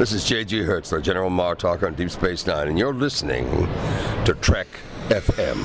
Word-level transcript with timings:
This 0.00 0.12
is 0.12 0.24
J.G. 0.24 0.62
Hertzler, 0.62 1.02
General 1.02 1.28
Mar 1.28 1.54
Martok 1.54 1.82
on 1.82 1.92
Deep 1.92 2.08
Space 2.10 2.46
Nine, 2.46 2.68
and 2.68 2.78
you're 2.78 2.94
listening 2.94 3.44
to 4.24 4.34
Trek 4.40 4.66
FM. 5.10 5.58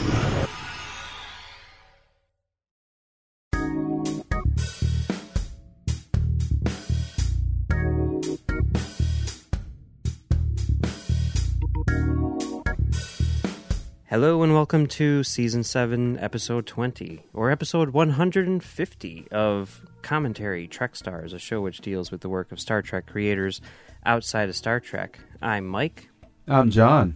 Hello 14.08 14.44
and 14.44 14.54
welcome 14.54 14.86
to 14.88 15.24
Season 15.24 15.64
7, 15.64 16.20
Episode 16.20 16.66
20, 16.66 17.24
or 17.34 17.52
Episode 17.52 17.92
150 17.92 19.28
of 19.32 19.86
Commentary 20.02 20.68
Trek 20.68 20.98
Stars, 20.98 21.32
a 21.32 21.40
show 21.40 21.62
which 21.62 21.80
deals 21.80 22.12
with 22.12 22.20
the 22.20 22.30
work 22.30 22.52
of 22.52 22.60
Star 22.60 22.82
Trek 22.82 23.06
creators 23.08 23.62
outside 24.06 24.50
of 24.50 24.56
Star 24.56 24.80
Trek. 24.80 25.20
I'm 25.42 25.66
Mike. 25.68 26.10
I'm 26.48 26.70
John. 26.70 27.16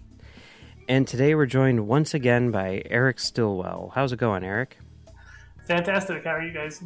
And 0.88 1.08
today 1.08 1.36
we're 1.36 1.46
joined 1.46 1.88
once 1.88 2.14
again 2.14 2.52
by 2.52 2.82
Eric 2.90 3.20
Stillwell. 3.20 3.92
How's 3.94 4.12
it 4.12 4.18
going, 4.18 4.44
Eric? 4.44 4.78
Fantastic. 5.68 6.24
How 6.24 6.32
are 6.32 6.42
you 6.42 6.52
guys? 6.52 6.84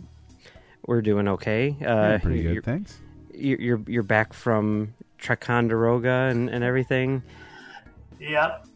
We're 0.85 1.01
doing 1.01 1.27
okay. 1.29 1.69
Uh, 1.81 1.83
Yeah, 1.85 2.17
pretty 2.17 2.43
good, 2.43 2.53
you're, 2.53 2.61
thanks. 2.63 2.99
You're, 3.33 3.81
you're 3.87 4.03
back 4.03 4.33
from 4.33 4.93
Trekonderoga 5.21 6.29
and, 6.31 6.49
and 6.49 6.63
everything, 6.63 7.23
Yep. 8.19 8.67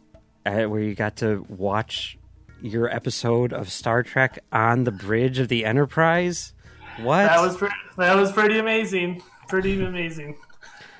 uh, 0.46 0.64
where 0.64 0.80
you 0.80 0.96
got 0.96 1.18
to 1.18 1.46
watch 1.50 2.18
your 2.62 2.90
episode 2.90 3.52
of 3.52 3.70
Star 3.70 4.02
Trek 4.04 4.40
on 4.54 4.86
the 4.86 4.92
bridge 4.92 5.40
of 5.40 5.50
the 5.50 5.66
Enterprise. 5.66 6.54
What? 7.02 7.23
That 7.26 7.42
was 7.42 7.58
pre- 7.58 7.70
that 7.98 8.16
was 8.16 8.32
pretty 8.32 8.58
amazing. 8.59 9.22
Pretty 9.50 9.84
amazing. 9.84 10.38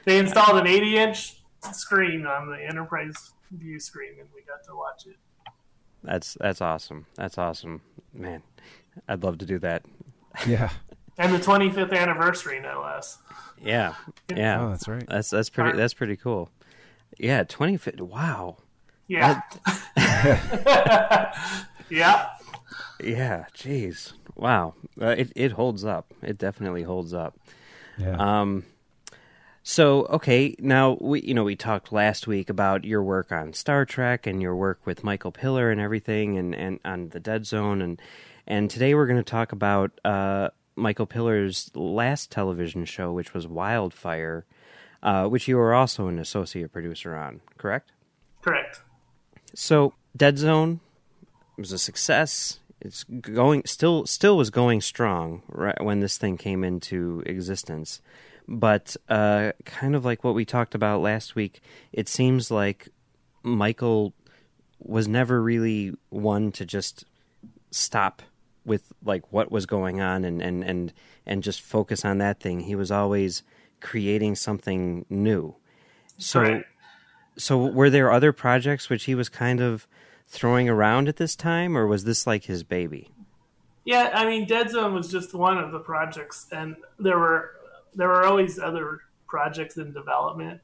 They 0.08 0.20
installed 0.20 0.58
an 0.58 0.68
80 0.68 0.98
inch 0.98 1.36
screen 1.74 2.26
on 2.26 2.50
the 2.50 2.56
Enterprise 2.66 3.34
view 3.52 3.78
screen, 3.78 4.12
and 4.18 4.30
we 4.34 4.42
got 4.42 4.64
to 4.64 4.74
watch 4.74 5.06
it. 5.06 5.18
That's 6.02 6.38
that's 6.40 6.62
awesome. 6.62 7.08
That's 7.16 7.38
awesome, 7.38 7.82
man. 8.14 8.42
I'd 9.10 9.22
love 9.22 9.38
to 9.40 9.46
do 9.46 9.60
that. 9.60 9.84
Yeah. 10.48 10.70
And 11.20 11.34
the 11.34 11.40
25th 11.40 11.98
anniversary, 11.98 12.60
no 12.60 12.84
less. 12.84 13.18
Yeah, 13.60 13.96
yeah. 14.30 14.62
Oh, 14.62 14.70
that's 14.70 14.88
right. 14.88 15.04
That's 15.10 15.32
that's 15.32 15.50
pretty. 15.50 15.76
That's 15.76 15.96
pretty 15.96 16.16
cool. 16.16 16.52
Yeah, 17.18 17.44
twenty 17.44 17.76
feet. 17.78 18.00
Wow. 18.00 18.58
Yeah. 19.08 19.42
yeah. 21.90 22.28
Yeah. 23.02 23.46
Jeez. 23.56 24.14
Wow. 24.36 24.76
Uh, 25.02 25.16
it 25.18 25.34
it 25.36 25.54
holds 25.54 25.84
up. 25.84 26.14
It 26.22 26.38
definitely 26.38 26.84
holds 26.84 27.16
up. 27.16 27.36
Yeah. 27.98 28.18
Um. 28.20 28.64
So 29.70 30.06
okay, 30.06 30.56
now 30.60 30.98
we 31.02 31.20
you 31.24 31.34
know 31.34 31.44
we 31.44 31.58
talked 31.58 31.92
last 31.92 32.26
week 32.26 32.50
about 32.50 32.86
your 32.86 33.04
work 33.04 33.34
on 33.34 33.52
Star 33.52 33.84
Trek 33.84 34.26
and 34.26 34.42
your 34.42 34.56
work 34.56 34.80
with 34.86 35.04
Michael 35.04 35.34
Piller 35.34 35.70
and 35.70 35.82
everything, 35.82 36.38
and 36.38 36.56
and 36.56 36.80
on 36.86 37.10
the 37.10 37.20
Dead 37.20 37.46
Zone, 37.46 37.82
and 37.82 38.02
and 38.48 38.70
today 38.70 38.96
we're 38.96 39.08
going 39.08 39.22
to 39.22 39.30
talk 39.30 39.52
about 39.52 39.92
uh, 40.06 40.52
Michael 40.78 41.06
Piller's 41.06 41.70
last 41.76 42.32
television 42.32 42.86
show, 42.86 43.12
which 43.12 43.34
was 43.34 43.46
Wildfire, 43.46 44.46
uh, 45.04 45.28
which 45.28 45.50
you 45.50 45.58
were 45.58 45.74
also 45.74 46.08
an 46.08 46.18
associate 46.18 46.72
producer 46.72 47.14
on, 47.14 47.42
correct? 47.58 47.92
Correct. 48.42 48.82
So 49.54 49.96
Dead 50.16 50.38
Zone 50.38 50.80
was 51.58 51.74
a 51.74 51.78
success. 51.78 52.62
It's 52.80 53.04
going 53.04 53.64
still 53.66 54.06
still 54.06 54.38
was 54.38 54.50
going 54.50 54.80
strong 54.80 55.42
right 55.50 55.84
when 55.84 56.00
this 56.00 56.18
thing 56.18 56.38
came 56.38 56.64
into 56.64 57.22
existence. 57.26 58.00
But 58.48 58.96
uh, 59.10 59.52
kind 59.66 59.96
of 59.96 60.06
like 60.06 60.24
what 60.24 60.36
we 60.36 60.46
talked 60.46 60.74
about 60.74 61.02
last 61.02 61.36
week, 61.36 61.62
it 61.92 62.08
seems 62.08 62.50
like 62.50 62.88
Michael 63.44 64.14
was 64.80 65.08
never 65.08 65.42
really 65.42 65.94
one 66.10 66.52
to 66.54 66.66
just 66.66 67.04
stop 67.72 68.22
with 68.64 68.94
like 69.04 69.32
what 69.32 69.52
was 69.52 69.66
going 69.66 70.02
on 70.02 70.24
and 70.24 70.42
and 70.42 70.64
and 70.64 70.94
and 71.26 71.44
just 71.44 71.62
focus 71.62 72.06
on 72.06 72.20
that 72.20 72.40
thing. 72.40 72.62
He 72.62 72.76
was 72.76 72.92
always 72.92 73.44
creating 73.82 74.36
something 74.36 75.06
new. 75.10 75.56
So 76.18 76.42
Right. 76.42 76.66
so 77.38 77.58
were 77.58 77.90
there 77.90 78.12
other 78.12 78.32
projects 78.32 78.90
which 78.90 79.06
he 79.06 79.16
was 79.16 79.30
kind 79.30 79.62
of 79.62 79.88
throwing 80.28 80.68
around 80.68 81.08
at 81.08 81.18
this 81.18 81.36
time 81.36 81.78
or 81.78 81.88
was 81.88 82.04
this 82.04 82.26
like 82.28 82.46
his 82.46 82.64
baby? 82.64 83.10
Yeah, 83.86 84.12
I 84.14 84.26
mean, 84.26 84.46
Dead 84.46 84.70
Zone 84.70 84.94
was 84.94 85.10
just 85.10 85.34
one 85.34 85.58
of 85.58 85.72
the 85.72 85.80
projects, 85.80 86.48
and 86.52 86.76
there 87.00 87.18
were 87.18 87.52
there 87.98 88.08
were 88.08 88.26
always 88.26 88.60
other 88.60 89.00
projects 89.28 89.78
in 89.78 89.92
development 89.92 90.62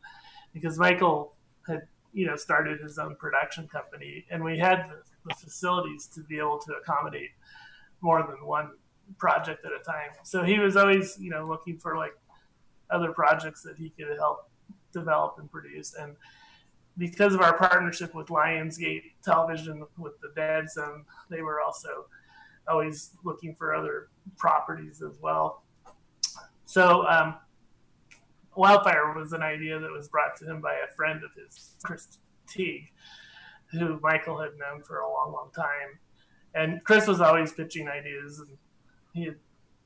because 0.53 0.79
Michael 0.79 1.35
had 1.67 1.81
you 2.13 2.25
know 2.27 2.35
started 2.35 2.79
his 2.79 2.97
own 2.97 3.15
production 3.15 3.67
company, 3.67 4.25
and 4.29 4.43
we 4.43 4.57
had 4.57 4.85
the, 4.89 5.01
the 5.25 5.35
facilities 5.35 6.07
to 6.15 6.21
be 6.21 6.37
able 6.37 6.59
to 6.59 6.73
accommodate 6.73 7.31
more 8.01 8.21
than 8.21 8.45
one 8.45 8.69
project 9.17 9.65
at 9.65 9.71
a 9.71 9.83
time. 9.83 10.11
So 10.23 10.43
he 10.43 10.59
was 10.59 10.77
always 10.77 11.17
you 11.19 11.31
know 11.31 11.47
looking 11.47 11.77
for 11.77 11.97
like 11.97 12.13
other 12.89 13.11
projects 13.11 13.63
that 13.63 13.77
he 13.77 13.89
could 13.89 14.15
help 14.17 14.49
develop 14.93 15.35
and 15.39 15.51
produce, 15.51 15.95
and 15.95 16.15
because 16.97 17.33
of 17.33 17.41
our 17.41 17.57
partnership 17.57 18.13
with 18.13 18.27
Lionsgate 18.27 19.13
Television 19.23 19.83
with 19.97 20.13
the 20.21 20.31
Dead 20.35 20.69
Zone, 20.69 21.05
they 21.29 21.41
were 21.41 21.59
also 21.59 22.05
always 22.67 23.11
looking 23.23 23.55
for 23.55 23.73
other 23.73 24.09
properties 24.37 25.01
as 25.01 25.17
well. 25.21 25.62
So, 26.65 27.05
um, 27.07 27.35
Wildfire 28.55 29.13
was 29.17 29.33
an 29.33 29.41
idea 29.41 29.79
that 29.79 29.91
was 29.91 30.07
brought 30.09 30.35
to 30.37 30.45
him 30.45 30.61
by 30.61 30.73
a 30.73 30.93
friend 30.95 31.21
of 31.23 31.31
his, 31.33 31.75
Chris 31.83 32.19
Teague, 32.47 32.91
who 33.71 33.99
Michael 34.01 34.39
had 34.39 34.51
known 34.59 34.83
for 34.83 34.99
a 34.99 35.09
long, 35.09 35.33
long 35.33 35.49
time. 35.55 35.99
And 36.53 36.83
Chris 36.83 37.07
was 37.07 37.19
always 37.19 37.51
pitching 37.51 37.87
ideas, 37.87 38.39
and 38.39 38.57
he 39.13 39.25
had, 39.25 39.35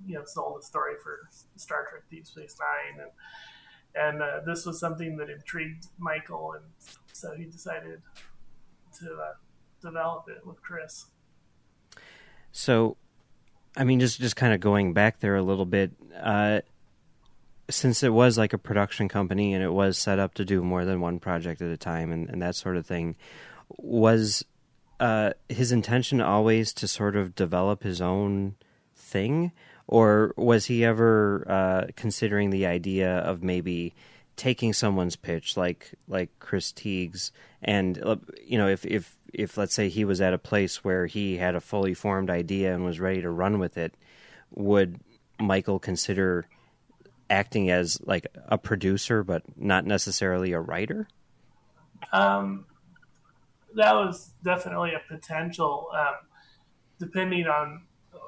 you 0.05 0.15
know, 0.15 0.25
sold 0.25 0.59
a 0.59 0.65
story 0.65 0.95
for 1.01 1.29
Star 1.55 1.85
Trek 1.89 2.03
Deep 2.11 2.27
Space 2.27 2.57
Nine, 2.59 2.99
and 2.99 3.11
and 3.95 4.21
uh, 4.21 4.41
this 4.45 4.65
was 4.65 4.79
something 4.79 5.15
that 5.17 5.29
intrigued 5.29 5.87
Michael, 5.97 6.53
and 6.53 6.65
so 7.13 7.33
he 7.35 7.45
decided 7.45 8.01
to 8.99 9.13
uh, 9.13 9.33
develop 9.81 10.25
it 10.27 10.45
with 10.45 10.61
Chris. 10.61 11.05
So 12.51 12.97
I 13.77 13.83
mean 13.83 13.99
just 13.99 14.19
just 14.19 14.35
kind 14.35 14.53
of 14.53 14.59
going 14.59 14.93
back 14.93 15.19
there 15.19 15.35
a 15.35 15.43
little 15.43 15.65
bit 15.65 15.91
uh 16.19 16.61
since 17.69 18.01
it 18.01 18.13
was 18.13 18.37
like 18.37 18.53
a 18.53 18.57
production 18.57 19.07
company 19.07 19.53
and 19.53 19.63
it 19.63 19.71
was 19.71 19.97
set 19.97 20.19
up 20.19 20.33
to 20.35 20.45
do 20.45 20.63
more 20.63 20.83
than 20.83 20.99
one 20.99 21.19
project 21.19 21.61
at 21.61 21.69
a 21.69 21.77
time 21.77 22.11
and, 22.11 22.29
and 22.29 22.41
that 22.41 22.55
sort 22.55 22.75
of 22.75 22.85
thing 22.85 23.15
was 23.77 24.43
uh 24.99 25.31
his 25.47 25.71
intention 25.71 26.19
always 26.19 26.73
to 26.73 26.87
sort 26.87 27.15
of 27.15 27.35
develop 27.35 27.83
his 27.83 28.01
own 28.01 28.55
thing? 28.95 29.51
Or 29.85 30.33
was 30.35 30.65
he 30.65 30.83
ever 30.83 31.45
uh 31.47 31.91
considering 31.95 32.49
the 32.49 32.65
idea 32.65 33.19
of 33.19 33.43
maybe 33.43 33.93
taking 34.37 34.71
someone's 34.71 35.17
pitch 35.17 35.57
like 35.57 35.93
like 36.07 36.29
Chris 36.39 36.71
Teague's. 36.71 37.31
And 37.61 38.01
uh, 38.01 38.15
you 38.41 38.57
know 38.57 38.69
if 38.69 38.85
if 38.85 39.17
if 39.33 39.57
let's 39.57 39.73
say 39.73 39.89
he 39.89 40.05
was 40.05 40.21
at 40.21 40.33
a 40.33 40.37
place 40.37 40.83
where 40.83 41.05
he 41.05 41.37
had 41.37 41.55
a 41.55 41.61
fully 41.61 41.93
formed 41.93 42.29
idea 42.29 42.73
and 42.73 42.85
was 42.85 42.99
ready 42.99 43.21
to 43.21 43.29
run 43.29 43.59
with 43.59 43.77
it 43.77 43.93
would 44.51 44.99
Michael 45.39 45.79
consider 45.79 46.47
acting 47.29 47.69
as 47.69 47.99
like 48.01 48.27
a 48.45 48.57
producer 48.57 49.23
but 49.23 49.43
not 49.57 49.85
necessarily 49.85 50.53
a 50.53 50.59
writer? 50.59 51.07
Um, 52.13 52.65
that 53.75 53.93
was 53.93 54.33
definitely 54.43 54.93
a 54.93 55.01
potential, 55.13 55.87
um, 55.93 56.15
depending 56.99 57.47
on 57.47 57.83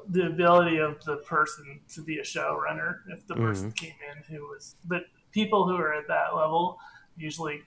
the 0.07 0.25
ability 0.25 0.77
of 0.77 1.03
the 1.05 1.17
person 1.17 1.79
to 1.93 2.01
be 2.01 2.19
a 2.19 2.23
showrunner. 2.23 2.99
If 3.07 3.27
the 3.27 3.35
person 3.35 3.71
came 3.71 3.93
in 4.11 4.23
who 4.35 4.43
was, 4.43 4.75
but 4.85 5.03
people 5.31 5.67
who 5.67 5.75
are 5.75 5.93
at 5.93 6.07
that 6.07 6.35
level 6.35 6.79
usually 7.17 7.61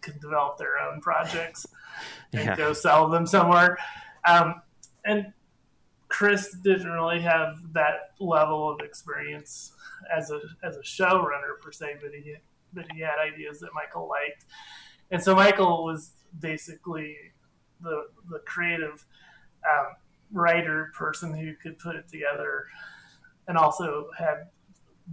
can 0.00 0.18
develop 0.18 0.58
their 0.58 0.78
own 0.78 1.00
projects 1.00 1.66
and 2.32 2.44
Yeah. 2.44 2.56
go 2.56 2.72
sell 2.72 3.08
them 3.08 3.26
somewhere. 3.26 3.78
Um, 4.26 4.62
and 5.04 5.32
Chris 6.08 6.52
didn't 6.62 6.90
really 6.90 7.20
have 7.22 7.72
that 7.72 8.12
level 8.20 8.68
of 8.68 8.80
experience 8.80 9.72
as 10.14 10.30
a 10.30 10.40
as 10.62 10.76
a 10.76 10.82
showrunner 10.82 11.58
per 11.60 11.72
se, 11.72 11.96
but 12.02 12.12
he 12.14 12.36
but 12.74 12.90
he 12.92 13.00
had 13.00 13.18
ideas 13.18 13.60
that 13.60 13.70
Michael 13.74 14.08
liked, 14.08 14.44
and 15.10 15.22
so 15.22 15.34
Michael 15.34 15.84
was 15.84 16.12
basically 16.40 17.16
the 17.80 18.08
the 18.28 18.40
creative 18.40 19.04
um, 19.70 19.94
writer 20.32 20.90
person 20.94 21.34
who 21.34 21.54
could 21.54 21.78
put 21.78 21.96
it 21.96 22.08
together, 22.08 22.66
and 23.48 23.56
also 23.56 24.10
had 24.18 24.48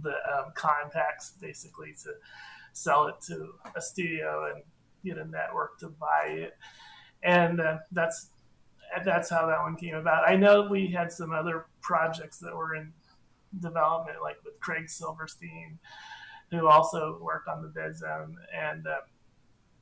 the 0.02 0.10
um, 0.10 0.52
contacts 0.54 1.34
basically 1.40 1.94
to 2.04 2.12
sell 2.72 3.06
it 3.06 3.16
to 3.26 3.50
a 3.76 3.80
studio 3.80 4.52
and 4.52 4.62
get 5.04 5.18
a 5.18 5.28
network 5.28 5.78
to 5.80 5.88
buy 5.88 6.26
it, 6.28 6.56
and 7.22 7.60
uh, 7.60 7.78
that's 7.92 8.28
that's 9.04 9.30
how 9.30 9.46
that 9.46 9.62
one 9.62 9.76
came 9.76 9.94
about. 9.94 10.28
I 10.28 10.36
know 10.36 10.66
we 10.68 10.88
had 10.88 11.12
some 11.12 11.32
other 11.32 11.66
projects 11.80 12.38
that 12.38 12.54
were 12.54 12.74
in 12.74 12.92
development, 13.60 14.18
like 14.22 14.36
with 14.44 14.58
Craig 14.60 14.88
Silverstein 14.88 15.78
who 16.50 16.66
also 16.66 17.18
worked 17.22 17.48
on 17.48 17.62
the 17.62 17.68
Dead 17.68 17.96
Zone, 17.96 18.36
and 18.54 18.86
uh, 18.86 19.00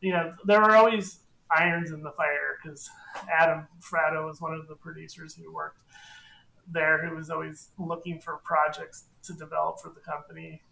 you 0.00 0.12
know 0.12 0.32
there 0.44 0.60
were 0.60 0.76
always 0.76 1.20
irons 1.56 1.90
in 1.90 2.02
the 2.02 2.12
fire 2.12 2.58
because 2.62 2.88
Adam 3.32 3.66
Fratto 3.80 4.26
was 4.26 4.40
one 4.40 4.54
of 4.54 4.68
the 4.68 4.74
producers 4.74 5.34
who 5.34 5.52
worked 5.52 5.80
there, 6.72 7.06
who 7.06 7.16
was 7.16 7.30
always 7.30 7.70
looking 7.78 8.20
for 8.20 8.40
projects 8.44 9.04
to 9.24 9.32
develop 9.34 9.80
for 9.80 9.90
the 9.90 10.00
company, 10.00 10.62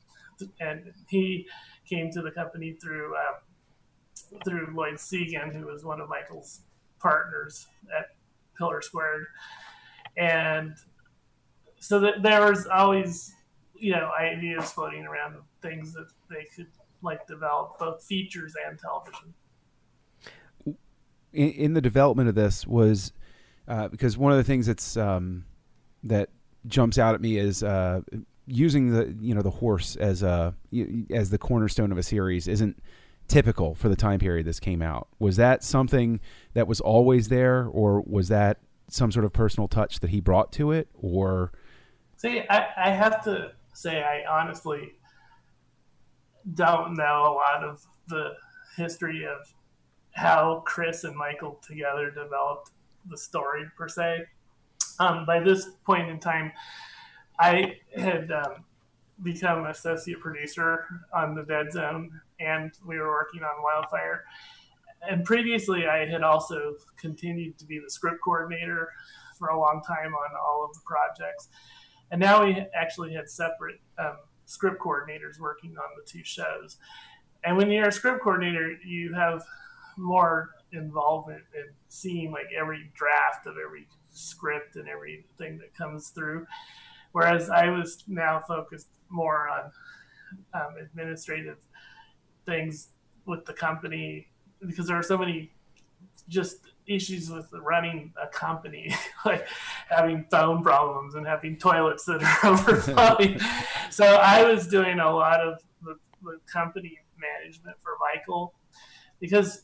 and 0.60 0.92
he 1.08 1.46
came 1.88 2.10
to 2.12 2.22
the 2.22 2.30
company 2.30 2.76
through 2.82 3.14
uh, 3.14 4.38
through 4.44 4.72
Lloyd 4.74 4.94
Segan, 4.94 5.52
who 5.54 5.66
was 5.66 5.84
one 5.84 6.00
of 6.00 6.08
Michael's 6.08 6.60
partners 6.98 7.66
at 7.96 8.16
Piller 8.58 8.82
Squared, 8.82 9.26
and 10.16 10.74
so 11.80 12.00
that 12.00 12.22
there 12.22 12.48
was 12.48 12.66
always 12.66 13.32
you 13.78 13.92
know 13.92 14.10
ideas 14.18 14.70
floating 14.72 15.04
around 15.04 15.34
of 15.34 15.42
things 15.62 15.92
that 15.94 16.08
they 16.28 16.46
could 16.54 16.68
like 17.02 17.26
develop 17.26 17.78
both 17.78 18.02
features 18.04 18.54
and 18.66 18.78
television. 18.78 19.34
In, 21.32 21.50
in 21.50 21.74
the 21.74 21.80
development 21.80 22.28
of 22.28 22.34
this 22.34 22.66
was 22.66 23.12
uh, 23.68 23.88
because 23.88 24.16
one 24.16 24.32
of 24.32 24.38
the 24.38 24.44
things 24.44 24.66
that's 24.66 24.96
um, 24.96 25.44
that 26.08 26.30
jumps 26.66 26.98
out 26.98 27.14
at 27.14 27.20
me 27.20 27.38
is 27.38 27.62
uh, 27.62 28.00
using 28.46 28.92
the 28.92 29.14
you 29.20 29.34
know 29.34 29.42
the 29.42 29.50
horse 29.50 29.96
as 29.96 30.22
a 30.22 30.54
as 31.10 31.30
the 31.30 31.38
cornerstone 31.38 31.92
of 31.92 31.98
a 31.98 32.02
series 32.02 32.48
isn't 32.48 32.82
typical 33.28 33.74
for 33.74 33.88
the 33.88 33.96
time 33.96 34.18
period 34.18 34.46
this 34.46 34.60
came 34.60 34.82
out. 34.82 35.08
Was 35.18 35.36
that 35.36 35.64
something 35.64 36.20
that 36.54 36.66
was 36.66 36.80
always 36.80 37.28
there, 37.28 37.66
or 37.66 38.02
was 38.06 38.28
that 38.28 38.58
some 38.88 39.10
sort 39.10 39.24
of 39.24 39.32
personal 39.32 39.68
touch 39.68 40.00
that 40.00 40.10
he 40.10 40.20
brought 40.20 40.52
to 40.52 40.72
it, 40.72 40.88
or? 40.94 41.52
See, 42.16 42.42
I, 42.48 42.66
I 42.76 42.90
have 42.90 43.22
to 43.24 43.52
say, 43.74 44.02
I 44.02 44.24
honestly 44.30 44.92
don't 46.54 46.94
know 46.96 47.04
a 47.04 47.34
lot 47.34 47.64
of 47.64 47.84
the 48.08 48.34
history 48.76 49.26
of 49.26 49.52
how 50.12 50.62
Chris 50.64 51.04
and 51.04 51.14
Michael 51.14 51.60
together 51.66 52.10
developed 52.10 52.70
the 53.08 53.18
story 53.18 53.64
per 53.76 53.88
se. 53.88 54.24
Um, 54.98 55.26
by 55.26 55.40
this 55.40 55.68
point 55.84 56.08
in 56.08 56.18
time, 56.18 56.52
I 57.38 57.76
had 57.94 58.30
um, 58.32 58.64
become 59.22 59.66
associate 59.66 60.20
producer 60.20 60.86
on 61.14 61.34
the 61.34 61.42
Dead 61.42 61.72
Zone, 61.72 62.10
and 62.40 62.72
we 62.86 62.98
were 62.98 63.10
working 63.10 63.42
on 63.42 63.62
Wildfire. 63.62 64.24
And 65.08 65.24
previously, 65.24 65.86
I 65.86 66.06
had 66.06 66.22
also 66.22 66.74
continued 66.96 67.58
to 67.58 67.66
be 67.66 67.78
the 67.78 67.90
script 67.90 68.20
coordinator 68.24 68.88
for 69.38 69.48
a 69.48 69.58
long 69.58 69.82
time 69.86 70.14
on 70.14 70.30
all 70.36 70.64
of 70.64 70.72
the 70.72 70.80
projects. 70.86 71.48
And 72.10 72.20
now 72.20 72.44
we 72.44 72.66
actually 72.74 73.12
had 73.12 73.28
separate 73.28 73.80
um, 73.98 74.16
script 74.46 74.80
coordinators 74.80 75.38
working 75.38 75.76
on 75.76 75.90
the 75.96 76.10
two 76.10 76.24
shows. 76.24 76.78
And 77.44 77.56
when 77.56 77.70
you're 77.70 77.88
a 77.88 77.92
script 77.92 78.22
coordinator, 78.22 78.76
you 78.84 79.12
have 79.14 79.44
more 79.96 80.50
involvement 80.72 81.42
in 81.54 81.64
seeing 81.88 82.32
like 82.32 82.46
every 82.58 82.90
draft 82.94 83.46
of 83.46 83.54
every 83.64 83.86
script 84.16 84.76
and 84.76 84.88
everything 84.88 85.58
that 85.58 85.74
comes 85.74 86.10
through. 86.10 86.46
Whereas 87.12 87.48
I 87.50 87.70
was 87.70 88.04
now 88.06 88.40
focused 88.46 88.88
more 89.08 89.48
on 89.48 89.70
um, 90.54 90.76
administrative 90.80 91.58
things 92.44 92.88
with 93.24 93.44
the 93.44 93.52
company 93.52 94.28
because 94.64 94.86
there 94.86 94.96
are 94.96 95.02
so 95.02 95.18
many 95.18 95.52
just 96.28 96.66
issues 96.86 97.30
with 97.30 97.48
running 97.52 98.12
a 98.22 98.26
company, 98.26 98.94
like 99.24 99.46
having 99.88 100.24
phone 100.30 100.62
problems 100.62 101.14
and 101.14 101.26
having 101.26 101.56
toilets 101.56 102.04
that 102.04 102.22
are 102.22 102.50
overflowing. 102.52 103.40
so 103.90 104.04
I 104.04 104.44
was 104.44 104.66
doing 104.66 105.00
a 105.00 105.10
lot 105.10 105.40
of 105.40 105.60
the, 105.82 105.96
the 106.22 106.38
company 106.50 106.98
management 107.18 107.76
for 107.82 107.92
Michael 108.00 108.54
because 109.20 109.62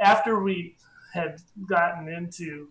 after 0.00 0.40
we 0.40 0.76
had 1.12 1.40
gotten 1.68 2.08
into 2.08 2.68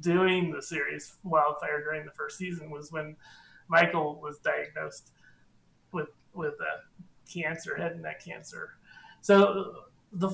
doing 0.00 0.50
the 0.52 0.62
series 0.62 1.16
Wildfire 1.24 1.82
during 1.82 2.04
the 2.04 2.12
first 2.12 2.38
season 2.38 2.70
was 2.70 2.92
when 2.92 3.16
Michael 3.68 4.20
was 4.20 4.38
diagnosed 4.38 5.12
with 5.92 6.08
with 6.34 6.54
a 6.54 7.30
cancer, 7.30 7.76
head 7.76 7.92
and 7.92 8.02
neck 8.02 8.24
cancer. 8.24 8.70
So 9.20 9.74
the 10.12 10.30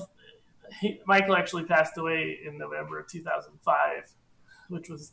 he, 0.79 0.99
Michael 1.05 1.35
actually 1.35 1.63
passed 1.63 1.97
away 1.97 2.39
in 2.45 2.57
November 2.57 2.99
of 2.99 3.07
2005, 3.07 4.13
which 4.69 4.89
was 4.89 5.11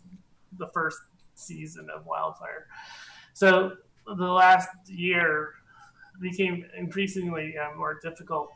the 0.59 0.69
first 0.69 0.99
season 1.35 1.89
of 1.95 2.07
Wildfire. 2.07 2.67
So 3.35 3.73
the 4.07 4.25
last 4.25 4.69
year 4.87 5.55
became 6.21 6.65
increasingly 6.77 7.55
uh, 7.59 7.77
more 7.77 7.99
difficult 8.03 8.51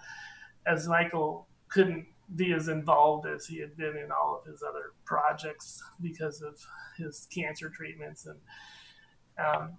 as 0.66 0.88
Michael 0.88 1.48
couldn't 1.68 2.06
be 2.34 2.52
as 2.52 2.68
involved 2.68 3.26
as 3.26 3.46
he 3.46 3.60
had 3.60 3.76
been 3.76 3.96
in 3.96 4.10
all 4.10 4.40
of 4.40 4.50
his 4.50 4.62
other 4.62 4.92
projects 5.04 5.82
because 6.02 6.42
of 6.42 6.60
his 6.98 7.28
cancer 7.32 7.68
treatments 7.68 8.26
and 8.26 8.38
um, 9.38 9.76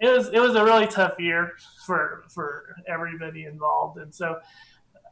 it 0.00 0.08
was 0.08 0.28
it 0.28 0.40
was 0.40 0.54
a 0.54 0.64
really 0.64 0.86
tough 0.86 1.18
year 1.18 1.52
for 1.86 2.24
for 2.28 2.76
everybody 2.88 3.44
involved. 3.44 3.98
And 3.98 4.14
so 4.14 4.38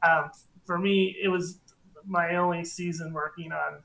um, 0.09 0.31
for 0.67 0.79
me 0.79 1.17
it 1.23 1.29
was 1.29 1.59
my 2.07 2.37
only 2.37 2.65
season 2.65 3.13
working 3.13 3.53
on 3.53 3.79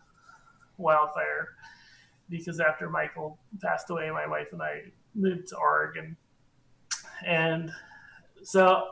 wildfire 0.78 1.50
because 2.30 2.60
after 2.60 2.90
michael 2.90 3.40
passed 3.62 3.90
away 3.90 4.10
my 4.12 4.28
wife 4.28 4.50
and 4.52 4.62
i 4.62 4.82
moved 5.16 5.48
to 5.50 5.58
oregon. 5.58 6.18
And 7.26 7.72
so 8.44 8.88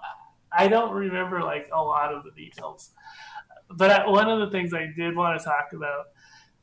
i 0.51 0.67
don't 0.67 0.93
remember 0.93 1.41
like 1.41 1.69
a 1.73 1.81
lot 1.81 2.13
of 2.13 2.23
the 2.23 2.31
details 2.31 2.91
but 3.69 4.09
one 4.09 4.29
of 4.29 4.39
the 4.39 4.49
things 4.49 4.73
I 4.73 4.87
did 4.95 5.15
want 5.15 5.39
to 5.39 5.45
talk 5.45 5.73
about 5.73 6.05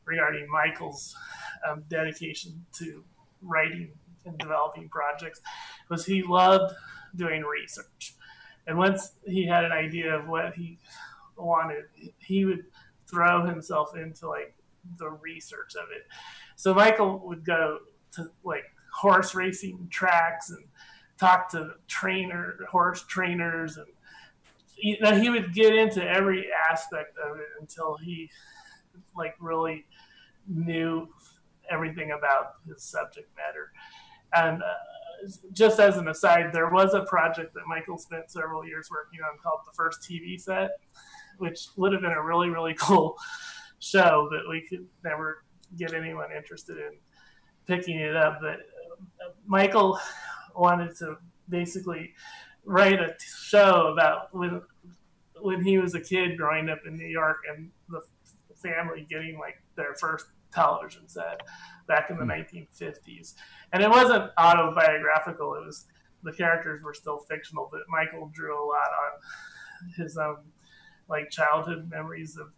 regarding 0.04 0.48
Michael's 0.50 1.14
um, 1.68 1.84
dedication 1.88 2.64
to 2.78 3.04
writing 3.40 3.90
and 4.24 4.38
developing 4.38 4.88
projects 4.88 5.40
was 5.88 6.06
he 6.06 6.22
loved 6.22 6.74
doing 7.16 7.42
research. 7.42 8.14
And 8.66 8.78
once 8.78 9.12
he 9.26 9.46
had 9.46 9.64
an 9.64 9.72
idea 9.72 10.14
of 10.14 10.28
what 10.28 10.54
he 10.54 10.78
wanted, 11.36 11.84
he 12.18 12.44
would 12.44 12.64
throw 13.10 13.44
himself 13.44 13.96
into 13.96 14.28
like 14.28 14.54
the 14.98 15.10
research 15.10 15.74
of 15.76 15.88
it. 15.94 16.06
So 16.56 16.74
Michael 16.74 17.20
would 17.26 17.44
go 17.44 17.78
to 18.12 18.30
like 18.44 18.64
horse 18.94 19.34
racing 19.34 19.88
tracks 19.90 20.50
and 20.50 20.64
talk 21.18 21.50
to 21.50 21.72
trainer 21.88 22.56
horse 22.70 23.04
trainers 23.04 23.76
and 23.76 23.86
he, 24.82 24.98
he 25.20 25.30
would 25.30 25.54
get 25.54 25.74
into 25.74 26.02
every 26.04 26.46
aspect 26.70 27.16
of 27.16 27.36
it 27.38 27.46
until 27.60 27.96
he 27.96 28.28
like 29.16 29.34
really 29.40 29.86
knew 30.48 31.08
everything 31.70 32.10
about 32.10 32.54
his 32.66 32.82
subject 32.82 33.30
matter. 33.36 33.70
And 34.34 34.60
uh, 34.60 35.30
just 35.52 35.78
as 35.78 35.96
an 35.98 36.08
aside, 36.08 36.52
there 36.52 36.68
was 36.68 36.94
a 36.94 37.04
project 37.04 37.54
that 37.54 37.62
Michael 37.68 37.96
spent 37.96 38.30
several 38.30 38.66
years 38.66 38.88
working 38.90 39.20
on 39.20 39.38
called 39.40 39.60
the 39.64 39.72
first 39.72 40.00
TV 40.02 40.40
set, 40.40 40.70
which 41.38 41.68
would 41.76 41.92
have 41.92 42.02
been 42.02 42.10
a 42.10 42.22
really 42.22 42.48
really 42.48 42.74
cool 42.78 43.16
show, 43.78 44.28
that 44.32 44.42
we 44.50 44.66
could 44.68 44.86
never 45.04 45.44
get 45.78 45.94
anyone 45.94 46.28
interested 46.36 46.76
in 46.76 46.92
picking 47.66 48.00
it 48.00 48.16
up. 48.16 48.38
But 48.40 48.54
uh, 48.54 49.32
Michael 49.46 49.98
wanted 50.56 50.96
to 50.98 51.16
basically 51.48 52.14
write 52.64 53.00
a 53.00 53.14
show 53.20 53.92
about 53.92 54.34
when 54.34 54.62
when 55.42 55.64
he 55.64 55.78
was 55.78 55.94
a 55.94 56.00
kid 56.00 56.36
growing 56.36 56.68
up 56.68 56.80
in 56.86 56.96
New 56.96 57.06
York 57.06 57.38
and 57.50 57.70
the 57.88 58.00
family 58.62 59.06
getting 59.08 59.38
like 59.38 59.62
their 59.76 59.94
first 59.94 60.26
television 60.52 61.08
set 61.08 61.40
back 61.88 62.10
in 62.10 62.16
the 62.16 62.24
mm. 62.24 62.46
1950s. 62.50 63.34
And 63.72 63.82
it 63.82 63.90
wasn't 63.90 64.30
autobiographical, 64.38 65.54
it 65.54 65.66
was 65.66 65.86
the 66.22 66.32
characters 66.32 66.82
were 66.82 66.94
still 66.94 67.18
fictional, 67.18 67.68
but 67.70 67.80
Michael 67.88 68.30
drew 68.32 68.54
a 68.54 68.64
lot 68.64 68.90
on 69.04 69.90
his 69.96 70.16
own 70.16 70.36
like 71.08 71.30
childhood 71.30 71.90
memories 71.90 72.36
of 72.36 72.48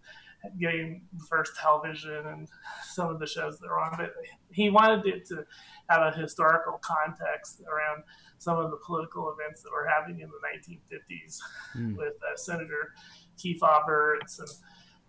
getting 0.61 1.03
the 1.17 1.25
first 1.25 1.53
television 1.61 2.27
and 2.27 2.49
some 2.91 3.09
of 3.09 3.19
the 3.19 3.27
shows 3.27 3.59
that 3.59 3.69
were 3.69 3.81
on. 3.81 3.95
But 3.97 4.13
he 4.51 4.69
wanted 4.69 5.07
it 5.07 5.27
to 5.29 5.45
have 5.89 6.03
a 6.03 6.17
historical 6.17 6.79
context 6.83 7.63
around 7.63 8.03
some 8.45 8.59
of 8.59 8.71
the 8.71 8.77
political 8.77 9.33
events 9.33 9.63
that 9.63 9.73
were 9.73 9.87
happening 9.87 10.21
in 10.21 10.29
the 10.29 10.71
1950s 10.71 11.39
mm. 11.77 11.97
with 11.97 12.13
uh, 12.23 12.37
Senator 12.37 12.93
Kefauver 13.39 14.19
and 14.21 14.29
some 14.29 14.47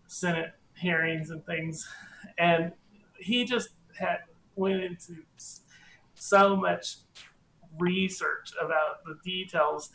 Senate 0.08 0.54
hearings 0.74 1.30
and 1.30 1.46
things. 1.46 1.88
And 2.38 2.72
he 3.20 3.44
just 3.44 3.70
had 4.00 4.20
went 4.56 4.82
into 4.82 5.18
so 6.16 6.56
much 6.56 6.98
research 7.78 8.54
about 8.64 9.04
the 9.06 9.18
details 9.24 9.90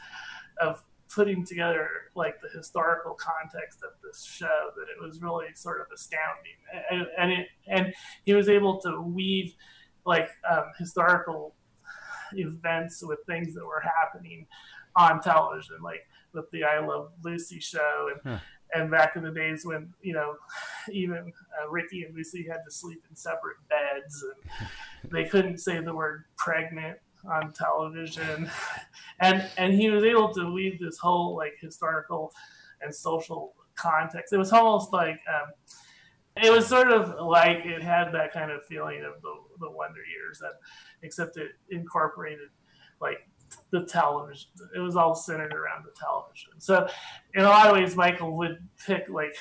of 0.60 0.84
putting 1.12 1.44
together 1.44 1.88
like 2.14 2.40
the 2.40 2.48
historical 2.56 3.14
context 3.14 3.80
of 3.82 3.90
this 4.04 4.22
show 4.22 4.70
that 4.76 4.82
it 4.82 5.02
was 5.02 5.20
really 5.20 5.46
sort 5.54 5.80
of 5.80 5.86
astounding 5.92 6.52
and, 6.90 7.06
and 7.18 7.32
it 7.32 7.48
and 7.66 7.92
he 8.24 8.32
was 8.32 8.48
able 8.48 8.80
to 8.80 9.00
weave 9.00 9.52
like 10.06 10.30
um, 10.48 10.64
historical 10.78 11.54
events 12.36 13.02
with 13.02 13.18
things 13.26 13.54
that 13.54 13.64
were 13.64 13.82
happening 13.82 14.46
on 14.96 15.20
television, 15.20 15.76
like 15.82 16.06
with 16.32 16.50
the 16.50 16.64
I 16.64 16.84
Love 16.84 17.12
Lucy 17.22 17.60
show 17.60 18.10
and. 18.12 18.20
Huh. 18.34 18.38
And 18.72 18.88
back 18.88 19.16
in 19.16 19.24
the 19.24 19.32
days 19.32 19.66
when 19.66 19.92
you 20.00 20.12
know, 20.12 20.36
even 20.92 21.32
uh, 21.60 21.68
Ricky 21.68 22.04
and 22.04 22.14
Lucy 22.14 22.46
had 22.46 22.58
to 22.64 22.70
sleep 22.70 23.02
in 23.10 23.16
separate 23.16 23.56
beds, 23.68 24.22
and 24.22 25.10
they 25.12 25.24
couldn't 25.24 25.58
say 25.58 25.80
the 25.80 25.92
word 25.92 26.26
pregnant 26.36 26.96
on 27.28 27.52
television, 27.52 28.48
and 29.18 29.44
and 29.56 29.74
he 29.74 29.90
was 29.90 30.04
able 30.04 30.32
to 30.34 30.52
weave 30.52 30.78
this 30.78 30.98
whole 30.98 31.36
like 31.36 31.54
historical 31.60 32.32
and 32.80 32.94
social 32.94 33.54
context. 33.74 34.32
It 34.32 34.38
was 34.38 34.52
almost 34.52 34.92
like 34.92 35.20
um, 35.28 35.50
it 36.36 36.52
was 36.52 36.66
sort 36.66 36.90
of 36.90 37.26
like 37.26 37.64
it 37.64 37.82
had 37.82 38.12
that 38.12 38.32
kind 38.32 38.50
of 38.50 38.64
feeling 38.64 39.02
of 39.02 39.20
the, 39.22 39.34
the 39.60 39.70
Wonder 39.70 40.00
Years, 40.00 40.38
that 40.40 40.54
except 41.02 41.36
it 41.36 41.52
incorporated 41.70 42.48
like 43.00 43.18
the 43.70 43.84
television. 43.84 44.50
It 44.74 44.80
was 44.80 44.96
all 44.96 45.14
centered 45.14 45.52
around 45.52 45.84
the 45.84 45.92
television. 45.98 46.52
So, 46.58 46.88
in 47.34 47.42
a 47.44 47.48
lot 47.48 47.66
of 47.66 47.74
ways, 47.74 47.96
Michael 47.96 48.36
would 48.38 48.58
pick 48.86 49.08
like 49.08 49.34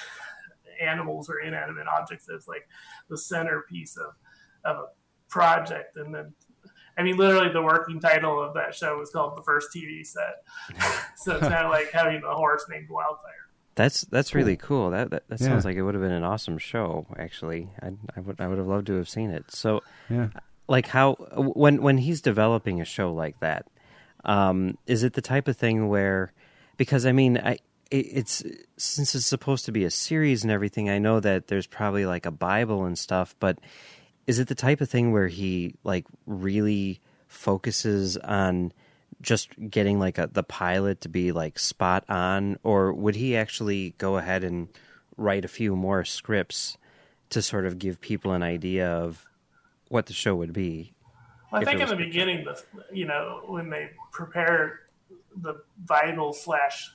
animals 0.81 1.29
or 1.29 1.39
inanimate 1.39 1.87
objects 1.87 2.27
as 2.33 2.47
like 2.47 2.67
the 3.09 3.17
centerpiece 3.17 3.97
of 3.97 4.13
of 4.65 4.77
a 4.77 4.85
project, 5.29 5.97
and 5.97 6.13
then. 6.13 6.33
I 6.97 7.01
mean, 7.03 7.15
literally, 7.15 7.53
the 7.53 7.61
working 7.61 8.01
title 8.01 8.43
of 8.43 8.53
that 8.55 8.75
show 8.75 8.97
was 8.97 9.09
called 9.09 9.37
"The 9.37 9.43
First 9.43 9.69
TV 9.73 10.05
Set," 10.05 10.43
so 11.15 11.37
it's 11.37 11.47
kind 11.47 11.65
of 11.65 11.71
like 11.71 11.91
having 11.91 12.21
a 12.29 12.35
horse 12.35 12.65
named 12.69 12.89
Wildfire. 12.89 13.38
That's 13.79 14.01
that's 14.01 14.31
cool. 14.31 14.41
really 14.41 14.57
cool. 14.57 14.89
That 14.89 15.09
that, 15.11 15.29
that 15.29 15.39
yeah. 15.39 15.47
sounds 15.47 15.63
like 15.63 15.77
it 15.77 15.83
would 15.83 15.93
have 15.95 16.03
been 16.03 16.11
an 16.11 16.25
awesome 16.25 16.57
show. 16.57 17.07
Actually, 17.17 17.69
I, 17.81 17.93
I 18.13 18.19
would 18.19 18.41
I 18.41 18.47
would 18.49 18.57
have 18.57 18.67
loved 18.67 18.87
to 18.87 18.95
have 18.95 19.07
seen 19.07 19.29
it. 19.29 19.49
So, 19.51 19.83
yeah. 20.09 20.27
like 20.67 20.87
how 20.87 21.13
when 21.37 21.81
when 21.81 21.97
he's 21.97 22.19
developing 22.19 22.81
a 22.81 22.85
show 22.85 23.13
like 23.13 23.39
that, 23.39 23.67
um, 24.25 24.77
is 24.85 25.03
it 25.03 25.13
the 25.13 25.21
type 25.21 25.47
of 25.47 25.55
thing 25.55 25.87
where 25.87 26.33
because 26.75 27.05
I 27.05 27.13
mean 27.13 27.37
I 27.37 27.59
it's 27.89 28.43
since 28.75 29.15
it's 29.15 29.25
supposed 29.25 29.63
to 29.63 29.71
be 29.71 29.85
a 29.85 29.89
series 29.89 30.43
and 30.43 30.51
everything. 30.51 30.89
I 30.89 30.99
know 30.99 31.21
that 31.21 31.47
there's 31.47 31.65
probably 31.65 32.05
like 32.05 32.25
a 32.25 32.31
Bible 32.31 32.83
and 32.83 32.99
stuff, 32.99 33.33
but 33.39 33.59
is 34.27 34.39
it 34.39 34.49
the 34.49 34.55
type 34.55 34.81
of 34.81 34.89
thing 34.89 35.13
where 35.13 35.29
he 35.29 35.75
like 35.85 36.05
really 36.25 36.99
focuses 37.29 38.17
on 38.17 38.73
just 39.21 39.49
getting 39.69 39.99
like 39.99 40.17
a, 40.17 40.29
the 40.31 40.43
pilot 40.43 41.01
to 41.01 41.09
be 41.09 41.31
like 41.31 41.59
spot 41.59 42.03
on, 42.09 42.57
or 42.63 42.93
would 42.93 43.15
he 43.15 43.35
actually 43.35 43.95
go 43.97 44.17
ahead 44.17 44.43
and 44.43 44.69
write 45.17 45.45
a 45.45 45.49
few 45.49 45.75
more 45.75 46.05
scripts 46.05 46.77
to 47.29 47.41
sort 47.41 47.65
of 47.65 47.77
give 47.77 47.99
people 47.99 48.31
an 48.31 48.43
idea 48.43 48.89
of 48.89 49.25
what 49.89 50.05
the 50.05 50.13
show 50.13 50.35
would 50.35 50.53
be? 50.53 50.93
Well, 51.51 51.61
I 51.61 51.65
think 51.65 51.81
in 51.81 51.89
the 51.89 51.95
beginning, 51.95 52.45
the, 52.45 52.61
you 52.93 53.05
know, 53.05 53.41
when 53.47 53.69
they 53.69 53.89
prepare 54.11 54.81
the 55.35 55.55
vital 55.83 56.31
slash 56.31 56.91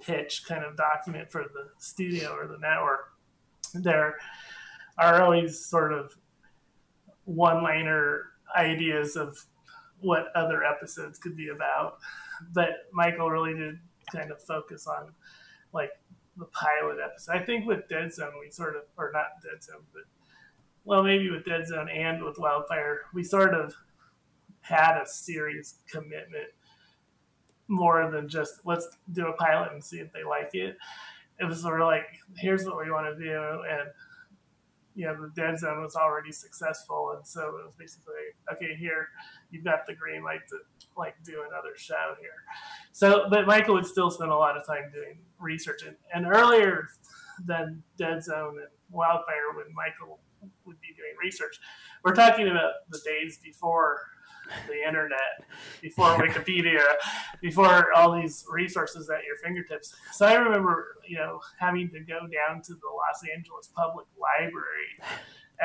pitch 0.00 0.44
kind 0.46 0.64
of 0.64 0.76
document 0.76 1.30
for 1.30 1.44
the 1.44 1.68
studio 1.78 2.32
or 2.32 2.48
the 2.48 2.58
network, 2.58 3.12
there 3.74 4.16
are 4.98 5.22
always 5.22 5.64
sort 5.64 5.92
of 5.92 6.16
one 7.24 7.62
liner 7.62 8.32
ideas 8.56 9.16
of 9.16 9.38
what 10.02 10.26
other 10.34 10.62
episodes 10.64 11.18
could 11.18 11.36
be 11.36 11.48
about. 11.48 11.98
But 12.52 12.88
Michael 12.92 13.30
really 13.30 13.54
did 13.54 13.78
kind 14.12 14.30
of 14.30 14.42
focus 14.42 14.86
on 14.86 15.12
like 15.72 15.90
the 16.36 16.46
pilot 16.46 16.98
episode. 17.02 17.36
I 17.36 17.44
think 17.44 17.66
with 17.66 17.88
Dead 17.88 18.12
Zone, 18.12 18.32
we 18.40 18.50
sort 18.50 18.76
of, 18.76 18.82
or 18.96 19.10
not 19.12 19.42
Dead 19.42 19.62
Zone, 19.62 19.82
but 19.92 20.02
well, 20.84 21.02
maybe 21.02 21.30
with 21.30 21.44
Dead 21.44 21.66
Zone 21.66 21.88
and 21.88 22.22
with 22.22 22.38
Wildfire, 22.38 23.02
we 23.14 23.22
sort 23.22 23.54
of 23.54 23.74
had 24.60 25.00
a 25.00 25.06
serious 25.06 25.76
commitment 25.90 26.48
more 27.68 28.10
than 28.10 28.28
just 28.28 28.60
let's 28.64 28.88
do 29.12 29.26
a 29.26 29.32
pilot 29.32 29.72
and 29.72 29.82
see 29.82 29.98
if 29.98 30.12
they 30.12 30.24
like 30.24 30.54
it. 30.54 30.76
It 31.40 31.44
was 31.44 31.62
sort 31.62 31.80
of 31.80 31.86
like, 31.86 32.06
here's 32.36 32.64
what 32.64 32.76
we 32.76 32.90
want 32.90 33.16
to 33.16 33.24
do, 33.24 33.62
and 33.68 33.88
you 34.94 35.06
know, 35.06 35.14
the 35.20 35.30
dead 35.34 35.58
zone 35.58 35.82
was 35.82 35.96
already 35.96 36.32
successful. 36.32 37.14
And 37.16 37.26
so 37.26 37.40
it 37.40 37.64
was 37.64 37.74
basically, 37.78 38.14
okay, 38.52 38.74
here, 38.78 39.08
you've 39.50 39.64
got 39.64 39.86
the 39.86 39.94
green 39.94 40.22
light 40.22 40.40
to 40.50 40.58
like 40.96 41.14
do 41.24 41.42
another 41.48 41.76
show 41.76 42.14
here. 42.20 42.30
So, 42.92 43.26
but 43.30 43.46
Michael 43.46 43.74
would 43.74 43.86
still 43.86 44.10
spend 44.10 44.30
a 44.30 44.36
lot 44.36 44.56
of 44.56 44.66
time 44.66 44.90
doing 44.92 45.18
research. 45.38 45.82
And, 45.86 45.96
and 46.14 46.26
earlier 46.26 46.88
than 47.46 47.82
Dead 47.96 48.22
Zone 48.22 48.58
and 48.58 48.68
Wildfire, 48.90 49.56
when 49.56 49.74
Michael 49.74 50.20
would 50.66 50.80
be 50.80 50.88
doing 50.88 51.14
research, 51.22 51.58
we're 52.04 52.14
talking 52.14 52.48
about 52.48 52.72
the 52.90 53.00
days 53.04 53.38
before 53.42 54.00
the 54.68 54.86
internet, 54.86 55.44
before 55.80 56.16
Wikipedia, 56.16 56.82
before 57.40 57.92
all 57.94 58.20
these 58.20 58.44
resources 58.50 59.10
at 59.10 59.24
your 59.24 59.36
fingertips. 59.42 59.94
So 60.12 60.26
I 60.26 60.34
remember, 60.34 60.96
you 61.06 61.16
know, 61.16 61.40
having 61.58 61.90
to 61.90 62.00
go 62.00 62.20
down 62.20 62.62
to 62.62 62.72
the 62.74 62.88
Los 62.94 63.22
Angeles 63.34 63.70
Public 63.74 64.06
Library 64.18 65.14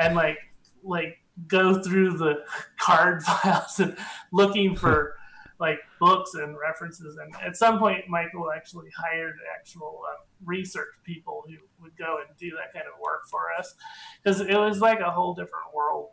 and 0.00 0.14
like 0.14 0.38
like 0.84 1.18
go 1.46 1.82
through 1.82 2.16
the 2.16 2.44
card 2.78 3.22
files 3.24 3.78
and 3.80 3.96
looking 4.32 4.76
for 4.76 5.14
like 5.60 5.78
books 5.98 6.34
and 6.34 6.56
references. 6.56 7.16
And 7.16 7.34
at 7.44 7.56
some 7.56 7.78
point, 7.78 8.08
Michael 8.08 8.50
actually 8.54 8.90
hired 8.96 9.34
actual 9.58 10.02
um, 10.08 10.24
research 10.44 10.94
people 11.04 11.42
who 11.46 11.54
would 11.82 11.96
go 11.96 12.18
and 12.26 12.36
do 12.38 12.50
that 12.50 12.72
kind 12.72 12.86
of 12.86 12.98
work 13.00 13.22
for 13.28 13.46
us 13.58 13.74
because 14.22 14.40
it 14.40 14.56
was 14.56 14.80
like 14.80 15.00
a 15.00 15.10
whole 15.10 15.34
different 15.34 15.74
world 15.74 16.10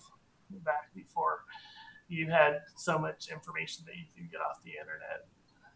back 0.63 0.93
before 0.95 1.41
you 2.07 2.29
had 2.29 2.61
so 2.75 2.97
much 2.97 3.29
information 3.31 3.83
that 3.85 3.95
you 3.95 4.03
could 4.15 4.31
get 4.31 4.41
off 4.41 4.61
the 4.63 4.71
internet. 4.71 5.27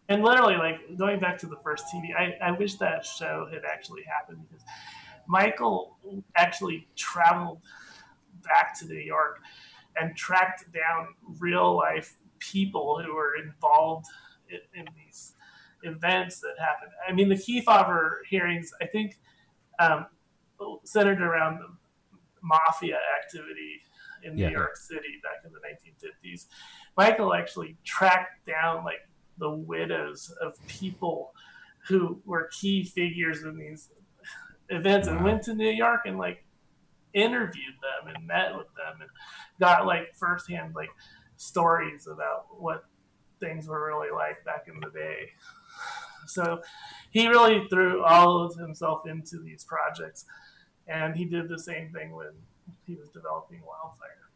And 0.09 0.23
literally, 0.23 0.55
like 0.55 0.97
going 0.97 1.19
back 1.19 1.37
to 1.39 1.47
the 1.47 1.57
first 1.63 1.85
TV, 1.93 2.15
I, 2.17 2.35
I 2.41 2.51
wish 2.51 2.75
that 2.75 3.05
show 3.05 3.47
had 3.51 3.61
actually 3.63 4.03
happened 4.03 4.39
because 4.47 4.63
Michael 5.27 5.97
actually 6.35 6.87
traveled 6.95 7.61
back 8.43 8.77
to 8.79 8.87
New 8.87 8.99
York 8.99 9.39
and 9.99 10.15
tracked 10.15 10.71
down 10.71 11.09
real 11.39 11.75
life 11.75 12.17
people 12.39 13.01
who 13.03 13.13
were 13.13 13.35
involved 13.35 14.07
in, 14.49 14.79
in 14.79 14.87
these 14.95 15.33
events 15.83 16.39
that 16.39 16.55
happened. 16.59 16.91
I 17.07 17.13
mean, 17.13 17.29
the 17.29 17.35
Kefauver 17.35 18.17
hearings, 18.27 18.71
I 18.81 18.85
think, 18.85 19.19
um, 19.79 20.07
centered 20.83 21.21
around 21.21 21.59
mafia 22.41 22.97
activity 23.21 23.81
in 24.23 24.37
yeah. 24.37 24.47
New 24.47 24.53
York 24.53 24.75
City 24.75 25.21
back 25.23 25.45
in 25.45 25.51
the 25.51 25.59
1950s. 25.59 26.45
Michael 26.97 27.33
actually 27.33 27.77
tracked 27.83 28.45
down 28.45 28.83
like 28.83 29.07
the 29.37 29.49
widows 29.49 30.33
of 30.41 30.55
people 30.67 31.33
who 31.87 32.21
were 32.25 32.49
key 32.59 32.83
figures 32.83 33.43
in 33.43 33.57
these 33.57 33.89
events 34.69 35.07
wow. 35.07 35.15
and 35.15 35.23
went 35.23 35.41
to 35.43 35.53
New 35.53 35.69
York 35.69 36.01
and 36.05 36.17
like 36.17 36.43
interviewed 37.13 37.75
them 37.81 38.13
and 38.13 38.27
met 38.27 38.55
with 38.55 38.67
them 38.75 39.01
and 39.01 39.09
got 39.59 39.85
like 39.85 40.13
firsthand 40.15 40.75
like 40.75 40.89
stories 41.37 42.07
about 42.07 42.45
what 42.59 42.85
things 43.39 43.67
were 43.67 43.87
really 43.87 44.11
like 44.11 44.43
back 44.45 44.65
in 44.67 44.79
the 44.79 44.89
day. 44.89 45.29
So 46.27 46.61
he 47.11 47.27
really 47.27 47.67
threw 47.69 48.03
all 48.03 48.43
of 48.43 48.55
himself 48.55 49.07
into 49.07 49.39
these 49.41 49.63
projects 49.63 50.25
and 50.89 51.15
he 51.15 51.25
did 51.25 51.47
the 51.47 51.59
same 51.59 51.91
thing 51.93 52.15
when 52.15 52.27
he 52.85 52.95
was 52.95 53.09
developing 53.09 53.61
Wildfire. 53.65 54.29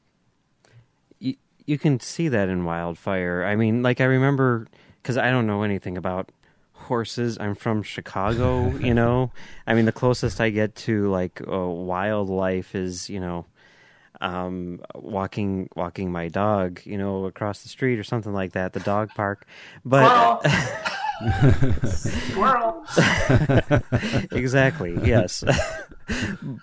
You, 1.20 1.36
you 1.66 1.78
can 1.78 2.00
see 2.00 2.28
that 2.30 2.50
in 2.50 2.64
Wildfire. 2.64 3.44
I 3.44 3.56
mean, 3.56 3.82
like 3.82 4.00
I 4.00 4.06
remember 4.06 4.68
because 5.02 5.18
I 5.18 5.32
don't 5.32 5.48
know 5.48 5.64
anything 5.64 5.98
about 5.98 6.30
horses. 6.74 7.38
I'm 7.40 7.56
from 7.56 7.84
Chicago, 7.84 8.76
you 8.78 8.94
know. 8.94 9.32
I 9.66 9.74
mean, 9.74 9.86
the 9.86 9.92
closest 9.92 10.40
I 10.40 10.50
get 10.50 10.76
to 10.76 11.10
like 11.10 11.42
uh, 11.42 11.68
wildlife 11.68 12.76
is, 12.76 13.10
you 13.10 13.20
know, 13.20 13.46
um, 14.22 14.82
walking 14.96 15.70
walking 15.76 16.12
my 16.12 16.28
dog, 16.30 16.82
you 16.86 16.98
know, 16.98 17.26
across 17.26 17.64
the 17.64 17.70
street 17.70 18.00
or 18.00 18.04
something 18.04 18.34
like 18.34 18.54
that, 18.54 18.74
the 18.74 18.80
dog 18.80 19.10
park. 19.16 19.46
But 19.84 20.46
Squirrel. 21.86 22.86
exactly. 24.32 24.98
Yes. 25.03 25.44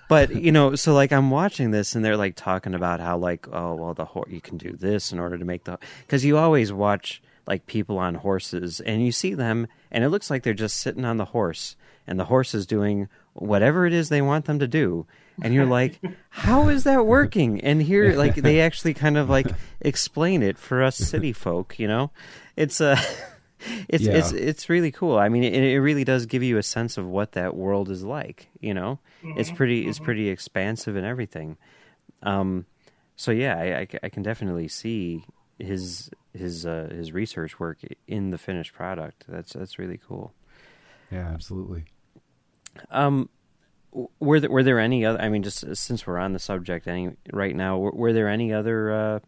but 0.09 0.35
you 0.35 0.53
know, 0.53 0.75
so 0.75 0.95
like 0.95 1.13
I'm 1.13 1.31
watching 1.31 1.71
this, 1.71 1.95
and 1.95 2.05
they're 2.05 2.17
like 2.17 2.37
talking 2.37 2.75
about 2.75 3.01
how 3.01 3.17
like, 3.19 3.47
oh 3.53 3.75
well, 3.75 3.95
the 3.95 4.05
horse 4.05 4.31
you 4.31 4.41
can 4.41 4.59
do 4.59 4.73
this 4.73 5.13
in 5.13 5.19
order 5.19 5.39
to 5.39 5.45
make 5.45 5.65
the 5.65 5.79
because 6.03 6.25
you 6.25 6.39
always 6.39 6.73
watch 6.73 7.23
like 7.47 7.67
people 7.67 7.99
on 7.99 8.15
horses, 8.15 8.81
and 8.81 9.05
you 9.05 9.13
see 9.13 9.35
them, 9.35 9.67
and 9.91 10.05
it 10.05 10.11
looks 10.11 10.31
like 10.31 10.43
they're 10.43 10.55
just 10.55 10.77
sitting 10.77 11.05
on 11.05 11.17
the 11.17 11.25
horse, 11.27 11.77
and 12.07 12.19
the 12.19 12.27
horse 12.27 12.55
is 12.55 12.67
doing 12.67 13.09
whatever 13.35 13.87
it 13.87 13.93
is 13.93 14.09
they 14.09 14.23
want 14.23 14.45
them 14.45 14.59
to 14.59 14.69
do 14.69 15.07
and 15.43 15.55
you're 15.55 15.67
like 15.67 16.01
how 16.31 16.69
is 16.69 16.85
that 16.85 17.07
working 17.07 17.61
and 17.63 17.81
here 17.81 18.15
like 18.15 18.35
they 18.35 18.61
actually 18.61 18.95
kind 18.95 19.17
of 19.17 19.31
like 19.31 19.47
explain 19.81 20.43
it 20.43 20.59
for 20.59 20.83
us 20.83 20.97
city 20.97 21.33
folk 21.33 21.79
you 21.79 21.87
know 21.87 22.11
it's 22.57 22.81
a 22.81 22.93
uh, 22.93 23.01
it's 23.89 24.05
yeah. 24.05 24.13
it's 24.13 24.33
it's 24.33 24.69
really 24.69 24.91
cool. 24.91 25.19
I 25.19 25.29
mean, 25.29 25.45
it, 25.45 25.55
it 25.55 25.81
really 25.81 26.05
does 26.05 26.27
give 26.27 26.43
you 26.43 26.59
a 26.59 26.63
sense 26.63 26.99
of 26.99 27.07
what 27.07 27.33
that 27.33 27.57
world 27.57 27.91
is 27.91 28.03
like. 28.05 28.49
You 28.61 28.75
know, 28.75 28.99
mm-hmm. 29.23 29.39
it's 29.39 29.51
pretty 29.51 29.83
mm-hmm. 29.83 29.91
it's 29.91 29.99
pretty 29.99 30.29
expansive 30.29 30.97
and 30.97 31.07
everything. 31.07 31.57
Um, 32.23 32.67
so 33.17 33.31
yeah, 33.33 33.57
I, 33.57 33.65
I, 33.81 33.89
I, 34.05 34.09
can 34.09 34.23
definitely 34.23 34.69
see 34.69 35.25
his 35.59 36.11
his 36.33 36.67
uh, 36.67 36.89
his 36.91 37.13
research 37.13 37.59
work 37.59 37.79
in 38.07 38.31
the 38.31 38.39
finished 38.39 38.73
product. 38.73 39.25
That's 39.29 39.53
that's 39.53 39.79
really 39.79 39.99
cool. 39.99 40.33
Yeah, 41.11 41.29
absolutely. 41.29 41.85
Um, 42.91 43.29
were 44.21 44.41
there 44.41 44.51
were 44.51 44.63
there 44.63 44.79
any 44.79 45.05
other? 45.05 45.21
I 45.21 45.29
mean, 45.29 45.43
just 45.43 45.77
since 45.77 46.07
we're 46.07 46.19
on 46.19 46.33
the 46.33 46.39
subject, 46.39 46.87
any 46.87 47.11
right 47.33 47.55
now, 47.55 47.79
were, 47.79 47.93
were 47.93 48.13
there 48.13 48.29
any 48.29 48.53
other 48.53 48.93
uh, 48.93 49.19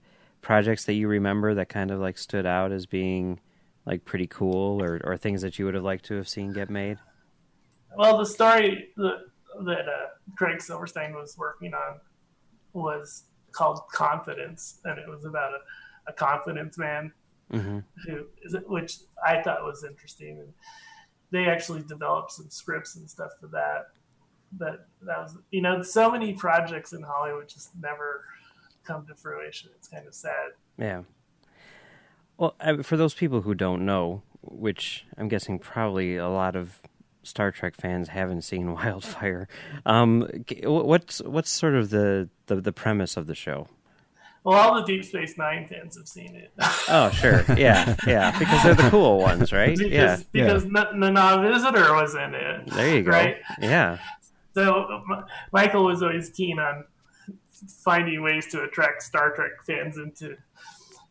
projects 0.41 0.85
that 0.85 0.95
you 0.95 1.09
remember 1.09 1.55
that 1.55 1.69
kind 1.69 1.91
of 1.91 2.01
like 2.01 2.19
stood 2.19 2.47
out 2.47 2.73
as 2.73 2.87
being 2.87 3.41
like 3.87 4.05
pretty 4.05 4.27
cool, 4.27 4.83
or 4.83 5.01
or 5.05 5.17
things 5.17 5.43
that 5.43 5.59
you 5.59 5.65
would 5.65 5.75
have 5.75 5.85
liked 5.85 6.05
to 6.07 6.15
have 6.15 6.29
seen 6.29 6.53
get 6.53 6.71
made? 6.71 6.99
Well, 7.97 8.19
the 8.19 8.27
story 8.27 8.89
that 8.97 9.19
that 9.65 9.89
uh, 9.89 10.09
Craig 10.37 10.61
Silverstein 10.61 11.15
was 11.15 11.37
working 11.37 11.75
on 11.75 12.01
was 12.73 13.25
called 13.53 13.81
Confidence, 13.93 14.81
and 14.85 14.99
it 14.99 15.09
was 15.09 15.25
about 15.25 15.53
a, 15.53 16.11
a 16.11 16.13
confidence 16.13 16.79
man 16.79 17.13
Mm-hmm. 17.53 17.81
who 18.07 18.27
which 18.67 18.97
I 19.27 19.43
thought 19.43 19.63
was 19.63 19.85
interesting, 19.85 20.39
and 20.39 20.53
they 21.31 21.51
actually 21.51 21.83
developed 21.83 22.33
some 22.33 22.49
scripts 22.49 22.97
and 22.97 23.09
stuff 23.09 23.33
for 23.39 23.47
that. 23.49 23.89
But 24.53 24.87
that 25.03 25.19
was, 25.19 25.37
you 25.51 25.61
know, 25.61 25.83
so 25.83 26.11
many 26.11 26.33
projects 26.33 26.95
in 26.95 27.03
Hollywood 27.03 27.49
just 27.51 27.71
never 27.79 28.25
come 28.85 29.07
to 29.07 29.15
fruition. 29.15 29.71
It's 29.77 29.89
kind 29.89 30.07
of 30.07 30.15
sad. 30.15 30.53
Yeah. 30.79 31.03
Well, 32.43 32.57
for 32.83 32.97
those 32.97 33.15
people 33.15 33.43
who 33.43 33.55
don't 33.55 33.87
know, 33.87 34.23
which 34.41 35.05
I'm 35.17 35.29
guessing 35.29 35.61
probably 35.61 36.17
a 36.17 36.29
lot 36.29 36.57
of 36.57 36.81
Star 37.23 37.53
Trek 37.53 37.77
fans 37.77 38.09
haven't 38.09 38.43
seen 38.43 38.73
Wildfire, 38.75 39.47
um, 39.87 40.29
what's 40.65 41.23
what's 41.23 41.53
sort 41.53 41.77
of 41.77 41.91
the, 41.91 42.31
the, 42.47 42.57
the 42.57 42.73
premise 42.73 43.17
of 43.17 43.29
the 43.29 43.37
show? 43.37 43.69
Well, 44.43 44.59
all 44.59 44.75
the 44.75 44.83
Deep 44.85 45.05
Space 45.05 45.39
Nine 45.39 45.69
fans 45.69 45.97
have 45.97 46.09
seen 46.09 46.35
it. 46.35 46.53
Oh, 46.89 47.11
sure, 47.15 47.45
yeah, 47.57 47.95
yeah, 48.09 48.37
because 48.41 48.61
they're 48.65 48.75
the 48.75 48.91
cool 48.91 49.21
ones, 49.21 49.53
right? 49.53 49.79
because 49.79 49.93
Yeah, 49.93 50.17
because 50.33 50.65
N- 50.65 50.99
Nana 50.99 51.49
Visitor 51.49 51.95
was 51.95 52.17
in 52.17 52.35
it. 52.35 52.71
there 52.73 52.97
you 52.97 53.03
go. 53.05 53.13
Right? 53.13 53.37
Yeah, 53.61 53.99
So 54.55 55.05
Michael 55.53 55.85
was 55.85 56.03
always 56.03 56.29
keen 56.31 56.59
on 56.59 56.87
finding 57.85 58.21
ways 58.21 58.49
to 58.49 58.65
attract 58.65 59.05
Star 59.05 59.31
Trek 59.31 59.63
fans 59.65 59.97
into 59.97 60.37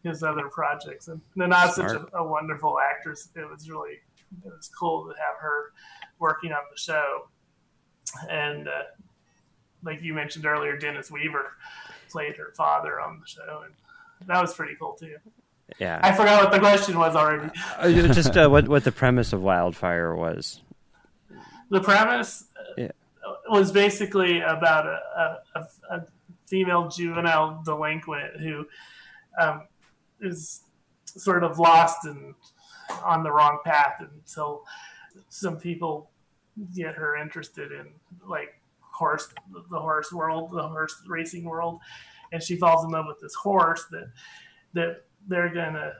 his 0.03 0.23
other 0.23 0.49
projects, 0.49 1.07
and 1.07 1.21
Nana's 1.35 1.75
such 1.75 1.91
a, 1.91 2.05
a 2.17 2.23
wonderful 2.23 2.77
actress. 2.79 3.29
It 3.35 3.49
was 3.49 3.69
really 3.69 3.99
it 4.45 4.51
was 4.51 4.69
cool 4.79 5.03
to 5.05 5.09
have 5.09 5.39
her 5.41 5.73
working 6.19 6.51
on 6.51 6.61
the 6.71 6.77
show, 6.79 7.27
and 8.29 8.67
uh, 8.67 8.83
like 9.83 10.01
you 10.01 10.13
mentioned 10.13 10.45
earlier, 10.45 10.77
Dennis 10.77 11.11
Weaver 11.11 11.51
played 12.09 12.35
her 12.37 12.51
father 12.55 12.99
on 12.99 13.19
the 13.19 13.27
show, 13.27 13.63
and 13.65 13.73
that 14.27 14.41
was 14.41 14.53
pretty 14.53 14.75
cool 14.79 14.93
too. 14.93 15.15
yeah. 15.79 15.99
I 16.03 16.11
forgot 16.13 16.43
what 16.43 16.51
the 16.53 16.59
question 16.59 16.97
was 16.97 17.15
already. 17.15 17.49
Uh, 17.77 17.91
Just 18.13 18.35
uh, 18.37 18.47
what 18.49 18.67
what 18.67 18.83
the 18.83 18.91
premise 18.91 19.33
of 19.33 19.41
Wildfire 19.41 20.15
was. 20.15 20.61
the 21.69 21.81
premise 21.81 22.45
uh, 22.57 22.73
Yeah. 22.77 22.91
was 23.49 23.71
basically 23.71 24.41
about 24.41 24.85
a, 24.85 24.99
a, 25.55 25.59
a, 25.59 25.95
a 25.97 26.05
female 26.47 26.89
juvenile 26.89 27.61
delinquent 27.63 28.39
who 28.41 28.65
um, 29.39 29.61
is 30.21 30.61
sort 31.05 31.43
of 31.43 31.59
lost 31.59 32.05
and 32.05 32.33
on 33.03 33.23
the 33.23 33.31
wrong 33.31 33.59
path 33.65 33.95
until 33.99 34.63
some 35.29 35.57
people 35.57 36.09
get 36.75 36.95
her 36.95 37.15
interested 37.17 37.71
in 37.71 37.87
like 38.27 38.61
horse 38.79 39.33
the 39.71 39.79
horse 39.79 40.11
world 40.11 40.51
the 40.51 40.67
horse 40.67 40.93
racing 41.07 41.45
world 41.45 41.79
and 42.31 42.43
she 42.43 42.55
falls 42.55 42.83
in 42.83 42.91
love 42.91 43.05
with 43.07 43.19
this 43.21 43.33
horse 43.35 43.85
that 43.91 44.11
that 44.73 45.03
they're 45.27 45.53
gonna 45.53 45.91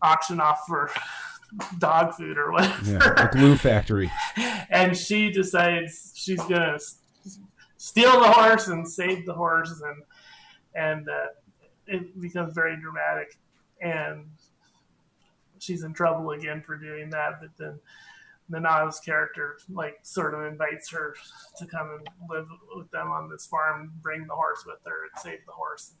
auction 0.00 0.40
off 0.40 0.60
for 0.66 0.90
dog 1.78 2.14
food 2.14 2.38
or 2.38 2.52
whatever 2.52 2.90
Yeah, 2.90 3.28
a 3.28 3.30
glue 3.30 3.56
factory. 3.56 4.10
and 4.70 4.96
she 4.96 5.30
decides 5.30 6.12
she's 6.14 6.42
gonna 6.42 6.78
steal 7.76 8.20
the 8.20 8.30
horse 8.30 8.68
and 8.68 8.88
save 8.88 9.26
the 9.26 9.34
horse, 9.34 9.82
and 9.84 10.02
and 10.74 11.08
uh, 11.08 11.26
it 11.86 12.20
becomes 12.20 12.54
very 12.54 12.76
dramatic, 12.76 13.36
and 13.80 14.24
she's 15.58 15.82
in 15.82 15.92
trouble 15.92 16.30
again 16.30 16.62
for 16.62 16.76
doing 16.76 17.10
that. 17.10 17.40
But 17.40 17.50
then 17.58 17.78
Nana's 18.48 19.00
character 19.00 19.58
like 19.70 19.98
sort 20.02 20.34
of 20.34 20.44
invites 20.44 20.90
her 20.90 21.14
to 21.58 21.66
come 21.66 21.90
and 21.98 22.08
live 22.28 22.46
with 22.74 22.90
them 22.90 23.08
on 23.10 23.28
this 23.28 23.46
farm, 23.46 23.92
bring 24.02 24.26
the 24.26 24.34
horse 24.34 24.64
with 24.66 24.78
her, 24.84 25.04
and 25.04 25.22
save 25.22 25.44
the 25.46 25.52
horse, 25.52 25.92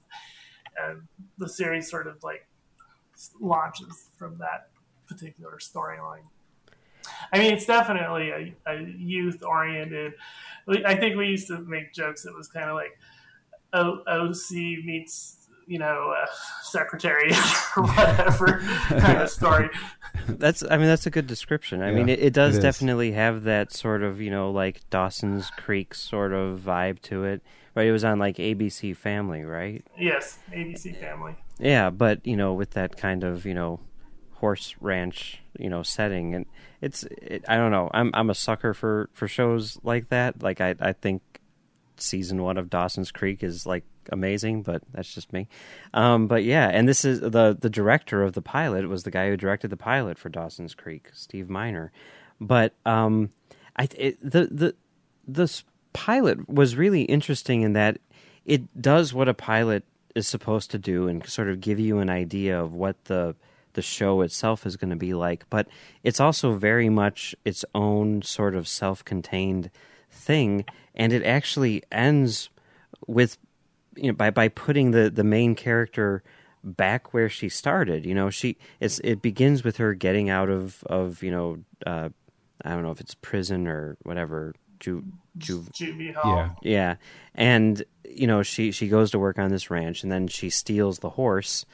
and 0.80 1.02
the 1.38 1.48
series 1.48 1.90
sort 1.90 2.06
of 2.06 2.22
like 2.22 2.46
launches 3.40 4.10
from 4.18 4.38
that 4.38 4.68
particular 5.06 5.58
storyline. 5.58 6.24
I 7.32 7.38
mean, 7.38 7.52
it's 7.52 7.66
definitely 7.66 8.30
a, 8.30 8.54
a 8.66 8.82
youth 8.82 9.42
oriented. 9.42 10.14
I 10.68 10.94
think 10.94 11.16
we 11.16 11.28
used 11.28 11.48
to 11.48 11.58
make 11.58 11.92
jokes. 11.92 12.24
It 12.24 12.34
was 12.34 12.48
kind 12.48 12.68
of 12.68 12.76
like 12.76 12.98
o- 13.72 14.02
OC 14.06 14.84
meets, 14.84 15.41
you 15.66 15.78
know, 15.78 16.14
uh, 16.20 16.26
Secretariat 16.62 17.36
or 17.76 17.82
whatever 17.84 18.58
kind 18.88 19.22
of 19.22 19.30
story. 19.30 19.68
That's 20.28 20.62
I 20.70 20.76
mean 20.76 20.86
that's 20.88 21.06
a 21.06 21.10
good 21.10 21.26
description. 21.26 21.80
I 21.82 21.90
Yeah, 21.90 21.96
mean 21.96 22.08
it, 22.10 22.18
it 22.20 22.32
does 22.34 22.54
it 22.54 22.58
is. 22.58 22.62
definitely 22.62 23.12
have 23.12 23.44
that 23.44 23.72
sort 23.72 24.02
of 24.02 24.20
you 24.20 24.30
know 24.30 24.50
like 24.50 24.88
Dawson's 24.90 25.50
Creek 25.50 25.94
sort 25.94 26.32
of 26.32 26.60
vibe 26.60 27.00
to 27.02 27.24
it. 27.24 27.42
Right, 27.74 27.86
it 27.86 27.92
was 27.92 28.04
on 28.04 28.18
like 28.18 28.36
ABC 28.36 28.94
Family, 28.94 29.42
right? 29.42 29.82
Yes, 29.98 30.38
ABC 30.52 31.00
Family. 31.00 31.34
Yeah, 31.58 31.88
but 31.90 32.24
you 32.26 32.36
know 32.36 32.52
with 32.52 32.72
that 32.72 32.96
kind 32.98 33.24
of 33.24 33.46
you 33.46 33.54
know 33.54 33.80
horse 34.34 34.74
ranch 34.80 35.40
you 35.58 35.70
know 35.70 35.82
setting, 35.82 36.34
and 36.34 36.46
it's 36.82 37.04
it, 37.04 37.44
I 37.48 37.56
don't 37.56 37.70
know. 37.72 37.90
I'm 37.94 38.10
I'm 38.12 38.28
a 38.30 38.34
sucker 38.34 38.74
for 38.74 39.08
for 39.14 39.26
shows 39.26 39.78
like 39.82 40.10
that. 40.10 40.42
Like 40.42 40.60
I 40.60 40.74
I 40.78 40.92
think 40.92 41.22
season 41.96 42.42
one 42.42 42.58
of 42.58 42.70
Dawson's 42.70 43.10
Creek 43.10 43.42
is 43.42 43.66
like 43.66 43.84
amazing, 44.10 44.62
but 44.62 44.82
that's 44.92 45.12
just 45.12 45.32
me. 45.32 45.48
Um, 45.94 46.26
but 46.26 46.44
yeah, 46.44 46.68
and 46.68 46.88
this 46.88 47.04
is 47.04 47.20
the 47.20 47.56
the 47.58 47.70
director 47.70 48.22
of 48.22 48.32
the 48.32 48.42
pilot 48.42 48.88
was 48.88 49.02
the 49.02 49.10
guy 49.10 49.28
who 49.28 49.36
directed 49.36 49.68
the 49.68 49.76
pilot 49.76 50.18
for 50.18 50.28
Dawson's 50.28 50.74
Creek, 50.74 51.10
Steve 51.12 51.48
Miner. 51.48 51.92
But 52.40 52.74
um, 52.84 53.30
I 53.76 53.88
it, 53.96 54.18
the 54.22 54.46
the 54.46 54.74
this 55.26 55.64
pilot 55.92 56.48
was 56.48 56.76
really 56.76 57.02
interesting 57.02 57.62
in 57.62 57.74
that 57.74 57.98
it 58.44 58.80
does 58.80 59.14
what 59.14 59.28
a 59.28 59.34
pilot 59.34 59.84
is 60.14 60.26
supposed 60.26 60.70
to 60.70 60.78
do 60.78 61.08
and 61.08 61.26
sort 61.26 61.48
of 61.48 61.60
give 61.60 61.78
you 61.78 61.98
an 61.98 62.10
idea 62.10 62.60
of 62.60 62.72
what 62.72 63.04
the 63.04 63.34
the 63.74 63.82
show 63.82 64.20
itself 64.20 64.66
is 64.66 64.76
going 64.76 64.90
to 64.90 64.96
be 64.96 65.14
like 65.14 65.48
but 65.48 65.66
it's 66.02 66.20
also 66.20 66.52
very 66.52 66.90
much 66.90 67.34
its 67.44 67.64
own 67.74 68.20
sort 68.20 68.54
of 68.54 68.68
self-contained 68.68 69.70
thing 70.10 70.64
and 70.94 71.12
it 71.12 71.24
actually 71.24 71.82
ends 71.90 72.48
with 73.06 73.38
you 73.96 74.08
know 74.08 74.12
by 74.12 74.30
by 74.30 74.48
putting 74.48 74.90
the 74.90 75.10
the 75.10 75.24
main 75.24 75.54
character 75.54 76.22
back 76.64 77.12
where 77.12 77.28
she 77.28 77.48
started 77.48 78.06
you 78.06 78.14
know 78.14 78.30
she 78.30 78.56
it's 78.78 79.00
it 79.00 79.20
begins 79.20 79.64
with 79.64 79.78
her 79.78 79.94
getting 79.94 80.30
out 80.30 80.48
of 80.48 80.84
of 80.84 81.22
you 81.22 81.30
know 81.30 81.58
uh 81.86 82.08
i 82.64 82.70
don't 82.70 82.82
know 82.82 82.92
if 82.92 83.00
it's 83.00 83.14
prison 83.16 83.66
or 83.66 83.96
whatever 84.04 84.54
ju, 84.82 85.04
ju, 85.38 85.64
Juvie 85.72 86.14
Hall. 86.14 86.32
Yeah. 86.34 86.50
yeah, 86.62 86.94
and 87.34 87.82
you 88.04 88.26
know 88.26 88.42
she 88.42 88.72
she 88.72 88.88
goes 88.88 89.12
to 89.12 89.18
work 89.18 89.38
on 89.38 89.50
this 89.50 89.70
ranch, 89.70 90.02
and 90.02 90.10
then 90.10 90.26
she 90.26 90.50
steals 90.50 90.98
the 90.98 91.10
horse, 91.10 91.64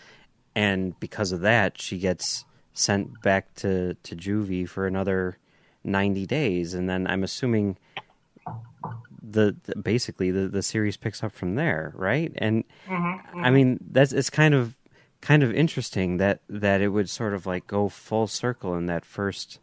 and 0.54 0.98
because 1.00 1.33
of 1.33 1.40
that, 1.40 1.81
she 1.81 1.98
gets 1.98 2.44
sent 2.74 3.20
back 3.22 3.54
to 3.57 3.94
to 3.94 4.14
juvie 4.14 4.68
for 4.68 4.87
another 4.87 5.38
ninety 5.83 6.26
days, 6.26 6.74
and 6.74 6.88
then 6.88 7.07
I'm 7.07 7.24
assuming 7.24 7.78
the, 9.22 9.57
the 9.64 9.76
basically 9.76 10.31
the 10.31 10.48
the 10.48 10.62
series 10.62 10.96
picks 10.96 11.22
up 11.22 11.33
from 11.33 11.54
there, 11.54 11.92
right? 11.94 12.33
And 12.37 12.64
mm-hmm, 12.87 13.40
I 13.44 13.50
mean 13.50 13.76
mm-hmm. 13.76 13.92
that's 13.92 14.12
it's 14.12 14.31
kind 14.31 14.54
of 14.54 14.76
kind 15.20 15.42
of 15.42 15.52
interesting 15.52 16.18
that 16.18 16.40
that 16.48 16.81
it 16.81 16.88
would 16.88 17.09
sort 17.09 17.35
of 17.35 17.46
like 17.46 17.66
go 17.66 17.88
full 17.88 18.26
circle 18.26 18.74
in 18.74 18.87
that 18.87 19.04
first 19.04 19.59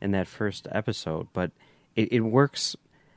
in 0.00 0.12
that 0.12 0.28
first 0.28 0.66
episode, 0.70 1.28
but 1.32 1.50
it, 1.96 2.12
it 2.12 2.20
works. 2.20 2.76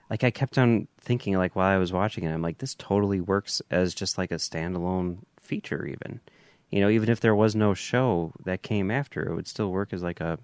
Like 0.10 0.24
I 0.24 0.32
kept 0.32 0.58
on 0.58 0.88
thinking, 1.00 1.38
like 1.38 1.56
while 1.56 1.74
I 1.74 1.78
was 1.78 1.94
watching 1.94 2.26
it, 2.26 2.34
I'm 2.34 2.42
like, 2.42 2.60
this 2.60 2.76
totally 2.76 3.22
works 3.22 3.62
as 3.72 3.96
just 3.96 4.18
like 4.18 4.32
a 4.32 4.36
standalone 4.36 5.20
feature. 5.40 5.86
Even, 5.86 6.20
you 6.70 6.82
know, 6.82 6.90
even 6.90 7.10
if 7.10 7.20
there 7.20 7.36
was 7.36 7.56
no 7.56 7.74
show 7.74 8.34
that 8.44 8.62
came 8.62 8.92
after, 8.92 9.24
it 9.24 9.34
would 9.34 9.48
still 9.48 9.72
work 9.72 9.94
as 9.94 10.04
like 10.04 10.22
a 10.22 10.40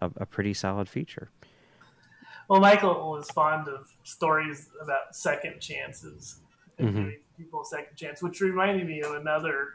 a, 0.00 0.10
a 0.16 0.26
pretty 0.26 0.54
solid 0.54 0.88
feature. 0.88 1.30
Well, 2.48 2.60
Michael 2.60 3.10
was 3.10 3.28
fond 3.30 3.68
of 3.68 3.92
stories 4.04 4.70
about 4.80 5.14
second 5.16 5.60
chances 5.60 6.40
and 6.78 6.88
Mhm. 6.88 6.94
giving 6.94 7.20
people 7.36 7.62
a 7.62 7.64
second 7.64 7.96
chance, 7.96 8.22
which 8.22 8.40
reminded 8.40 8.86
me 8.86 9.00
of 9.02 9.14
another 9.14 9.74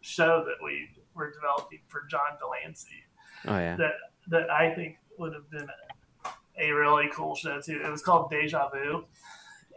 show 0.00 0.44
that 0.44 0.62
we 0.62 0.90
were 1.14 1.30
developing 1.30 1.80
for 1.88 2.02
John 2.08 2.38
de 2.38 2.46
Lancie 2.46 3.04
Oh 3.46 3.58
yeah, 3.58 3.76
that 3.76 3.94
that 4.28 4.50
I 4.50 4.74
think 4.74 4.98
would 5.18 5.32
have 5.34 5.48
been 5.50 5.68
a, 5.68 6.30
a 6.58 6.70
really 6.72 7.08
cool 7.10 7.34
show 7.34 7.60
too. 7.60 7.80
It 7.84 7.90
was 7.90 8.02
called 8.02 8.30
Deja 8.30 8.68
Vu, 8.70 9.06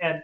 and 0.01 0.23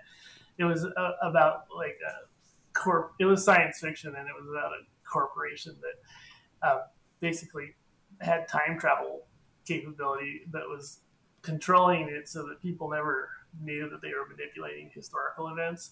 it 0.58 0.64
was 0.64 0.86
uh, 0.86 1.12
about 1.22 1.66
like 1.76 2.00
a 2.08 2.28
corp. 2.74 3.14
It 3.20 3.26
was 3.26 3.44
science 3.44 3.80
fiction, 3.80 4.16
and 4.16 4.28
it 4.28 4.34
was 4.40 4.48
about 4.50 4.72
a 4.74 4.82
corporation 5.10 5.80
that 5.82 6.68
uh, 6.68 6.88
basically 7.20 7.76
had 8.22 8.48
time 8.48 8.80
travel 8.80 9.28
capability 9.66 10.46
that 10.52 10.68
was 10.68 11.02
controlling 11.46 12.10
it 12.10 12.28
so 12.28 12.46
that 12.48 12.62
people 12.62 12.90
never 12.90 13.30
knew 13.62 13.90
that 13.90 14.02
they 14.02 14.10
were 14.10 14.28
manipulating 14.28 14.90
historical 14.94 15.48
events, 15.48 15.92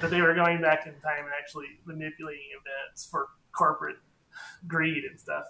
that 0.00 0.10
they 0.10 0.20
were 0.20 0.34
going 0.34 0.60
back 0.60 0.86
in 0.86 0.92
time 1.00 1.24
and 1.24 1.32
actually 1.40 1.66
manipulating 1.84 2.46
events 2.60 3.06
for 3.10 3.28
corporate 3.52 3.96
greed 4.66 5.04
and 5.04 5.18
stuff. 5.18 5.44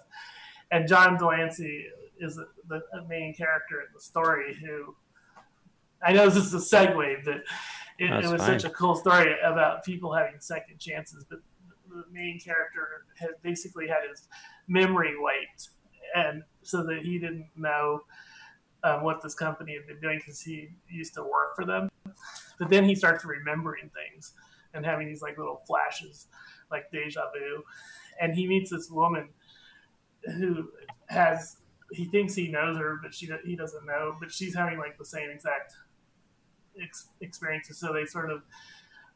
And 0.71 0.87
John 0.87 1.17
de 1.17 1.25
Lancie 1.25 1.85
is 2.19 2.39
the, 2.67 2.81
main 3.07 3.33
character 3.33 3.81
in 3.81 3.87
the 3.93 3.99
story 3.99 4.55
who 4.55 4.95
I 6.03 6.13
know 6.13 6.29
this 6.29 6.45
is 6.45 6.53
a 6.53 6.57
segue, 6.75 7.23
but 7.25 7.43
it, 7.99 8.09
it 8.09 8.31
was 8.31 8.41
fine. 8.41 8.59
such 8.59 8.63
a 8.63 8.73
cool 8.73 8.95
story 8.95 9.35
about 9.43 9.83
people 9.83 10.13
having 10.13 10.39
second 10.39 10.79
chances. 10.79 11.25
But 11.29 11.39
the 11.89 12.05
main 12.11 12.39
character 12.39 13.05
had 13.17 13.31
basically 13.43 13.87
had 13.87 14.09
his 14.09 14.27
memory 14.67 15.13
wiped, 15.19 15.69
and 16.15 16.43
so 16.63 16.83
that 16.85 16.99
he 17.03 17.19
didn't 17.19 17.49
know 17.55 18.01
um, 18.83 19.03
what 19.03 19.21
this 19.21 19.35
company 19.35 19.75
had 19.75 19.87
been 19.87 19.99
doing 19.99 20.19
because 20.19 20.41
he 20.41 20.69
used 20.89 21.13
to 21.15 21.23
work 21.23 21.55
for 21.55 21.65
them. 21.65 21.89
But 22.59 22.69
then 22.69 22.85
he 22.85 22.95
starts 22.95 23.25
remembering 23.25 23.89
things 23.93 24.33
and 24.73 24.85
having 24.85 25.07
these 25.07 25.21
like 25.21 25.37
little 25.37 25.61
flashes, 25.67 26.27
like 26.69 26.91
deja 26.91 27.23
vu. 27.33 27.63
And 28.19 28.33
he 28.33 28.47
meets 28.47 28.71
this 28.71 28.89
woman 28.89 29.29
who 30.37 30.69
has 31.07 31.57
he 31.91 32.05
thinks 32.05 32.33
he 32.33 32.47
knows 32.47 32.77
her, 32.77 32.99
but 33.01 33.13
she 33.13 33.29
he 33.45 33.55
doesn't 33.55 33.85
know. 33.85 34.15
But 34.19 34.31
she's 34.31 34.55
having 34.55 34.79
like 34.79 34.97
the 34.97 35.05
same 35.05 35.29
exact 35.29 35.73
ex- 36.81 37.09
experiences. 37.19 37.79
So 37.79 37.93
they 37.93 38.05
sort 38.05 38.31
of 38.31 38.43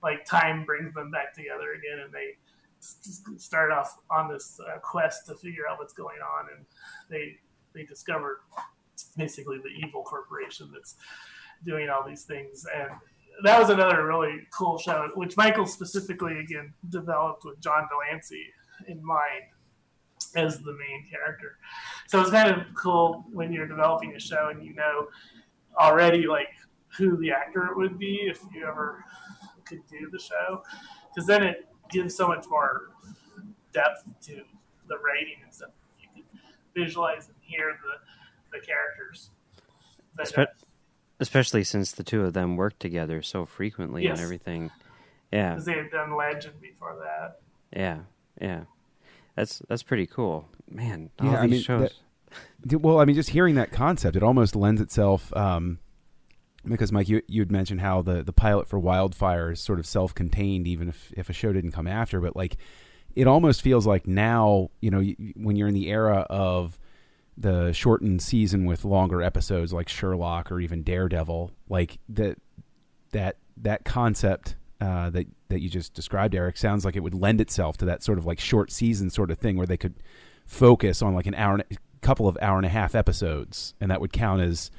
like 0.03 0.25
time 0.25 0.65
brings 0.65 0.93
them 0.93 1.11
back 1.11 1.33
together 1.33 1.73
again, 1.73 2.03
and 2.03 2.13
they 2.13 2.35
start 3.37 3.71
off 3.71 3.97
on 4.11 4.31
this 4.31 4.59
uh, 4.59 4.77
quest 4.79 5.25
to 5.27 5.35
figure 5.35 5.63
out 5.69 5.79
what's 5.79 5.93
going 5.93 6.19
on, 6.21 6.47
and 6.55 6.65
they 7.09 7.37
they 7.73 7.83
discover 7.83 8.41
basically 9.17 9.57
the 9.57 9.85
evil 9.85 10.03
corporation 10.03 10.69
that's 10.73 10.95
doing 11.63 11.89
all 11.89 12.07
these 12.07 12.23
things. 12.23 12.65
And 12.75 12.89
that 13.43 13.59
was 13.59 13.69
another 13.69 14.05
really 14.05 14.47
cool 14.57 14.77
show 14.77 15.09
which 15.15 15.35
michael 15.35 15.65
specifically 15.65 16.39
again 16.39 16.73
developed 16.87 17.43
with 17.43 17.59
john 17.59 17.85
de 17.89 18.13
Lancie 18.13 18.47
in 18.87 19.05
mind 19.05 19.43
as 20.35 20.59
the 20.59 20.73
main 20.73 21.05
character. 21.09 21.57
So 22.07 22.21
it's 22.21 22.29
kind 22.29 22.49
of 22.49 22.67
cool 22.75 23.25
when 23.31 23.51
you're 23.51 23.67
developing 23.67 24.15
a 24.15 24.19
show 24.19 24.49
and 24.49 24.63
you 24.63 24.73
know 24.73 25.07
already 25.79 26.27
like 26.27 26.49
who 26.97 27.17
the 27.17 27.31
actor 27.31 27.65
it 27.67 27.75
would 27.75 27.97
be 27.97 28.21
if 28.23 28.39
you 28.53 28.65
ever 28.65 29.03
could 29.65 29.81
do 29.87 30.09
the 30.11 30.19
show 30.19 30.61
because 31.13 31.27
then 31.27 31.43
it 31.43 31.67
gives 31.89 32.15
so 32.15 32.27
much 32.27 32.45
more 32.49 32.89
depth 33.73 34.03
to 34.21 34.41
the 34.87 34.97
writing 34.99 35.35
and 35.43 35.53
stuff. 35.53 35.71
You 35.99 36.07
can 36.13 36.23
visualize 36.75 37.27
and 37.27 37.35
hear 37.41 37.77
the 37.81 37.95
the 38.59 38.65
characters. 38.65 39.29
Espe- 40.19 40.47
especially 41.19 41.63
since 41.63 41.93
the 41.93 42.03
two 42.03 42.23
of 42.23 42.33
them 42.33 42.55
work 42.55 42.77
together 42.79 43.21
so 43.21 43.45
frequently 43.45 44.03
yes. 44.03 44.17
and 44.17 44.23
everything. 44.23 44.71
Yeah, 45.31 45.51
because 45.51 45.65
they 45.65 45.73
had 45.73 45.91
done 45.91 46.15
Legend 46.15 46.61
before 46.61 46.97
that. 47.03 47.39
Yeah, 47.77 47.99
yeah, 48.39 48.63
that's 49.35 49.61
that's 49.67 49.83
pretty 49.83 50.07
cool, 50.07 50.47
man. 50.69 51.09
All 51.19 51.31
yeah, 51.31 51.39
I 51.39 51.47
mean, 51.47 51.61
shows. 51.61 51.91
That, 52.65 52.79
well, 52.79 52.99
I 52.99 53.05
mean, 53.05 53.15
just 53.15 53.29
hearing 53.29 53.55
that 53.55 53.71
concept, 53.71 54.17
it 54.17 54.23
almost 54.23 54.57
lends 54.57 54.81
itself. 54.81 55.33
Um, 55.37 55.79
because 56.65 56.91
Mike, 56.91 57.07
you 57.07 57.21
you'd 57.27 57.51
mentioned 57.51 57.79
how 57.79 58.01
the 58.01 58.23
the 58.23 58.33
pilot 58.33 58.67
for 58.67 58.77
Wildfire 58.77 59.51
is 59.51 59.61
sort 59.61 59.79
of 59.79 59.85
self 59.85 60.13
contained, 60.13 60.67
even 60.67 60.89
if 60.89 61.13
if 61.15 61.29
a 61.29 61.33
show 61.33 61.53
didn't 61.53 61.71
come 61.71 61.87
after. 61.87 62.19
But 62.19 62.35
like, 62.35 62.57
it 63.15 63.27
almost 63.27 63.61
feels 63.61 63.87
like 63.87 64.05
now, 64.05 64.69
you 64.81 64.91
know, 64.91 65.01
when 65.35 65.55
you're 65.55 65.69
in 65.69 65.73
the 65.73 65.89
era 65.89 66.25
of 66.29 66.77
the 67.37 67.73
shortened 67.73 68.21
season 68.21 68.65
with 68.65 68.85
longer 68.85 69.21
episodes 69.21 69.73
like 69.73 69.89
Sherlock 69.89 70.51
or 70.51 70.59
even 70.59 70.83
Daredevil, 70.83 71.51
like 71.69 71.99
that 72.09 72.37
that 73.11 73.37
that 73.57 73.85
concept 73.85 74.55
uh, 74.81 75.09
that 75.09 75.27
that 75.49 75.61
you 75.61 75.69
just 75.69 75.93
described, 75.93 76.35
Eric, 76.35 76.57
sounds 76.57 76.85
like 76.85 76.95
it 76.95 77.01
would 77.01 77.13
lend 77.13 77.41
itself 77.41 77.77
to 77.77 77.85
that 77.85 78.03
sort 78.03 78.17
of 78.17 78.25
like 78.25 78.39
short 78.39 78.71
season 78.71 79.09
sort 79.09 79.31
of 79.31 79.37
thing 79.37 79.57
where 79.57 79.67
they 79.67 79.77
could 79.77 79.95
focus 80.45 81.01
on 81.01 81.13
like 81.13 81.25
an 81.25 81.35
hour, 81.35 81.53
and 81.53 81.63
a 81.71 81.77
couple 82.01 82.27
of 82.27 82.37
hour 82.41 82.57
and 82.57 82.65
a 82.65 82.69
half 82.69 82.95
episodes, 82.95 83.73
and 83.79 83.89
that 83.91 84.01
would 84.01 84.13
count 84.13 84.41
as 84.41 84.71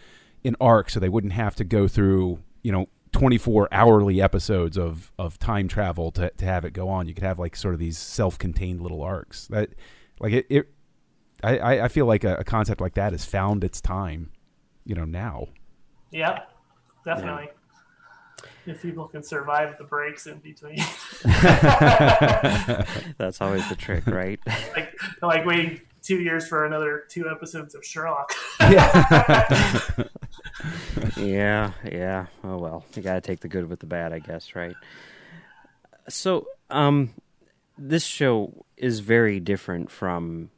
an 0.45 0.57
arc, 0.61 0.91
so 0.91 1.01
they 1.01 1.09
wouldn't 1.09 1.33
have 1.33 1.57
to 1.57 1.65
go 1.65 1.89
through 1.89 2.39
you 2.63 2.73
know 2.73 2.89
24 3.13 3.69
hourly 3.73 4.21
episodes 4.21 4.77
of 4.77 5.11
of 5.19 5.39
time 5.39 5.69
travel 5.69 6.11
to 6.13 6.31
to 6.37 6.45
have 6.45 6.65
it 6.65 6.73
go 6.73 6.89
on. 6.89 7.09
You 7.09 7.15
could 7.15 7.25
have 7.25 7.39
like 7.39 7.57
sort 7.57 7.75
of 7.75 7.81
these 7.81 7.99
self 7.99 8.39
contained 8.39 8.81
little 8.81 9.03
arcs 9.03 9.47
that 9.49 9.71
like 10.21 10.33
it, 10.33 10.47
it 10.49 10.69
I, 11.43 11.81
I 11.81 11.89
feel 11.89 12.07
like 12.07 12.25
a, 12.25 12.37
a, 12.37 12.45
concept 12.45 12.81
like 12.81 12.95
that 12.95 13.13
has 13.13 13.25
found 13.25 13.63
its 13.63 13.81
time, 13.81 14.31
you 14.85 14.95
know, 14.95 15.05
now. 15.05 15.49
Yeah, 16.11 16.41
definitely. 17.05 17.49
Yeah. 17.49 17.53
If 18.73 18.83
people 18.83 19.07
can 19.07 19.23
survive 19.23 19.79
the 19.79 19.85
breaks 19.85 20.27
in 20.27 20.39
between. 20.39 20.79
That's 23.19 23.41
always 23.41 23.69
the 23.69 23.77
trick, 23.77 24.07
right? 24.07 24.41
like, 24.75 24.99
like 25.23 25.47
waiting 25.47 25.81
two 26.03 26.21
years 26.21 26.47
for 26.47 26.65
another 26.65 27.05
two 27.09 27.29
episodes 27.29 27.75
of 27.75 27.85
Sherlock. 27.85 28.33
yeah. 28.61 30.05
yeah, 31.17 31.73
yeah. 31.85 32.27
Oh 32.45 32.59
well, 32.59 32.85
you 32.95 33.03
got 33.03 33.15
to 33.15 33.21
take 33.21 33.41
the 33.41 33.49
good 33.49 33.69
with 33.69 33.81
the 33.81 33.87
bad, 33.87 34.13
I 34.13 34.21
guess, 34.21 34.55
right? 34.55 34.77
So, 36.09 36.47
um, 36.71 37.15
this 37.77 38.05
show 38.05 38.65
is 38.77 39.01
very 39.01 39.41
different 39.41 39.91
from 39.91 40.51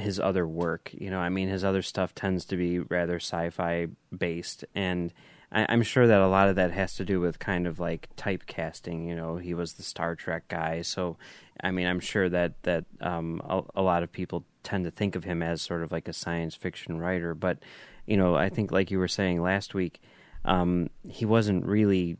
his 0.00 0.18
other 0.18 0.46
work. 0.46 0.90
You 0.92 1.10
know, 1.10 1.20
I 1.20 1.28
mean, 1.28 1.48
his 1.48 1.64
other 1.64 1.82
stuff 1.82 2.14
tends 2.14 2.44
to 2.46 2.56
be 2.56 2.78
rather 2.78 3.16
sci-fi 3.16 3.88
based, 4.16 4.64
and 4.74 5.12
I, 5.52 5.72
am 5.72 5.82
sure 5.82 6.06
that 6.06 6.20
a 6.20 6.28
lot 6.28 6.48
of 6.48 6.56
that 6.56 6.70
has 6.70 6.94
to 6.96 7.04
do 7.04 7.20
with 7.20 7.38
kind 7.38 7.66
of 7.66 7.80
like 7.80 8.08
typecasting. 8.16 9.06
You 9.06 9.16
know, 9.16 9.36
he 9.36 9.54
was 9.54 9.74
the 9.74 9.82
Star 9.82 10.14
Trek 10.14 10.48
guy, 10.48 10.82
so 10.82 11.16
I 11.62 11.70
mean, 11.70 11.86
I'm 11.86 12.00
sure 12.00 12.28
that 12.28 12.62
that 12.62 12.84
um, 13.00 13.40
a, 13.44 13.62
a, 13.76 13.82
lot 13.82 14.02
of 14.02 14.12
people 14.12 14.44
tend 14.62 14.84
to 14.84 14.90
think 14.90 15.16
of 15.16 15.24
him 15.24 15.42
as 15.42 15.62
sort 15.62 15.82
of 15.82 15.92
like 15.92 16.08
a 16.08 16.12
science 16.12 16.54
fiction 16.54 16.98
writer. 16.98 17.34
But 17.34 17.58
you 18.06 18.16
know, 18.16 18.34
I 18.34 18.48
think 18.48 18.70
like 18.70 18.90
you 18.90 18.98
were 18.98 19.08
saying 19.08 19.42
last 19.42 19.74
week, 19.74 20.00
um, 20.44 20.88
he 21.08 21.24
wasn't 21.24 21.66
really 21.66 22.16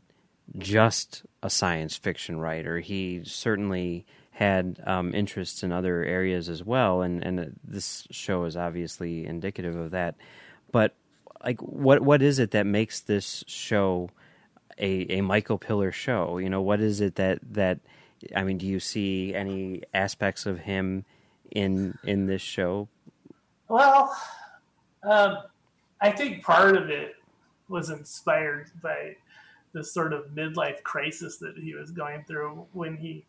just 0.57 1.25
a 1.41 1.49
science 1.49 1.95
fiction 1.95 2.39
writer. 2.39 2.79
He 2.79 3.21
certainly 3.23 4.05
had 4.41 4.81
um, 4.87 5.13
interests 5.13 5.61
in 5.61 5.71
other 5.71 6.03
areas 6.03 6.49
as 6.49 6.63
well, 6.63 7.01
and 7.01 7.23
and 7.23 7.59
this 7.63 8.07
show 8.09 8.45
is 8.45 8.57
obviously 8.57 9.25
indicative 9.25 9.75
of 9.75 9.91
that. 9.91 10.15
But 10.71 10.95
like, 11.43 11.61
what 11.61 12.01
what 12.01 12.23
is 12.23 12.39
it 12.39 12.49
that 12.51 12.65
makes 12.65 13.01
this 13.01 13.43
show 13.45 14.09
a 14.79 15.17
a 15.17 15.21
Michael 15.21 15.59
Piller 15.59 15.91
show? 15.91 16.39
You 16.39 16.49
know, 16.49 16.61
what 16.61 16.81
is 16.81 17.01
it 17.01 17.15
that 17.15 17.39
that 17.51 17.81
I 18.35 18.43
mean, 18.43 18.57
do 18.57 18.65
you 18.65 18.79
see 18.79 19.35
any 19.35 19.83
aspects 19.93 20.47
of 20.47 20.57
him 20.57 21.05
in 21.51 21.97
in 22.03 22.25
this 22.25 22.41
show? 22.41 22.87
Well, 23.67 24.11
um, 25.03 25.37
I 26.01 26.09
think 26.09 26.43
part 26.43 26.75
of 26.75 26.89
it 26.89 27.13
was 27.69 27.91
inspired 27.91 28.71
by 28.81 29.17
the 29.73 29.83
sort 29.83 30.13
of 30.13 30.31
midlife 30.31 30.81
crisis 30.81 31.37
that 31.37 31.57
he 31.57 31.75
was 31.75 31.91
going 31.91 32.23
through 32.27 32.65
when 32.73 32.97
he 32.97 33.23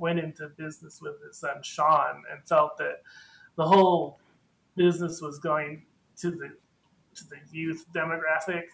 went 0.00 0.18
into 0.18 0.48
business 0.56 1.00
with 1.00 1.14
his 1.26 1.38
son 1.38 1.62
Sean 1.62 2.22
and 2.30 2.42
felt 2.48 2.76
that 2.78 3.02
the 3.56 3.66
whole 3.66 4.18
business 4.76 5.20
was 5.20 5.38
going 5.38 5.82
to 6.16 6.30
the 6.30 6.50
to 7.14 7.24
the 7.28 7.36
youth 7.52 7.84
demographic 7.94 8.64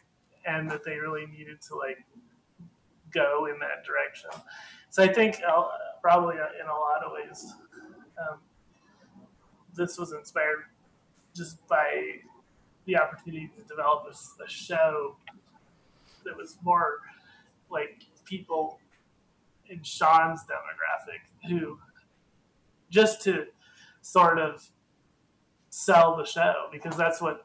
and 0.47 0.71
that 0.71 0.85
they 0.85 0.97
really 0.97 1.27
needed 1.27 1.61
to 1.61 1.75
like 1.75 1.99
go 3.13 3.47
in 3.47 3.59
that 3.59 3.85
direction. 3.85 4.31
So 4.91 5.03
I 5.03 5.13
think 5.13 5.41
uh, 5.47 5.65
probably 6.01 6.37
in 6.37 6.67
a 6.67 6.73
lot 6.73 7.03
of 7.05 7.13
ways 7.13 7.53
um, 8.21 8.39
this 9.75 9.99
was 9.99 10.13
inspired 10.13 10.65
just 11.35 11.67
by 11.67 12.19
the 12.87 12.97
opportunity 12.97 13.51
to 13.57 13.63
develop 13.65 14.05
a, 14.07 14.45
a 14.45 14.49
show 14.49 15.17
that 16.25 16.37
was 16.37 16.59
more 16.63 17.01
like 17.71 18.05
people 18.25 18.79
in 19.71 19.83
Sean's 19.83 20.43
demographic 20.43 21.49
who 21.49 21.79
just 22.91 23.23
to 23.23 23.47
sort 24.01 24.39
of 24.39 24.71
sell 25.71 26.17
the 26.17 26.25
show 26.25 26.69
because 26.73 26.97
that's 26.97 27.21
what 27.21 27.45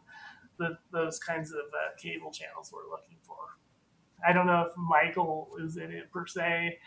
the, 0.58 0.78
those 0.92 1.20
kinds 1.20 1.52
of 1.52 1.60
uh, 1.60 1.96
cable 1.98 2.32
channels 2.32 2.72
were 2.72 2.84
looking 2.90 3.18
for. 3.24 3.36
I 4.26 4.34
don't 4.34 4.46
know 4.46 4.68
if 4.70 4.78
Michael 4.78 5.50
is 5.64 5.78
in 5.78 5.92
it 5.92 6.12
per 6.12 6.28
se, 6.28 6.78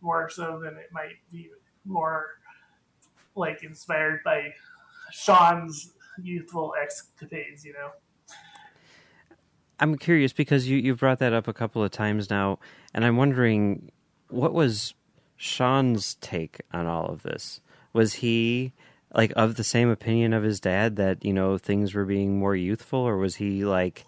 more 0.00 0.28
so 0.28 0.60
than 0.62 0.74
it 0.74 0.90
might 0.92 1.16
be 1.32 1.50
more 1.84 2.26
like 3.34 3.62
inspired 3.62 4.20
by 4.24 4.52
Sean's 5.10 5.92
youthful 6.22 6.74
escapades, 6.82 7.64
you 7.64 7.72
know. 7.72 7.90
I'm 9.80 9.96
curious 9.96 10.32
because 10.32 10.68
you 10.68 10.76
you've 10.78 11.00
brought 11.00 11.18
that 11.18 11.32
up 11.32 11.48
a 11.48 11.52
couple 11.52 11.82
of 11.82 11.90
times 11.90 12.30
now, 12.30 12.58
and 12.92 13.04
I'm 13.04 13.16
wondering 13.16 13.90
what 14.28 14.52
was 14.52 14.94
Sean's 15.36 16.14
take 16.20 16.60
on 16.72 16.86
all 16.86 17.06
of 17.06 17.22
this? 17.22 17.60
was 17.94 18.14
he 18.14 18.72
like 19.14 19.32
of 19.36 19.54
the 19.54 19.64
same 19.64 19.88
opinion 19.88 20.34
of 20.34 20.42
his 20.42 20.60
dad 20.60 20.96
that 20.96 21.24
you 21.24 21.32
know 21.32 21.56
things 21.56 21.94
were 21.94 22.04
being 22.04 22.38
more 22.38 22.54
youthful, 22.54 22.98
or 22.98 23.16
was 23.16 23.36
he 23.36 23.64
like, 23.64 24.04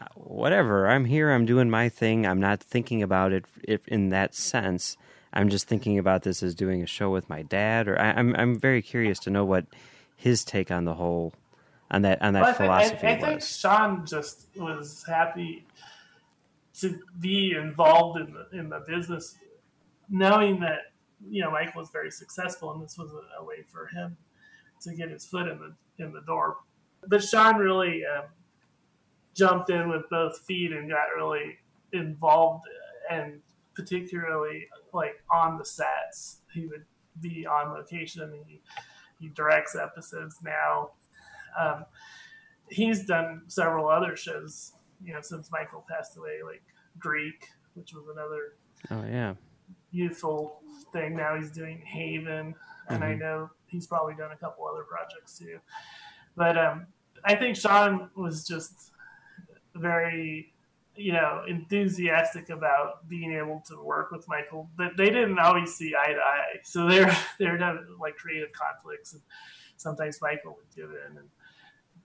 uh, 0.00 0.06
whatever, 0.14 0.88
I'm 0.88 1.04
here, 1.04 1.30
I'm 1.30 1.46
doing 1.46 1.70
my 1.70 1.88
thing, 1.88 2.26
I'm 2.26 2.40
not 2.40 2.60
thinking 2.60 3.02
about 3.02 3.32
it 3.32 3.44
if 3.62 3.86
in 3.86 4.08
that 4.08 4.34
sense. 4.34 4.96
I'm 5.32 5.50
just 5.50 5.68
thinking 5.68 5.98
about 5.98 6.22
this 6.22 6.42
as 6.42 6.54
doing 6.54 6.82
a 6.82 6.86
show 6.86 7.10
with 7.10 7.28
my 7.28 7.42
dad, 7.42 7.86
or 7.86 8.00
I, 8.00 8.12
I'm 8.12 8.34
I'm 8.34 8.58
very 8.58 8.82
curious 8.82 9.20
to 9.20 9.30
know 9.30 9.44
what 9.44 9.66
his 10.16 10.44
take 10.44 10.70
on 10.70 10.86
the 10.86 10.94
whole 10.94 11.34
on 11.90 12.02
that 12.02 12.22
on 12.22 12.32
that 12.32 12.42
Well, 12.42 12.54
philosophy 12.54 12.96
think, 12.96 13.22
I, 13.22 13.26
I 13.26 13.30
think. 13.30 13.42
Sean 13.42 14.06
just 14.06 14.46
was 14.56 15.04
happy 15.06 15.66
to 16.80 16.98
be 17.20 17.52
involved 17.52 18.18
in 18.18 18.32
the 18.32 18.58
in 18.58 18.70
the 18.70 18.80
business, 18.80 19.36
knowing 20.08 20.60
that 20.60 20.92
you 21.28 21.42
know 21.42 21.50
Michael 21.50 21.80
was 21.80 21.90
very 21.90 22.10
successful, 22.10 22.72
and 22.72 22.82
this 22.82 22.96
was 22.98 23.10
a, 23.12 23.40
a 23.40 23.44
way 23.44 23.62
for 23.68 23.86
him 23.86 24.16
to 24.82 24.94
get 24.94 25.10
his 25.10 25.26
foot 25.26 25.48
in 25.48 25.58
the 25.58 26.04
in 26.04 26.12
the 26.12 26.22
door. 26.22 26.56
But 27.06 27.22
Sean 27.22 27.56
really 27.56 28.02
um, 28.04 28.24
jumped 29.34 29.70
in 29.70 29.88
with 29.88 30.02
both 30.10 30.38
feet 30.40 30.72
and 30.72 30.88
got 30.88 31.14
really 31.16 31.58
involved, 31.92 32.64
and 33.10 33.40
particularly 33.74 34.66
like 34.92 35.22
on 35.32 35.58
the 35.58 35.64
sets, 35.64 36.40
he 36.52 36.66
would 36.66 36.84
be 37.20 37.46
on 37.46 37.72
location. 37.72 38.32
He 38.46 38.60
he 39.20 39.28
directs 39.28 39.76
episodes 39.76 40.36
now. 40.42 40.90
Um, 41.58 41.86
he's 42.68 43.06
done 43.06 43.42
several 43.46 43.88
other 43.88 44.14
shows, 44.14 44.72
you 45.02 45.14
know, 45.14 45.22
since 45.22 45.50
Michael 45.50 45.84
passed 45.88 46.18
away, 46.18 46.40
like 46.44 46.62
Greek, 46.98 47.48
which 47.74 47.94
was 47.94 48.04
another 48.12 48.56
Oh 48.90 49.04
yeah, 49.04 49.34
youthful 49.90 50.60
thing. 50.92 51.16
Now 51.16 51.36
he's 51.36 51.50
doing 51.50 51.82
Haven, 51.84 52.54
and 52.88 53.04
I 53.04 53.14
know 53.14 53.50
he's 53.66 53.86
probably 53.86 54.14
done 54.14 54.32
a 54.32 54.36
couple 54.36 54.66
other 54.66 54.84
projects 54.84 55.38
too. 55.38 55.58
But 56.36 56.58
um, 56.58 56.86
I 57.24 57.34
think 57.34 57.56
Sean 57.56 58.10
was 58.14 58.46
just 58.46 58.92
very, 59.74 60.52
you 60.94 61.12
know, 61.12 61.42
enthusiastic 61.48 62.50
about 62.50 63.08
being 63.08 63.32
able 63.32 63.62
to 63.68 63.82
work 63.82 64.10
with 64.10 64.26
Michael. 64.28 64.68
But 64.76 64.96
they 64.96 65.06
didn't 65.06 65.38
always 65.38 65.74
see 65.74 65.94
eye 65.94 66.12
to 66.12 66.20
eye, 66.20 66.60
so 66.62 66.86
there 66.88 67.16
there 67.38 67.52
were 67.52 67.86
like 68.00 68.16
creative 68.16 68.52
conflicts, 68.52 69.12
and 69.14 69.22
sometimes 69.76 70.20
Michael 70.20 70.56
would 70.56 70.74
give 70.74 70.90
in, 70.90 71.18
and 71.18 71.28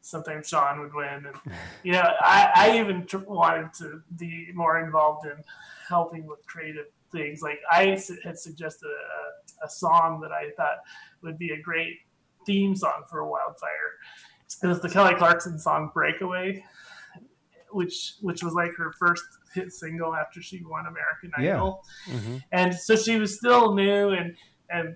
sometimes 0.02 0.48
Sean 0.48 0.80
would 0.80 0.94
win, 0.94 1.26
and 1.26 1.36
you 1.84 1.92
know, 1.92 2.10
I, 2.22 2.52
I 2.56 2.80
even 2.80 3.06
wanted 3.28 3.74
to 3.80 4.02
be 4.18 4.50
more 4.54 4.84
involved 4.84 5.26
in 5.26 5.44
helping 5.88 6.26
with 6.26 6.46
creative 6.48 6.86
things. 7.12 7.42
Like 7.42 7.60
I 7.72 8.00
had 8.24 8.38
suggested 8.38 8.88
a, 8.88 9.66
a 9.66 9.70
song 9.70 10.20
that 10.22 10.32
I 10.32 10.52
thought 10.58 10.78
would 11.22 11.38
be 11.38 11.52
a 11.52 11.62
great 11.62 11.98
theme 12.46 12.76
song 12.76 13.04
for 13.10 13.24
Wildfire. 13.26 13.70
It 14.64 14.68
was 14.68 14.82
the 14.82 14.90
Kelly 14.90 15.16
Clarkson 15.16 15.58
song 15.60 15.92
"Breakaway," 15.94 16.64
which 17.72 18.16
which 18.22 18.44
was 18.44 18.54
like 18.54 18.74
her 18.76 18.94
first 19.00 19.24
hit 19.54 19.72
single 19.72 20.16
after 20.16 20.42
she 20.42 20.62
won 20.64 20.86
American 20.88 21.32
Yeah. 21.40 21.56
Idol, 21.56 21.84
hmm 22.06 22.38
and 22.52 22.74
so 22.74 22.96
she 22.96 23.18
was 23.18 23.38
still 23.38 23.74
new 23.74 24.10
and 24.10 24.36
and 24.70 24.96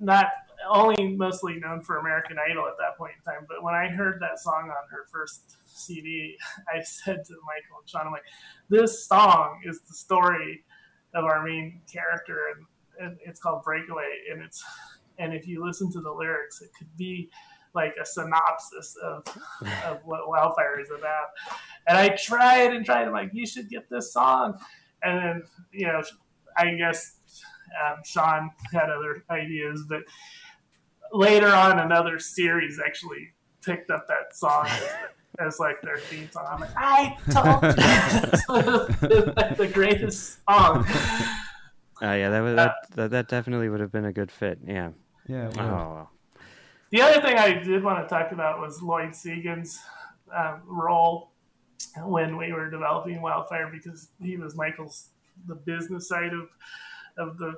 not 0.00 0.26
only 0.68 1.16
mostly 1.16 1.58
known 1.58 1.82
for 1.82 1.98
American 1.98 2.36
Idol 2.38 2.66
at 2.66 2.74
that 2.78 2.96
point 2.96 3.12
in 3.18 3.32
time. 3.32 3.44
But 3.48 3.62
when 3.62 3.74
I 3.74 3.88
heard 3.88 4.20
that 4.20 4.38
song 4.38 4.64
on 4.64 4.88
her 4.90 5.06
first 5.12 5.56
CD, 5.66 6.36
I 6.74 6.80
said 6.82 7.24
to 7.24 7.34
Michael 7.44 7.80
and 7.80 7.88
Sean, 7.88 8.06
I'm 8.06 8.12
like, 8.12 8.22
this 8.68 9.06
song 9.06 9.60
is 9.64 9.80
the 9.80 9.94
story 9.94 10.64
of 11.14 11.24
our 11.24 11.44
main 11.44 11.80
character, 11.90 12.38
and, 12.54 13.06
and 13.06 13.18
it's 13.24 13.40
called 13.40 13.62
Breakaway, 13.62 14.10
and 14.30 14.42
it's 14.42 14.62
and 15.18 15.32
if 15.32 15.46
you 15.46 15.64
listen 15.64 15.90
to 15.92 16.00
the 16.00 16.10
lyrics, 16.10 16.60
it 16.60 16.70
could 16.76 16.94
be 16.96 17.30
like 17.74 17.94
a 18.00 18.04
synopsis 18.04 18.96
of 19.02 19.26
of 19.86 19.98
what 20.04 20.28
Wildfire 20.28 20.80
is 20.80 20.90
about. 20.90 21.28
And 21.88 21.98
I 21.98 22.08
tried 22.10 22.74
and 22.74 22.84
tried. 22.84 23.06
I'm 23.06 23.12
like, 23.12 23.30
you 23.32 23.46
should 23.46 23.68
get 23.68 23.88
this 23.90 24.12
song, 24.12 24.58
and 25.02 25.18
then 25.18 25.42
you 25.72 25.86
know, 25.86 26.02
I 26.56 26.74
guess 26.74 27.18
um, 27.84 27.98
Sean 28.04 28.50
had 28.72 28.90
other 28.90 29.24
ideas, 29.30 29.84
but 29.88 30.02
later 31.12 31.48
on, 31.48 31.78
another 31.78 32.18
series 32.18 32.80
actually 32.84 33.32
picked 33.64 33.90
up 33.90 34.06
that 34.08 34.36
song 34.36 34.68
as, 35.38 35.54
as 35.54 35.60
like 35.60 35.80
their 35.82 35.98
theme 35.98 36.30
song. 36.30 36.46
I'm 36.48 36.60
like, 36.60 36.70
I 36.76 37.16
told 37.30 37.62
you, 37.62 39.34
It's 39.36 39.58
the 39.58 39.70
greatest 39.72 40.38
song. 40.48 40.86
Uh, 42.02 42.12
yeah, 42.14 42.30
that, 42.30 42.40
would, 42.42 42.58
that, 42.58 42.74
that 42.96 43.10
that 43.10 43.28
definitely 43.28 43.68
would 43.68 43.80
have 43.80 43.92
been 43.92 44.04
a 44.04 44.12
good 44.12 44.30
fit. 44.30 44.58
Yeah. 44.66 44.90
Yeah. 45.28 45.50
Oh, 45.54 45.56
well, 45.56 45.92
well. 45.94 46.10
The 46.90 47.02
other 47.02 47.20
thing 47.20 47.38
I 47.38 47.54
did 47.54 47.82
want 47.82 48.06
to 48.06 48.08
talk 48.08 48.32
about 48.32 48.60
was 48.60 48.82
Lloyd 48.82 49.10
Segan's 49.10 49.80
um, 50.34 50.62
role 50.66 51.30
when 52.04 52.36
we 52.36 52.52
were 52.52 52.70
developing 52.70 53.20
Wildfire 53.20 53.70
because 53.72 54.10
he 54.20 54.36
was 54.36 54.56
Michael's 54.56 55.08
the 55.46 55.54
business 55.54 56.08
side 56.08 56.32
of 56.32 56.48
of 57.16 57.38
the 57.38 57.54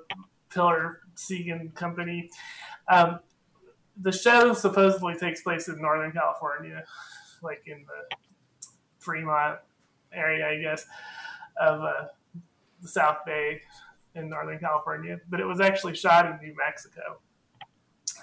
Piller 0.51 1.01
Segan 1.17 1.75
company. 1.75 2.31
Um, 2.91 3.21
the 4.01 4.13
show 4.13 4.53
supposedly 4.53 5.17
takes 5.17 5.43
place 5.43 5.69
in 5.69 5.81
Northern 5.81 6.13
California, 6.13 6.85
like 7.43 7.63
in 7.67 7.85
the 7.87 8.17
Fremont 8.99 9.59
area, 10.13 10.49
I 10.49 10.61
guess, 10.61 10.87
of 11.61 11.81
uh, 11.81 12.07
the 12.83 12.89
South 12.89 13.19
Bay 13.25 13.61
in 14.15 14.29
Northern 14.29 14.59
California. 14.59 15.19
But 15.29 15.41
it 15.41 15.45
was 15.45 15.61
actually 15.61 15.95
shot 15.95 16.27
in 16.27 16.39
New 16.47 16.55
Mexico. 16.57 17.21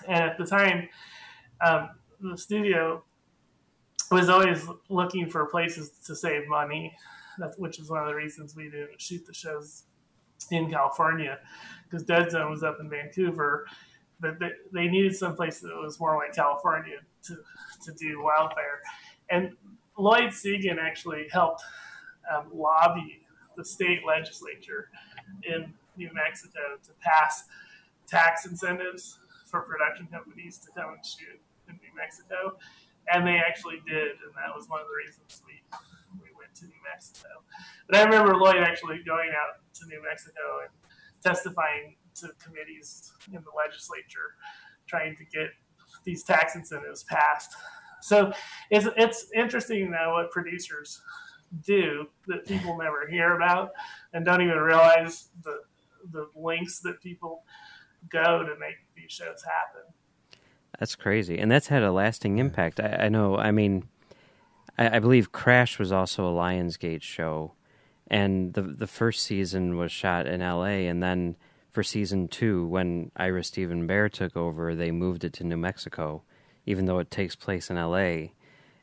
And 0.07 0.23
at 0.23 0.37
the 0.37 0.45
time, 0.45 0.89
um, 1.65 1.89
the 2.19 2.37
studio 2.37 3.03
was 4.11 4.29
always 4.29 4.67
looking 4.89 5.29
for 5.29 5.45
places 5.45 5.89
to 6.05 6.15
save 6.15 6.47
money, 6.47 6.93
that's, 7.39 7.57
which 7.57 7.79
is 7.79 7.89
one 7.89 8.01
of 8.01 8.07
the 8.07 8.15
reasons 8.15 8.55
we 8.55 8.65
didn't 8.65 9.01
shoot 9.01 9.25
the 9.25 9.33
shows 9.33 9.83
in 10.51 10.69
California 10.69 11.39
because 11.85 12.05
Dead 12.05 12.29
Zone 12.29 12.51
was 12.51 12.63
up 12.63 12.77
in 12.79 12.89
Vancouver, 12.89 13.65
but 14.19 14.39
they, 14.39 14.49
they 14.71 14.87
needed 14.87 15.15
some 15.15 15.35
place 15.35 15.59
that 15.61 15.71
was 15.75 15.99
more 15.99 16.17
like 16.17 16.33
California 16.35 16.97
to, 17.23 17.37
to 17.85 17.93
do 17.93 18.21
Wildfire. 18.21 18.81
And 19.33 19.53
Lloyd 19.97 20.29
Segan 20.29 20.77
actually 20.79 21.25
helped 21.31 21.63
um, 22.31 22.45
lobby 22.53 23.21
the 23.57 23.65
state 23.65 24.01
legislature 24.05 24.89
in 25.43 25.73
New 25.97 26.11
Mexico 26.13 26.77
to 26.83 26.91
pass 27.01 27.45
tax 28.07 28.45
incentives 28.45 29.17
for 29.47 29.61
production 29.61 30.07
companies 30.07 30.59
to 30.59 30.71
come 30.79 30.93
and 30.93 31.05
shoot 31.05 31.41
in 31.67 31.73
New 31.75 31.95
Mexico. 31.97 32.57
And 33.11 33.25
they 33.25 33.37
actually 33.37 33.81
did, 33.87 34.21
and 34.21 34.33
that 34.37 34.55
was 34.55 34.69
one 34.69 34.81
of 34.81 34.87
the 34.87 34.93
reasons 34.95 35.41
we 35.47 35.61
we 36.21 36.29
went 36.37 36.53
to 36.55 36.65
New 36.65 36.81
Mexico. 36.85 37.29
But 37.87 37.97
I 37.97 38.03
remember 38.03 38.35
Lloyd 38.37 38.57
actually 38.57 39.01
going 39.03 39.31
out 39.33 39.65
to 39.73 39.87
New 39.87 40.01
Mexico 40.03 40.61
and 40.61 40.71
testifying 41.23 41.95
to 42.21 42.29
committees 42.37 43.13
in 43.27 43.41
the 43.41 43.53
legislature, 43.57 44.37
trying 44.85 45.15
to 45.17 45.25
get 45.25 45.49
these 46.03 46.23
tax 46.23 46.55
incentives 46.55 47.03
passed. 47.03 47.55
So 48.03 48.33
it's 48.69 48.87
it's 48.97 49.27
interesting 49.33 49.89
now 49.89 50.13
what 50.13 50.29
producers 50.29 51.01
do 51.65 52.07
that 52.27 52.45
people 52.45 52.77
never 52.77 53.07
hear 53.07 53.35
about 53.35 53.71
and 54.11 54.25
don't 54.25 54.41
even 54.41 54.57
realize 54.57 55.29
the 55.43 55.61
the 56.11 56.27
links 56.35 56.79
that 56.79 57.01
people 57.01 57.43
go 58.09 58.43
to 58.43 58.59
make 58.59 58.75
these 58.93 59.11
shows 59.11 59.43
happen. 59.43 59.93
That's 60.77 60.95
crazy, 60.95 61.37
and 61.39 61.49
that's 61.49 61.67
had 61.67 61.81
a 61.81 61.93
lasting 61.93 62.39
impact. 62.39 62.81
I, 62.81 63.05
I 63.05 63.09
know. 63.09 63.37
I 63.37 63.51
mean, 63.51 63.87
I, 64.77 64.97
I 64.97 64.99
believe 64.99 65.31
Crash 65.31 65.79
was 65.79 65.93
also 65.93 66.27
a 66.27 66.37
Lionsgate 66.37 67.03
show, 67.03 67.53
and 68.07 68.53
the 68.53 68.63
the 68.63 68.87
first 68.87 69.23
season 69.23 69.77
was 69.77 69.93
shot 69.93 70.27
in 70.27 70.41
L.A. 70.41 70.87
and 70.87 71.01
then 71.01 71.37
for 71.71 71.83
season 71.83 72.27
two, 72.27 72.67
when 72.67 73.11
Ira 73.15 73.43
Steven 73.43 73.87
Behr 73.87 74.11
took 74.11 74.35
over, 74.35 74.75
they 74.75 74.91
moved 74.91 75.23
it 75.23 75.33
to 75.33 75.43
New 75.43 75.57
Mexico, 75.57 76.23
even 76.65 76.85
though 76.85 76.99
it 76.99 77.11
takes 77.11 77.35
place 77.35 77.69
in 77.69 77.77
L.A. 77.77 78.33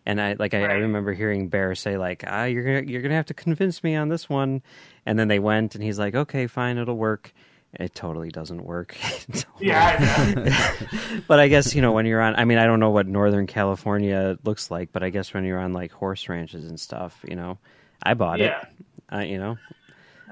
And 0.06 0.20
I 0.20 0.34
like 0.38 0.54
I, 0.54 0.62
I 0.62 0.72
remember 0.74 1.12
hearing 1.12 1.50
Behr 1.50 1.76
say 1.76 1.98
like, 1.98 2.24
"Ah, 2.26 2.44
you're 2.44 2.64
gonna 2.64 2.90
you're 2.90 3.02
gonna 3.02 3.14
have 3.14 3.26
to 3.26 3.34
convince 3.34 3.84
me 3.84 3.94
on 3.96 4.08
this 4.08 4.28
one," 4.28 4.62
and 5.04 5.18
then 5.18 5.28
they 5.28 5.38
went, 5.38 5.74
and 5.74 5.84
he's 5.84 5.98
like, 5.98 6.14
"Okay, 6.14 6.46
fine, 6.46 6.78
it'll 6.78 6.96
work." 6.96 7.32
It 7.74 7.94
totally 7.94 8.30
doesn't 8.30 8.64
work. 8.64 8.96
Totally- 9.32 9.44
Yeah, 9.68 10.24
I 10.28 10.34
know. 10.34 11.20
but 11.28 11.38
I 11.38 11.46
guess 11.46 11.72
you 11.74 11.82
know 11.82 11.92
when 11.92 12.06
you're 12.06 12.20
on. 12.20 12.34
I 12.34 12.44
mean, 12.44 12.58
I 12.58 12.66
don't 12.66 12.80
know 12.80 12.90
what 12.90 13.06
Northern 13.06 13.46
California 13.46 14.36
looks 14.42 14.70
like, 14.72 14.90
but 14.90 15.04
I 15.04 15.10
guess 15.10 15.32
when 15.32 15.44
you're 15.44 15.60
on 15.60 15.72
like 15.72 15.92
horse 15.92 16.28
ranches 16.28 16.64
and 16.66 16.80
stuff, 16.80 17.16
you 17.28 17.36
know, 17.36 17.58
I 18.02 18.14
bought 18.14 18.40
yeah. 18.40 18.62
it. 18.62 19.14
Uh, 19.14 19.20
you 19.20 19.38
know, 19.38 19.56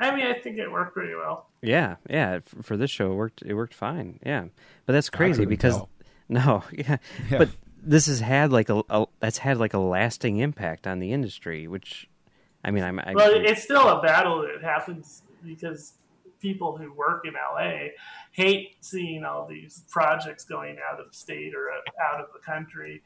I 0.01 0.17
mean, 0.17 0.27
I 0.27 0.33
think 0.33 0.59
it 0.59 0.69
worked 0.73 0.95
pretty 0.95 1.15
well. 1.15 1.47
yeah, 1.63 1.97
yeah. 2.11 2.39
f- 2.45 2.65
For 2.65 2.77
this 2.77 2.91
show, 2.91 3.13
it 3.13 3.17
worked. 3.17 3.43
It 3.43 3.55
worked 3.55 3.75
fine. 3.75 4.19
Yeah, 4.27 4.47
but 4.87 4.95
that's 4.95 5.11
crazy 5.11 5.45
because 5.45 5.77
tell. 5.77 5.89
no, 6.45 6.63
yeah, 6.73 6.99
Yeah. 7.31 7.39
but 7.39 7.49
this 7.83 8.07
has 8.07 8.21
had 8.21 8.53
like 8.53 8.69
a, 8.69 8.83
a 8.91 9.07
that's 9.21 9.39
had 9.39 9.59
like 9.59 9.75
a 9.75 9.79
lasting 9.79 10.39
impact 10.39 10.87
on 10.87 10.99
the 10.99 11.13
industry. 11.13 11.67
Which, 11.69 12.09
I 12.65 12.71
mean, 12.71 12.85
I'm. 12.85 12.99
I, 12.99 13.13
Well, 13.15 13.33
it's 13.35 13.63
still 13.63 13.89
a 13.89 14.03
battle 14.03 14.43
that 14.43 14.63
happens 14.63 15.23
because 15.45 15.95
people 16.41 16.77
who 16.77 16.93
work 16.93 17.25
in 17.27 17.35
LA 17.35 17.89
hate 18.33 18.77
seeing 18.81 19.25
all 19.25 19.47
these 19.47 19.85
projects 19.91 20.45
going 20.45 20.77
out 20.91 21.01
of 21.01 21.15
state 21.15 21.55
or 21.55 21.71
out 22.13 22.21
of 22.21 22.27
the 22.33 22.41
country. 22.41 23.03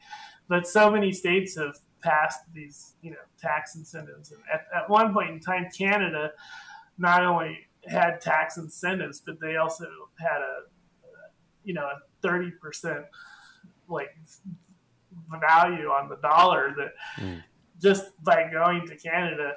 But 0.47 0.67
so 0.67 0.91
many 0.91 1.11
states 1.11 1.57
have 1.57 1.77
passed 2.01 2.41
these, 2.53 2.93
you 3.01 3.11
know, 3.11 3.17
tax 3.39 3.75
incentives. 3.75 4.31
And 4.31 4.41
at, 4.53 4.65
at 4.75 4.89
one 4.89 5.13
point 5.13 5.29
in 5.29 5.39
time, 5.39 5.67
Canada 5.75 6.31
not 6.97 7.25
only 7.25 7.57
had 7.87 8.21
tax 8.21 8.57
incentives, 8.57 9.21
but 9.25 9.39
they 9.41 9.55
also 9.55 9.85
had 10.19 10.41
a, 10.41 10.59
you 11.63 11.73
know, 11.73 11.85
a 11.85 11.99
thirty 12.23 12.51
percent 12.61 13.05
like 13.87 14.15
value 15.39 15.87
on 15.87 16.09
the 16.09 16.17
dollar 16.17 16.73
that 16.77 16.93
mm. 17.23 17.41
just 17.81 18.11
by 18.23 18.49
going 18.51 18.87
to 18.87 18.95
Canada 18.95 19.53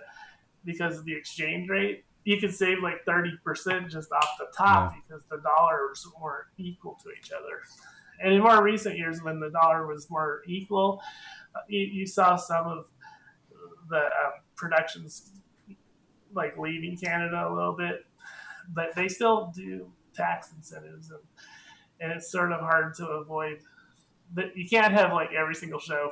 because 0.64 0.98
of 0.98 1.04
the 1.04 1.14
exchange 1.14 1.68
rate, 1.68 2.04
you 2.24 2.38
could 2.38 2.54
save 2.54 2.82
like 2.82 3.04
30% 3.06 3.88
just 3.88 4.10
off 4.12 4.28
the 4.38 4.46
top 4.56 4.92
yeah. 4.92 5.00
because 5.06 5.24
the 5.30 5.38
dollars 5.38 6.06
weren't 6.20 6.48
equal 6.58 6.98
to 7.02 7.10
each 7.16 7.30
other. 7.30 7.62
And 8.20 8.34
in 8.34 8.42
more 8.42 8.62
recent 8.62 8.98
years, 8.98 9.22
when 9.22 9.38
the 9.38 9.50
dollar 9.50 9.86
was 9.86 10.10
more 10.10 10.42
equal, 10.46 11.00
uh, 11.54 11.60
you, 11.68 11.80
you, 11.80 12.06
saw 12.06 12.34
some 12.34 12.66
of 12.66 12.86
the 13.88 13.98
uh, 13.98 14.30
productions 14.56 15.32
like 16.34 16.58
leaving 16.58 16.96
Canada 16.96 17.46
a 17.48 17.52
little 17.54 17.76
bit, 17.76 18.06
but 18.74 18.94
they 18.96 19.06
still 19.06 19.52
do 19.54 19.92
tax 20.14 20.50
incentives, 20.56 21.10
and, 21.10 21.20
and 22.00 22.12
it's 22.12 22.30
sort 22.30 22.52
of 22.52 22.60
hard 22.60 22.94
to 22.94 23.06
avoid. 23.06 23.58
that 24.34 24.56
you 24.56 24.68
can't 24.68 24.92
have 24.92 25.12
like 25.12 25.32
every 25.32 25.54
single 25.54 25.80
show 25.80 26.10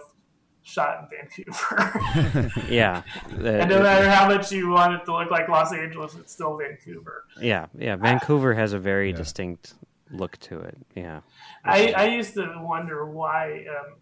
shot 0.62 1.08
in 1.12 1.18
Vancouver. 1.18 2.52
yeah. 2.68 3.02
and 3.30 3.70
no 3.70 3.82
matter 3.82 4.08
how 4.08 4.28
much 4.28 4.50
you 4.50 4.70
want 4.70 4.94
it 4.94 5.04
to 5.04 5.16
look 5.16 5.30
like 5.30 5.48
Los 5.48 5.72
Angeles, 5.72 6.14
it's 6.14 6.32
still 6.32 6.56
Vancouver. 6.56 7.24
Yeah, 7.40 7.66
yeah. 7.78 7.96
Vancouver 7.96 8.54
has 8.54 8.72
a 8.72 8.78
very 8.78 9.10
yeah. 9.10 9.16
distinct 9.16 9.74
look 10.10 10.38
to 10.38 10.60
it. 10.60 10.76
Yeah. 10.94 11.20
I, 11.64 11.92
I 11.92 12.06
used 12.06 12.34
to 12.34 12.60
wonder 12.60 13.06
why 13.06 13.66
um, 13.68 13.96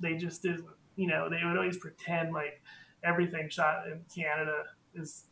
they 0.00 0.14
just 0.16 0.42
didn't, 0.42 0.64
you 0.96 1.08
know, 1.08 1.28
they 1.28 1.44
would 1.44 1.56
always 1.56 1.78
pretend 1.78 2.32
like 2.32 2.60
everything 3.04 3.48
shot 3.48 3.86
in 3.86 4.00
Canada 4.14 4.64
is 4.94 5.24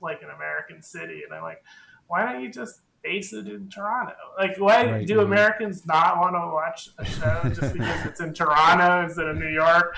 like 0.00 0.22
an 0.22 0.30
American 0.34 0.82
city. 0.82 1.22
And 1.24 1.34
I'm 1.34 1.42
like, 1.42 1.62
why 2.06 2.24
don't 2.24 2.42
you 2.42 2.50
just 2.50 2.80
base 3.02 3.32
it 3.32 3.46
in 3.46 3.68
Toronto. 3.68 4.14
Like, 4.38 4.56
why 4.58 4.90
right, 4.90 5.06
do 5.06 5.20
Americans 5.20 5.86
not 5.86 6.18
want 6.18 6.34
to 6.34 6.52
watch 6.52 6.90
a 6.98 7.04
show 7.04 7.42
just 7.44 7.72
because 7.74 8.06
it's 8.06 8.20
in 8.20 8.34
Toronto 8.34 9.04
instead 9.04 9.26
of 9.26 9.36
New 9.36 9.48
York? 9.48 9.94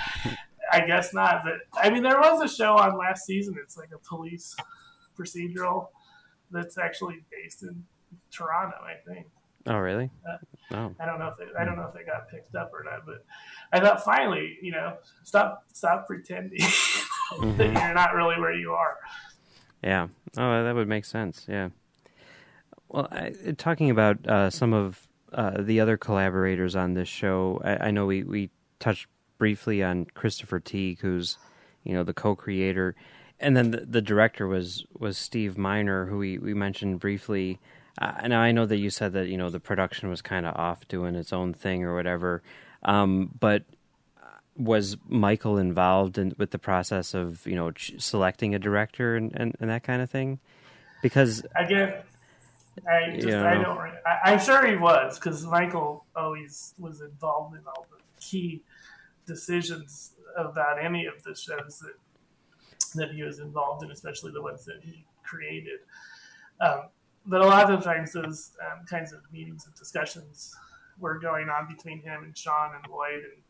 I 0.70 0.80
guess 0.80 1.12
not. 1.12 1.42
But 1.44 1.54
I 1.74 1.90
mean, 1.90 2.02
there 2.02 2.18
was 2.18 2.40
a 2.42 2.54
show 2.54 2.76
on 2.76 2.96
last 2.96 3.26
season. 3.26 3.56
It's 3.62 3.76
like 3.76 3.90
a 3.94 3.98
police 3.98 4.56
procedural 5.18 5.88
that's 6.50 6.78
actually 6.78 7.24
based 7.30 7.62
in 7.62 7.84
Toronto. 8.30 8.76
I 8.82 8.94
think. 9.06 9.26
Oh, 9.66 9.78
really? 9.78 10.10
Uh, 10.28 10.74
oh. 10.74 10.94
I 10.98 11.06
don't 11.06 11.18
know 11.18 11.28
if 11.28 11.36
they, 11.36 11.44
I 11.58 11.64
don't 11.64 11.76
know 11.76 11.86
if 11.86 11.94
they 11.94 12.02
got 12.02 12.28
picked 12.28 12.56
up 12.56 12.72
or 12.74 12.82
not, 12.82 13.06
but 13.06 13.24
I 13.72 13.78
thought 13.78 14.04
finally, 14.04 14.58
you 14.60 14.72
know, 14.72 14.96
stop 15.22 15.64
stop 15.72 16.06
pretending 16.06 16.58
mm-hmm. 16.60 17.56
that 17.58 17.72
you're 17.72 17.94
not 17.94 18.14
really 18.14 18.40
where 18.40 18.54
you 18.54 18.72
are. 18.72 18.96
Yeah. 19.82 20.08
Oh, 20.36 20.64
that 20.64 20.74
would 20.74 20.88
make 20.88 21.04
sense. 21.04 21.46
Yeah. 21.48 21.70
Well, 22.92 23.08
I, 23.10 23.32
talking 23.56 23.88
about 23.88 24.26
uh, 24.28 24.50
some 24.50 24.74
of 24.74 25.08
uh, 25.32 25.62
the 25.62 25.80
other 25.80 25.96
collaborators 25.96 26.76
on 26.76 26.92
this 26.92 27.08
show, 27.08 27.58
I, 27.64 27.88
I, 27.88 27.90
know 27.90 28.04
we, 28.04 28.22
we 28.22 28.50
touched 28.80 29.06
briefly 29.38 29.82
on 29.82 30.04
Christopher 30.04 30.60
Teague, 30.60 31.00
who's 31.00 31.38
you 31.84 31.94
know 31.94 32.04
the 32.04 32.12
co-creator, 32.12 32.94
and 33.40 33.56
then 33.56 33.70
the, 33.70 33.80
the 33.86 34.02
director 34.02 34.46
was 34.46 34.84
was 34.98 35.16
Steve 35.16 35.56
Miner, 35.56 36.04
who 36.04 36.18
we, 36.18 36.36
we 36.36 36.52
mentioned 36.52 37.00
briefly. 37.00 37.58
Uh, 37.96 38.28
now 38.28 38.40
I 38.40 38.52
know 38.52 38.66
that 38.66 38.76
you 38.76 38.90
said 38.90 39.14
that 39.14 39.28
you 39.28 39.38
know 39.38 39.48
the 39.48 39.58
production 39.58 40.10
was 40.10 40.20
kind 40.20 40.44
of 40.44 40.54
off 40.54 40.86
doing 40.86 41.14
its 41.14 41.32
own 41.32 41.54
thing 41.54 41.84
or 41.84 41.94
whatever, 41.94 42.42
um, 42.82 43.30
but 43.40 43.64
was 44.54 44.98
Michael 45.08 45.56
involved 45.56 46.18
in 46.18 46.34
with 46.36 46.50
the 46.50 46.58
process 46.58 47.14
of 47.14 47.46
you 47.46 47.54
know 47.54 47.70
ch- 47.70 47.94
selecting 47.96 48.54
a 48.54 48.58
director 48.58 49.16
and, 49.16 49.32
and, 49.34 49.56
and 49.60 49.70
that 49.70 49.82
kind 49.82 50.02
of 50.02 50.10
thing? 50.10 50.40
Because 51.00 51.42
again, 51.56 51.94
I 52.90 53.14
just 53.14 53.28
yeah. 53.28 53.48
I 53.48 53.54
don't. 53.54 53.78
I, 54.24 54.32
am 54.32 54.40
sure 54.40 54.66
he 54.66 54.76
was 54.76 55.18
because 55.18 55.44
Michael 55.44 56.06
always 56.16 56.74
was 56.78 57.00
involved 57.00 57.54
in 57.54 57.62
all 57.66 57.86
the 57.90 58.02
key 58.20 58.62
decisions 59.26 60.12
about 60.36 60.82
any 60.82 61.06
of 61.06 61.22
the 61.22 61.34
shows 61.34 61.80
that 61.80 61.94
that 62.94 63.12
he 63.12 63.22
was 63.22 63.38
involved 63.38 63.84
in, 63.84 63.90
especially 63.90 64.32
the 64.32 64.42
ones 64.42 64.64
that 64.64 64.80
he 64.82 65.04
created. 65.22 65.80
Um, 66.60 66.88
but 67.26 67.40
a 67.40 67.46
lot 67.46 67.70
of 67.70 67.84
times, 67.84 68.12
those 68.12 68.52
um, 68.60 68.84
kinds 68.86 69.12
of 69.12 69.20
meetings 69.32 69.66
and 69.66 69.74
discussions 69.74 70.54
were 70.98 71.18
going 71.18 71.48
on 71.48 71.68
between 71.68 72.02
him 72.02 72.24
and 72.24 72.36
Sean 72.36 72.74
and 72.74 72.90
Lloyd, 72.90 73.22
and 73.24 73.42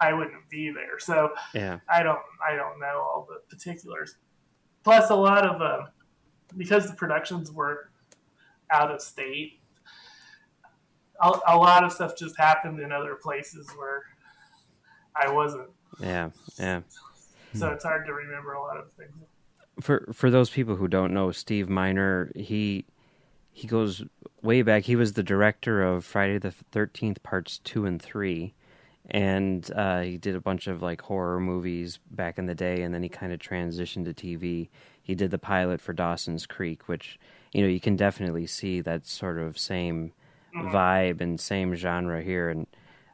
I 0.00 0.12
wouldn't 0.12 0.48
be 0.50 0.70
there, 0.70 0.98
so 0.98 1.30
yeah. 1.54 1.78
I 1.88 2.02
don't 2.02 2.20
I 2.46 2.54
don't 2.56 2.78
know 2.80 2.98
all 3.00 3.28
the 3.28 3.40
particulars. 3.54 4.16
Plus, 4.84 5.10
a 5.10 5.14
lot 5.14 5.46
of 5.46 5.62
uh, 5.62 5.86
because 6.56 6.88
the 6.88 6.94
productions 6.94 7.50
were 7.50 7.90
out 8.70 8.90
of 8.90 9.00
state. 9.00 9.60
A, 11.20 11.32
a 11.48 11.56
lot 11.56 11.84
of 11.84 11.92
stuff 11.92 12.16
just 12.16 12.38
happened 12.38 12.80
in 12.80 12.92
other 12.92 13.16
places 13.16 13.68
where 13.76 14.02
I 15.16 15.30
wasn't. 15.30 15.68
Yeah, 16.00 16.30
yeah. 16.58 16.80
So 17.54 17.68
it's 17.70 17.84
hard 17.84 18.06
to 18.06 18.12
remember 18.12 18.52
a 18.52 18.60
lot 18.60 18.76
of 18.76 18.92
things. 18.92 19.10
For 19.80 20.08
for 20.12 20.30
those 20.30 20.50
people 20.50 20.76
who 20.76 20.88
don't 20.88 21.14
know, 21.14 21.30
Steve 21.30 21.68
Miner, 21.68 22.30
he 22.34 22.84
he 23.50 23.66
goes 23.66 24.04
way 24.42 24.62
back. 24.62 24.84
He 24.84 24.96
was 24.96 25.14
the 25.14 25.22
director 25.22 25.82
of 25.82 26.04
Friday 26.04 26.38
the 26.38 26.50
Thirteenth 26.50 27.22
Parts 27.22 27.58
Two 27.58 27.84
and 27.86 28.00
Three, 28.00 28.54
and 29.10 29.68
uh, 29.74 30.00
he 30.00 30.18
did 30.18 30.34
a 30.34 30.40
bunch 30.40 30.66
of 30.66 30.82
like 30.82 31.02
horror 31.02 31.40
movies 31.40 31.98
back 32.10 32.38
in 32.38 32.46
the 32.46 32.54
day, 32.54 32.82
and 32.82 32.94
then 32.94 33.02
he 33.02 33.08
kind 33.08 33.32
of 33.32 33.38
transitioned 33.38 34.04
to 34.04 34.14
TV. 34.14 34.68
He 35.02 35.14
did 35.14 35.30
the 35.30 35.38
pilot 35.38 35.80
for 35.80 35.92
Dawson's 35.92 36.44
Creek, 36.46 36.88
which 36.88 37.18
you 37.52 37.62
know 37.62 37.68
you 37.68 37.80
can 37.80 37.96
definitely 37.96 38.46
see 38.46 38.80
that 38.80 39.06
sort 39.06 39.38
of 39.38 39.58
same 39.58 40.12
mm-hmm. 40.54 40.74
vibe 40.74 41.20
and 41.20 41.40
same 41.40 41.74
genre 41.74 42.22
here. 42.22 42.48
And 42.50 42.66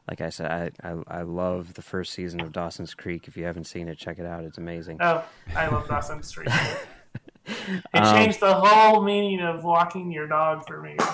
like 0.08 0.20
I 0.20 0.30
said, 0.30 0.50
I, 0.82 0.88
I, 0.88 1.18
I 1.20 1.22
love 1.22 1.74
the 1.74 1.82
first 1.82 2.12
season 2.12 2.40
of 2.40 2.52
Dawson's 2.52 2.94
Creek. 2.94 3.28
If 3.28 3.36
you 3.36 3.44
haven't 3.44 3.64
seen 3.64 3.88
it, 3.88 3.98
check 3.98 4.18
it 4.18 4.26
out. 4.26 4.44
It's 4.44 4.58
amazing. 4.58 4.98
Oh, 5.00 5.24
I 5.56 5.66
love 5.68 5.88
Dawson's 5.88 6.32
Creek. 6.34 6.48
it 7.46 7.82
um, 7.94 8.14
changed 8.14 8.40
the 8.40 8.54
whole 8.54 9.02
meaning 9.02 9.40
of 9.40 9.64
walking 9.64 10.10
your 10.12 10.26
dog 10.26 10.66
for 10.66 10.80
me. 10.80 10.96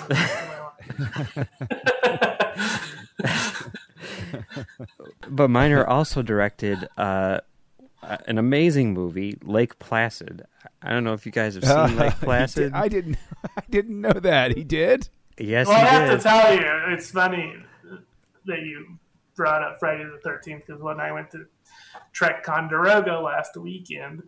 but 5.29 5.49
Miner 5.49 5.85
also 5.85 6.21
directed 6.21 6.87
uh, 6.97 7.39
an 8.03 8.37
amazing 8.37 8.93
movie, 8.93 9.37
Lake 9.43 9.79
Placid. 9.79 10.43
I 10.81 10.91
don't 10.91 11.03
know 11.03 11.13
if 11.13 11.25
you 11.25 11.31
guys 11.31 11.55
have 11.55 11.65
seen 11.65 11.97
Lake 11.97 12.13
Placid. 12.15 12.73
I 12.73 12.87
didn't. 12.87 13.17
I 13.57 13.63
didn't 13.69 13.99
know 13.99 14.13
that 14.13 14.55
he 14.55 14.63
did. 14.63 15.09
Yes, 15.37 15.67
well, 15.67 15.77
I 15.77 15.85
have 15.85 16.09
did. 16.09 16.17
to 16.17 16.23
tell 16.23 16.53
you, 16.53 16.93
it's 16.93 17.09
funny 17.11 17.55
that 18.45 18.59
you 18.59 18.97
brought 19.35 19.63
up 19.63 19.77
Friday 19.79 20.03
the 20.03 20.19
Thirteenth 20.23 20.65
because 20.65 20.81
when 20.81 20.99
I 20.99 21.11
went 21.11 21.31
to 21.31 21.45
Trekonderoga 22.13 23.23
last 23.23 23.57
weekend, 23.57 24.23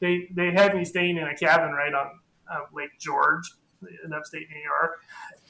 they 0.00 0.28
they 0.34 0.52
had 0.52 0.74
me 0.74 0.84
staying 0.84 1.16
in 1.16 1.24
a 1.24 1.36
cabin 1.36 1.72
right 1.72 1.94
on 1.94 2.10
uh, 2.50 2.60
Lake 2.72 2.98
George 2.98 3.50
in 4.04 4.12
upstate 4.12 4.48
New 4.50 4.60
York, 4.60 5.00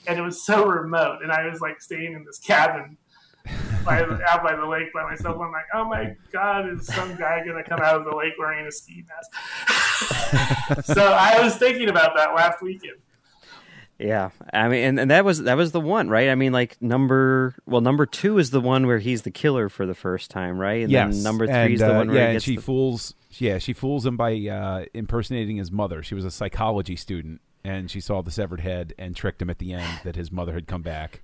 and 0.06 0.18
it 0.18 0.22
was 0.22 0.44
so 0.44 0.66
remote, 0.66 1.20
and 1.22 1.30
I 1.32 1.48
was 1.48 1.60
like 1.60 1.80
staying 1.80 2.14
in 2.14 2.24
this 2.24 2.38
cabin 2.38 2.98
by 3.84 4.02
out 4.02 4.42
by 4.42 4.56
the 4.56 4.66
lake 4.66 4.92
by 4.92 5.04
myself. 5.04 5.40
I'm 5.40 5.52
like, 5.52 5.66
oh 5.74 5.84
my 5.84 6.14
god, 6.32 6.68
is 6.68 6.86
some 6.86 7.14
guy 7.16 7.44
gonna 7.44 7.64
come 7.64 7.80
out 7.80 7.96
of 7.96 8.04
the 8.04 8.14
lake 8.14 8.34
wearing 8.38 8.66
a 8.66 8.72
ski 8.72 9.04
mask? 9.08 10.84
so 10.94 11.12
I 11.12 11.40
was 11.42 11.56
thinking 11.56 11.88
about 11.88 12.16
that 12.16 12.34
last 12.34 12.62
weekend. 12.62 12.96
Yeah, 13.98 14.30
I 14.52 14.68
mean, 14.68 14.84
and, 14.84 15.00
and 15.00 15.10
that 15.10 15.24
was 15.24 15.42
that 15.44 15.56
was 15.56 15.72
the 15.72 15.80
one, 15.80 16.10
right? 16.10 16.28
I 16.28 16.34
mean, 16.34 16.52
like 16.52 16.76
number 16.82 17.54
well, 17.64 17.80
number 17.80 18.04
two 18.04 18.38
is 18.38 18.50
the 18.50 18.60
one 18.60 18.86
where 18.86 18.98
he's 18.98 19.22
the 19.22 19.30
killer 19.30 19.70
for 19.70 19.86
the 19.86 19.94
first 19.94 20.30
time, 20.30 20.58
right? 20.58 20.82
And 20.82 20.92
yes. 20.92 21.14
then 21.14 21.22
number 21.22 21.46
three 21.46 21.74
is 21.74 21.80
the 21.80 21.94
uh, 21.94 21.98
one 21.98 22.08
where 22.08 22.16
yeah, 22.16 22.30
and 22.32 22.42
she 22.42 22.56
the... 22.56 22.62
fools. 22.62 23.14
Yeah, 23.38 23.58
she 23.58 23.72
fools 23.72 24.04
him 24.04 24.16
by 24.16 24.34
uh, 24.34 24.84
impersonating 24.94 25.56
his 25.56 25.70
mother. 25.70 26.02
She 26.02 26.14
was 26.14 26.24
a 26.24 26.30
psychology 26.30 26.96
student, 26.96 27.40
and 27.64 27.90
she 27.90 28.00
saw 28.00 28.22
the 28.22 28.30
severed 28.30 28.60
head 28.60 28.94
and 28.98 29.16
tricked 29.16 29.40
him 29.40 29.50
at 29.50 29.58
the 29.58 29.72
end 29.72 30.00
that 30.04 30.16
his 30.16 30.30
mother 30.30 30.52
had 30.52 30.66
come 30.66 30.82
back 30.82 31.22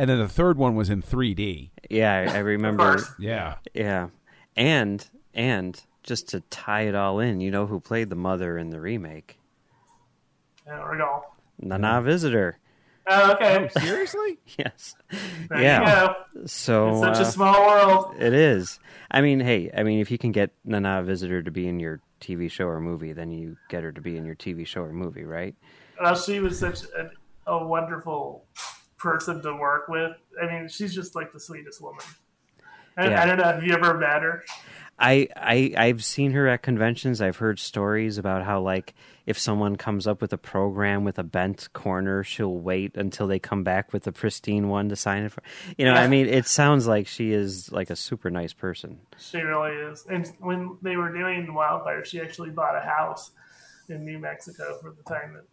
and 0.00 0.08
then 0.08 0.18
the 0.18 0.28
third 0.28 0.56
one 0.56 0.74
was 0.74 0.88
in 0.88 1.02
3D. 1.02 1.68
Yeah, 1.90 2.30
I, 2.32 2.36
I 2.36 2.38
remember. 2.38 3.04
yeah, 3.18 3.56
yeah, 3.74 4.08
and 4.56 5.06
and 5.34 5.78
just 6.02 6.28
to 6.28 6.40
tie 6.48 6.82
it 6.82 6.94
all 6.94 7.20
in, 7.20 7.40
you 7.42 7.50
know 7.50 7.66
who 7.66 7.80
played 7.80 8.08
the 8.08 8.16
mother 8.16 8.56
in 8.56 8.70
the 8.70 8.80
remake? 8.80 9.38
There 10.64 10.88
we 10.90 10.96
go. 10.96 11.24
Nana 11.58 12.00
Visitor. 12.00 12.58
Oh, 13.06 13.32
okay. 13.32 13.68
Oh, 13.76 13.80
seriously? 13.80 14.38
yes. 14.58 14.94
There 15.50 15.60
yeah. 15.60 16.14
So 16.46 16.90
it's 16.90 17.00
such 17.00 17.16
uh, 17.18 17.28
a 17.28 17.32
small 17.32 17.66
world. 17.66 18.14
It 18.18 18.32
is. 18.32 18.78
I 19.10 19.20
mean, 19.20 19.40
hey, 19.40 19.70
I 19.76 19.82
mean, 19.82 20.00
if 20.00 20.10
you 20.10 20.16
can 20.16 20.32
get 20.32 20.50
Nana 20.64 21.02
Visitor 21.02 21.42
to 21.42 21.50
be 21.50 21.68
in 21.68 21.78
your 21.78 22.00
TV 22.22 22.50
show 22.50 22.66
or 22.66 22.80
movie, 22.80 23.12
then 23.12 23.30
you 23.30 23.58
get 23.68 23.82
her 23.82 23.92
to 23.92 24.00
be 24.00 24.16
in 24.16 24.24
your 24.24 24.36
TV 24.36 24.66
show 24.66 24.82
or 24.82 24.92
movie, 24.92 25.24
right? 25.24 25.54
uh, 26.00 26.16
she 26.16 26.40
was 26.40 26.58
such 26.58 26.84
a, 26.84 27.10
a 27.50 27.66
wonderful 27.66 28.44
person 29.00 29.42
to 29.42 29.54
work 29.54 29.88
with. 29.88 30.12
I 30.40 30.46
mean, 30.46 30.68
she's 30.68 30.94
just 30.94 31.14
like 31.16 31.32
the 31.32 31.40
sweetest 31.40 31.80
woman. 31.80 32.04
I, 32.96 33.08
Yeah. 33.08 33.22
I 33.22 33.26
don't 33.26 33.38
know. 33.38 33.44
Have 33.44 33.64
you 33.64 33.72
ever 33.72 33.96
met 33.96 34.22
her? 34.22 34.44
I, 34.98 35.28
I 35.34 35.72
I've 35.76 36.04
seen 36.04 36.32
her 36.32 36.46
at 36.46 36.62
conventions. 36.62 37.22
I've 37.22 37.38
heard 37.38 37.58
stories 37.58 38.18
about 38.18 38.44
how 38.44 38.60
like 38.60 38.94
if 39.24 39.38
someone 39.38 39.76
comes 39.76 40.06
up 40.06 40.20
with 40.20 40.32
a 40.34 40.38
program 40.38 41.04
with 41.04 41.18
a 41.18 41.22
bent 41.22 41.72
corner, 41.72 42.22
she'll 42.22 42.54
wait 42.58 42.96
until 42.96 43.26
they 43.26 43.38
come 43.38 43.64
back 43.64 43.94
with 43.94 44.02
the 44.02 44.12
pristine 44.12 44.68
one 44.68 44.90
to 44.90 44.96
sign 44.96 45.22
it 45.22 45.32
for. 45.32 45.42
You 45.78 45.86
know, 45.86 45.94
I 45.94 46.06
mean, 46.06 46.26
it 46.26 46.46
sounds 46.60 46.86
like 46.86 47.06
she 47.06 47.32
is 47.32 47.72
like 47.72 47.88
a 47.88 47.96
super 47.96 48.30
nice 48.30 48.52
person. 48.52 49.00
She 49.18 49.38
really 49.38 49.72
is. 49.72 50.04
And 50.10 50.30
when 50.38 50.76
they 50.82 50.96
were 50.96 51.12
doing 51.12 51.54
Wildfire, 51.54 52.04
she 52.04 52.20
actually 52.20 52.50
bought 52.50 52.76
a 52.76 52.80
house 52.80 53.30
in 53.88 54.04
New 54.04 54.18
Mexico 54.18 54.78
for 54.82 54.90
the 54.90 55.02
time 55.04 55.32
that 55.34 55.44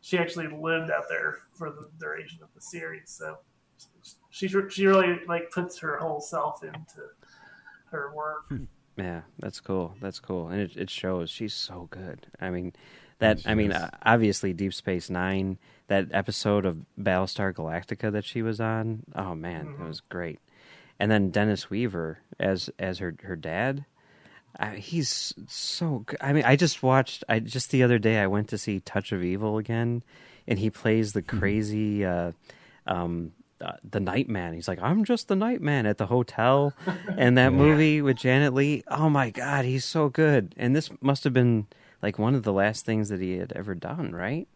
she 0.00 0.18
actually 0.18 0.48
lived 0.48 0.90
out 0.90 1.04
there 1.08 1.38
for 1.54 1.70
the 1.70 1.88
duration 1.98 2.40
of 2.42 2.48
the 2.54 2.60
series. 2.60 3.04
So 3.06 3.38
she 4.30 4.48
she 4.48 4.86
really 4.86 5.20
like 5.26 5.50
puts 5.50 5.78
her 5.78 5.98
whole 5.98 6.20
self 6.20 6.62
into 6.62 7.08
her 7.90 8.12
work. 8.14 8.52
Yeah, 8.96 9.22
that's 9.38 9.60
cool. 9.60 9.94
That's 10.00 10.20
cool, 10.20 10.48
and 10.48 10.60
it 10.60 10.76
it 10.76 10.90
shows 10.90 11.30
she's 11.30 11.54
so 11.54 11.88
good. 11.90 12.26
I 12.40 12.50
mean, 12.50 12.72
that 13.18 13.40
She 13.40 13.48
I 13.48 13.54
mean, 13.54 13.72
uh, 13.72 13.90
obviously 14.04 14.52
Deep 14.52 14.74
Space 14.74 15.08
Nine, 15.08 15.58
that 15.86 16.08
episode 16.10 16.66
of 16.66 16.78
Battlestar 16.98 17.54
Galactica 17.54 18.10
that 18.12 18.24
she 18.24 18.42
was 18.42 18.60
on. 18.60 19.04
Oh 19.14 19.34
man, 19.34 19.76
it 19.80 19.86
was 19.86 20.00
great. 20.00 20.40
And 20.98 21.10
then 21.10 21.30
Dennis 21.30 21.70
Weaver 21.70 22.18
as 22.38 22.68
as 22.78 22.98
her 22.98 23.14
her 23.22 23.36
dad. 23.36 23.84
I, 24.58 24.76
he's 24.76 25.34
so 25.46 26.00
good. 26.06 26.18
I 26.20 26.32
mean, 26.32 26.44
I 26.44 26.56
just 26.56 26.82
watched. 26.82 27.24
I 27.28 27.38
just 27.38 27.70
the 27.70 27.82
other 27.82 27.98
day 27.98 28.18
I 28.18 28.26
went 28.26 28.48
to 28.48 28.58
see 28.58 28.80
Touch 28.80 29.12
of 29.12 29.22
Evil 29.22 29.58
again, 29.58 30.02
and 30.46 30.58
he 30.58 30.70
plays 30.70 31.12
the 31.12 31.22
crazy. 31.22 32.04
Uh, 32.04 32.32
um, 32.86 33.32
uh, 33.60 33.72
the 33.88 34.00
Nightman. 34.00 34.54
He's 34.54 34.68
like, 34.68 34.80
I'm 34.80 35.04
just 35.04 35.28
the 35.28 35.36
Nightman 35.36 35.84
at 35.84 35.98
the 35.98 36.06
hotel. 36.06 36.72
And 37.18 37.36
that 37.36 37.52
movie 37.52 38.00
with 38.00 38.16
Janet 38.16 38.54
Leigh, 38.54 38.82
oh 38.88 39.10
my 39.10 39.28
God, 39.28 39.66
he's 39.66 39.84
so 39.84 40.08
good. 40.08 40.54
And 40.56 40.74
this 40.74 40.90
must 41.02 41.24
have 41.24 41.34
been 41.34 41.66
like 42.00 42.18
one 42.18 42.34
of 42.34 42.44
the 42.44 42.52
last 42.52 42.86
things 42.86 43.10
that 43.10 43.20
he 43.20 43.36
had 43.36 43.52
ever 43.52 43.74
done, 43.74 44.12
right? 44.12 44.48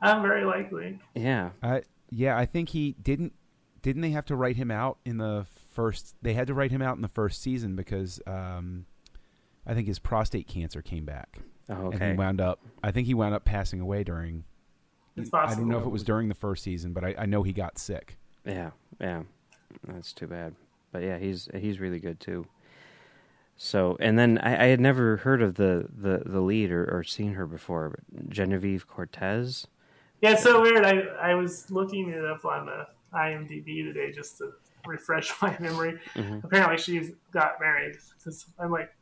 I'm 0.00 0.22
very 0.22 0.44
likely. 0.44 0.98
Yeah. 1.14 1.50
I 1.62 1.82
yeah, 2.10 2.36
I 2.36 2.46
think 2.46 2.70
he 2.70 2.96
didn't. 3.00 3.32
Didn't 3.80 4.02
they 4.02 4.10
have 4.10 4.26
to 4.26 4.36
write 4.36 4.56
him 4.56 4.70
out 4.70 4.98
in 5.04 5.18
the 5.18 5.46
first? 5.72 6.14
They 6.22 6.34
had 6.34 6.46
to 6.46 6.54
write 6.54 6.70
him 6.70 6.82
out 6.82 6.96
in 6.96 7.02
the 7.02 7.08
first 7.08 7.42
season 7.42 7.76
because 7.76 8.20
um, 8.26 8.86
I 9.66 9.74
think 9.74 9.86
his 9.86 9.98
prostate 9.98 10.46
cancer 10.46 10.82
came 10.82 11.04
back, 11.04 11.38
Oh, 11.68 11.90
and 11.90 12.02
he 12.02 12.12
wound 12.12 12.40
up. 12.40 12.60
I 12.82 12.90
think 12.90 13.06
he 13.06 13.14
wound 13.14 13.34
up 13.34 13.44
passing 13.44 13.80
away 13.80 14.04
during. 14.04 14.44
It's 15.16 15.30
I 15.32 15.54
don't 15.54 15.68
know 15.68 15.78
if 15.78 15.84
it 15.84 15.90
was 15.90 16.02
during 16.02 16.28
the 16.28 16.34
first 16.34 16.62
season, 16.62 16.92
but 16.92 17.04
I, 17.04 17.14
I 17.18 17.26
know 17.26 17.42
he 17.42 17.52
got 17.52 17.78
sick. 17.78 18.16
Yeah, 18.46 18.70
yeah. 19.00 19.22
That's 19.86 20.12
too 20.12 20.26
bad. 20.26 20.54
But 20.90 21.02
yeah, 21.02 21.18
he's 21.18 21.48
he's 21.54 21.80
really 21.80 22.00
good 22.00 22.20
too. 22.20 22.46
So 23.56 23.96
and 24.00 24.18
then 24.18 24.38
I, 24.38 24.64
I 24.64 24.66
had 24.68 24.80
never 24.80 25.18
heard 25.18 25.42
of 25.42 25.54
the, 25.54 25.86
the, 25.96 26.22
the 26.24 26.40
lead 26.40 26.72
or, 26.72 26.84
or 26.84 27.04
seen 27.04 27.34
her 27.34 27.46
before, 27.46 27.90
but 27.90 28.30
Genevieve 28.30 28.86
Cortese. 28.88 29.66
Yeah, 30.20 30.32
it's 30.32 30.42
so 30.42 30.60
weird. 30.62 30.84
I 30.84 31.00
I 31.20 31.34
was 31.34 31.70
looking 31.70 32.08
it 32.08 32.24
up 32.24 32.44
on 32.44 32.66
the 32.66 32.86
IMDb 33.14 33.84
today 33.84 34.12
just 34.12 34.38
to 34.38 34.52
refresh 34.86 35.32
my 35.42 35.56
memory. 35.60 35.98
Mhm. 36.14 36.44
Apparently, 36.44 36.78
she's 36.78 37.12
got 37.32 37.60
married. 37.60 37.96
I'm 38.58 38.70
like, 38.70 38.86
her 38.88 38.92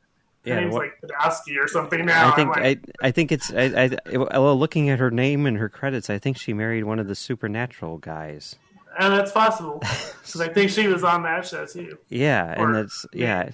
Yeah, 0.44 0.60
name's 0.60 0.72
what- 0.74 0.82
like 0.82 1.00
Podowski 1.04 1.62
or 1.62 1.68
something 1.68 2.04
now. 2.06 2.32
I 2.32 2.36
think 2.36 2.56
like, 2.56 2.64
I 3.02 3.06
I 3.08 3.10
think 3.10 3.32
it's 3.32 3.52
I, 3.52 3.90
I 4.08 4.16
well 4.38 4.58
looking 4.58 4.88
at 4.88 4.98
her 4.98 5.10
name 5.10 5.46
and 5.46 5.58
her 5.58 5.68
credits, 5.68 6.08
I 6.10 6.18
think 6.18 6.38
she 6.38 6.52
married 6.52 6.84
one 6.84 6.98
of 6.98 7.06
the 7.08 7.14
supernatural 7.14 7.98
guys. 7.98 8.56
And 8.98 9.12
that's 9.12 9.32
possible 9.32 9.78
because 9.80 10.40
I 10.40 10.48
think 10.48 10.70
she 10.70 10.86
was 10.86 11.04
on 11.04 11.22
that 11.24 11.46
show 11.46 11.66
too. 11.66 11.98
Yeah, 12.08 12.54
Or- 12.60 12.66
and 12.66 12.74
that's 12.74 13.06
yeah. 13.12 13.50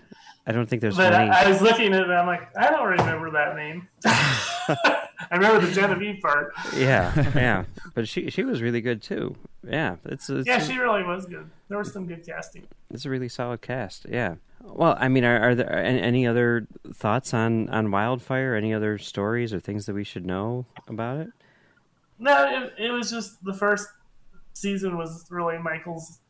I 0.49 0.53
don't 0.53 0.68
think 0.68 0.80
there's 0.80 0.97
But. 0.97 1.12
I, 1.12 1.45
I 1.45 1.49
was 1.49 1.61
looking 1.61 1.93
at 1.93 2.03
it, 2.03 2.05
and 2.05 2.12
I'm 2.14 2.26
like, 2.26 2.57
I 2.57 2.70
don't 2.70 2.87
remember 2.87 3.32
that 3.32 3.57
name. 3.57 3.89
I 4.07 5.34
remember 5.37 5.66
the 5.66 5.72
Genevieve 5.72 6.20
part. 6.22 6.53
yeah, 6.76 7.12
yeah, 7.34 7.64
but 7.95 8.07
she 8.07 8.30
she 8.30 8.45
was 8.45 8.62
really 8.62 8.80
good 8.80 9.03
too. 9.03 9.34
Yeah, 9.66 9.97
it's 10.05 10.30
it's, 10.30 10.47
Yeah, 10.47 10.61
she 10.61 10.78
really 10.78 11.03
was 11.03 11.26
good. 11.26 11.51
There 11.68 11.78
was 11.78 11.93
some 11.93 12.07
good 12.07 12.24
casting. 12.24 12.66
it's 12.91 13.05
a 13.05 13.11
really 13.11 13.28
solid 13.28 13.61
cast. 13.61 14.07
Yeah. 14.09 14.37
Well, 14.62 14.97
I 14.99 15.09
mean, 15.09 15.24
are, 15.24 15.39
are 15.51 15.55
there 15.55 15.72
any, 15.72 16.01
any 16.01 16.26
other 16.26 16.66
thoughts 16.95 17.34
on 17.34 17.68
on 17.70 17.91
Wildfire? 17.91 18.55
Any 18.55 18.72
other 18.72 18.99
stories 18.99 19.53
or 19.53 19.59
things 19.61 19.87
that 19.87 19.95
we 19.95 20.05
should 20.05 20.24
know 20.26 20.66
about 20.87 21.18
it? 21.18 21.28
No, 22.18 22.62
it, 22.78 22.84
it 22.87 22.91
was 22.91 23.11
just 23.11 23.45
the 23.45 23.53
first 23.53 23.89
season 24.57 24.96
was 24.96 25.26
really 25.30 25.59
Michael's 25.59 26.20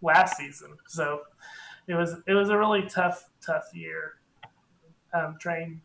last 0.00 0.36
season, 0.36 0.76
so 0.86 1.22
it 1.86 1.94
was 1.94 2.16
it 2.26 2.34
was 2.34 2.50
a 2.50 2.56
really 2.56 2.82
tough 2.82 3.28
tough 3.44 3.66
year. 3.74 4.14
Um, 5.12 5.36
trying 5.40 5.80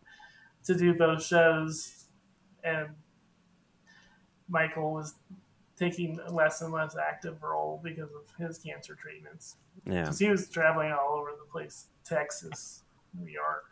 to 0.66 0.76
do 0.76 0.94
both 0.94 1.24
shows, 1.24 2.06
and 2.64 2.90
Michael 4.50 4.94
was 4.94 5.16
taking 5.78 6.20
less 6.30 6.62
and 6.62 6.72
less 6.72 6.96
active 6.96 7.42
role 7.42 7.82
because 7.84 8.10
of 8.12 8.46
his 8.46 8.60
cancer 8.60 8.96
treatments. 8.96 9.56
Yeah. 9.86 10.02
Because 10.02 10.20
he 10.20 10.30
was 10.30 10.50
traveling 10.50 10.92
all 10.92 11.18
over 11.20 11.32
the 11.32 11.50
place, 11.52 11.88
Texas, 12.06 12.84
New 13.18 13.32
York, 13.32 13.64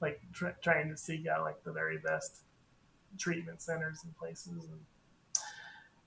like 0.00 0.20
tr- 0.32 0.58
trying 0.62 0.90
to 0.90 0.96
seek 0.96 1.26
out 1.26 1.42
like 1.42 1.62
the 1.64 1.72
very 1.72 1.98
best 1.98 2.42
treatment 3.18 3.60
centers 3.60 4.00
and 4.04 4.16
places. 4.16 4.68
And 4.70 4.80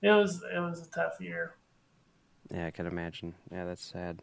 it 0.02 0.10
was 0.10 0.42
it 0.54 0.58
was 0.58 0.86
a 0.86 0.90
tough 0.90 1.20
year. 1.20 1.54
Yeah, 2.50 2.66
I 2.66 2.70
can 2.70 2.86
imagine. 2.86 3.34
Yeah, 3.50 3.64
that's 3.64 3.84
sad. 3.84 4.22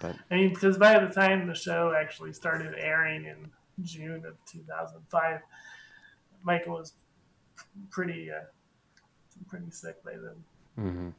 But 0.00 0.16
I 0.30 0.34
mean, 0.34 0.48
because 0.50 0.76
by 0.78 0.98
the 0.98 1.12
time 1.12 1.46
the 1.46 1.54
show 1.54 1.94
actually 1.96 2.32
started 2.32 2.74
airing 2.76 3.24
in 3.24 3.50
June 3.82 4.24
of 4.26 4.34
2005, 4.50 5.40
Michael 6.42 6.74
was 6.74 6.94
pretty 7.90 8.30
uh, 8.30 8.44
pretty 9.48 9.70
sick 9.70 10.02
by 10.04 10.12
then. 10.12 11.14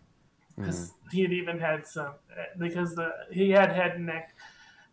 because 0.57 0.93
he 1.11 1.21
had 1.21 1.31
even 1.31 1.59
had 1.59 1.87
some 1.87 2.13
because 2.59 2.95
the 2.95 3.09
he 3.31 3.49
had 3.49 3.71
head 3.71 3.95
and 3.95 4.05
neck 4.05 4.35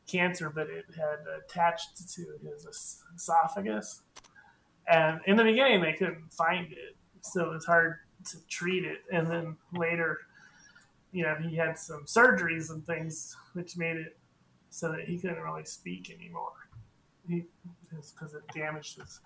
cancer, 0.06 0.50
but 0.50 0.68
it 0.68 0.86
had 0.96 1.18
attached 1.44 1.96
to 2.14 2.24
his 2.42 2.96
esophagus, 3.14 4.02
and 4.86 5.20
in 5.26 5.36
the 5.36 5.44
beginning 5.44 5.80
they 5.80 5.92
couldn't 5.92 6.32
find 6.32 6.72
it, 6.72 6.96
so 7.20 7.50
it 7.50 7.54
was 7.54 7.64
hard 7.64 7.98
to 8.30 8.36
treat 8.48 8.84
it. 8.84 8.98
And 9.12 9.26
then 9.26 9.56
later, 9.74 10.18
you 11.12 11.22
know, 11.24 11.36
he 11.36 11.56
had 11.56 11.78
some 11.78 12.04
surgeries 12.04 12.70
and 12.70 12.84
things 12.86 13.36
which 13.54 13.76
made 13.76 13.96
it 13.96 14.18
so 14.70 14.90
that 14.92 15.00
he 15.00 15.18
couldn't 15.18 15.42
really 15.42 15.64
speak 15.64 16.10
anymore. 16.10 16.52
He 17.28 17.44
because 17.90 18.34
it 18.34 18.42
damaged 18.54 19.00
his 19.00 19.20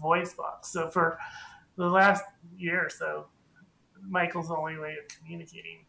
voice 0.00 0.32
box. 0.34 0.68
So 0.72 0.88
for 0.88 1.18
the 1.76 1.86
last 1.88 2.22
year 2.56 2.86
or 2.86 2.90
so, 2.90 3.26
Michael's 4.08 4.50
only 4.50 4.78
way 4.78 4.92
of 4.92 5.08
communicating 5.08 5.84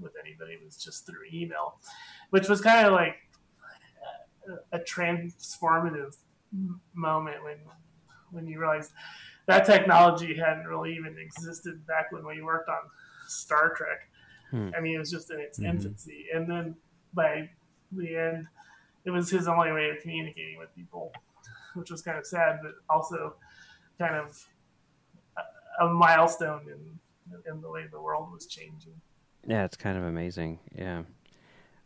with 0.00 0.12
anybody 0.20 0.58
was 0.62 0.76
just 0.76 1.06
through 1.06 1.24
email, 1.32 1.78
which 2.30 2.48
was 2.48 2.60
kind 2.60 2.86
of 2.86 2.92
like 2.92 3.16
a, 4.72 4.78
transformative 4.80 6.16
moment 6.92 7.42
when 7.42 7.56
when 8.30 8.46
you 8.46 8.60
realize 8.60 8.92
that 9.46 9.66
technology 9.66 10.34
hadn't 10.36 10.66
really 10.66 10.94
even 10.96 11.16
existed 11.18 11.86
back 11.86 12.10
when 12.12 12.24
we 12.26 12.42
worked 12.42 12.68
on 12.68 12.78
Star 13.28 13.74
Trek. 13.74 14.08
Hmm. 14.50 14.70
I 14.76 14.80
mean, 14.80 14.94
it 14.96 14.98
was 14.98 15.10
just 15.10 15.30
in 15.30 15.40
its 15.40 15.58
Mhm. 15.58 15.68
infancy, 15.70 16.26
and 16.34 16.48
then 16.50 16.76
by 17.12 17.50
the 17.92 18.16
end, 18.16 18.46
it 19.04 19.10
was 19.10 19.30
his 19.30 19.46
only 19.48 19.70
way 19.72 19.90
of 19.90 19.98
communicating 20.02 20.58
with 20.58 20.74
people, 20.74 21.12
which 21.74 21.90
was 21.90 22.00
kind 22.02 22.18
of 22.18 22.26
sad, 22.26 22.60
but 22.62 22.72
also 22.88 23.34
kind 23.98 24.14
of 24.16 24.46
a, 25.36 25.84
a 25.84 25.88
milestone 25.88 26.66
in 26.68 26.98
in 27.50 27.60
the 27.62 27.68
way 27.70 27.86
the 27.90 28.00
world 28.00 28.30
was 28.32 28.46
changing. 28.46 29.00
yeah, 29.46 29.64
it's 29.64 29.76
kind 29.76 29.96
of 29.98 30.04
amazing. 30.04 30.58
Yeah, 30.74 31.02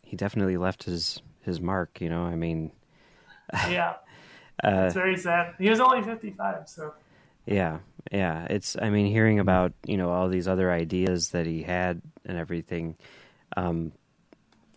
he 0.02 0.16
definitely 0.16 0.56
left 0.56 0.84
his 0.84 1.22
his 1.42 1.60
mark. 1.60 2.00
You 2.00 2.08
know, 2.10 2.22
I 2.24 2.34
mean, 2.34 2.72
Yeah, 3.68 3.94
uh, 4.64 4.84
it's 4.86 4.94
very 4.94 5.16
sad. 5.16 5.54
He 5.58 5.70
was 5.70 5.80
only 5.80 6.02
fifty 6.02 6.30
five, 6.32 6.68
so 6.68 6.94
Yeah, 7.48 7.78
yeah. 8.12 8.46
It's 8.50 8.76
I 8.80 8.90
mean 8.90 9.06
hearing 9.06 9.38
about 9.38 9.72
you 9.86 9.96
know 9.96 10.10
all 10.10 10.28
these 10.28 10.46
other 10.46 10.70
ideas 10.70 11.30
that 11.30 11.46
he 11.46 11.62
had 11.62 12.02
and 12.26 12.36
everything, 12.36 12.96
um, 13.56 13.92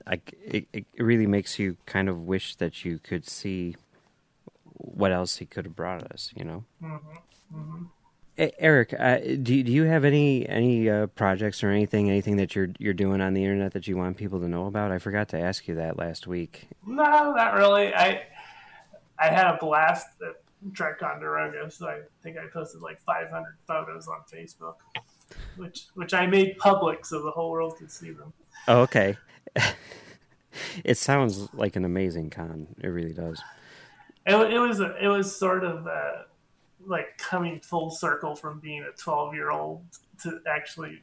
I 0.08 0.22
it, 0.44 0.68
it 0.72 0.86
really 0.98 1.28
makes 1.28 1.60
you 1.60 1.76
kind 1.86 2.08
of 2.08 2.26
wish 2.26 2.56
that 2.56 2.86
you 2.86 2.98
could 3.00 3.28
see 3.28 3.76
what 4.64 5.12
else 5.12 5.38
he 5.38 5.46
could 5.46 5.66
have 5.66 5.76
brought 5.76 6.10
us. 6.12 6.32
You 6.36 6.46
know, 6.46 6.64
hmm 6.80 7.84
E- 8.38 8.52
Eric, 8.60 8.96
uh, 8.98 9.18
do 9.18 9.64
do 9.64 9.72
you 9.72 9.84
have 9.84 10.06
any 10.06 10.48
any 10.48 10.90
uh, 10.90 11.08
projects 11.08 11.64
or 11.66 11.70
anything 11.70 12.10
anything 12.10 12.38
that 12.38 12.56
you're 12.56 12.70
you're 12.80 12.94
doing 12.94 13.20
on 13.20 13.34
the 13.34 13.44
internet 13.44 13.74
that 13.74 13.88
you 13.88 13.98
want 13.98 14.16
people 14.16 14.40
to 14.40 14.48
know 14.48 14.68
about? 14.68 14.92
I 14.92 14.98
forgot 15.00 15.28
to 15.30 15.40
ask 15.40 15.68
you 15.68 15.76
that 15.76 15.98
last 15.98 16.26
week. 16.26 16.70
no, 16.88 17.34
not 17.34 17.54
really. 17.56 17.94
I 17.94 18.24
I 19.20 19.28
had 19.28 19.48
a 19.48 19.58
blast 19.60 20.08
Ticonderoga, 20.76 21.70
so 21.72 21.88
I 21.88 22.00
think 22.22 22.38
I 22.38 22.46
posted 22.52 22.82
like 22.82 23.00
500 23.02 23.58
photos 23.68 24.08
on 24.08 24.20
Facebook, 24.32 24.76
which 25.58 25.88
which 25.96 26.14
I 26.14 26.28
made 26.28 26.58
public 26.58 27.06
so 27.06 27.22
the 27.22 27.32
whole 27.32 27.52
world 27.52 27.78
could 27.78 27.92
see 27.92 28.12
them. 28.12 28.34
Oh, 28.68 28.82
okay. 28.82 29.18
it 30.84 30.98
sounds 30.98 31.54
like 31.54 31.76
an 31.76 31.86
amazing 31.86 32.30
con. 32.30 32.68
It 32.80 32.88
really 32.88 33.14
does. 33.14 33.42
It, 34.26 34.36
it 34.54 34.60
was 34.60 34.80
a, 34.80 34.96
it 35.04 35.08
was 35.08 35.36
sort 35.36 35.64
of 35.64 35.88
uh, 35.88 36.24
like 36.86 37.18
coming 37.18 37.60
full 37.60 37.90
circle 37.90 38.36
from 38.36 38.60
being 38.60 38.84
a 38.84 38.96
12 38.98 39.34
year 39.34 39.52
old 39.52 39.84
to 40.24 40.40
actually 40.48 41.02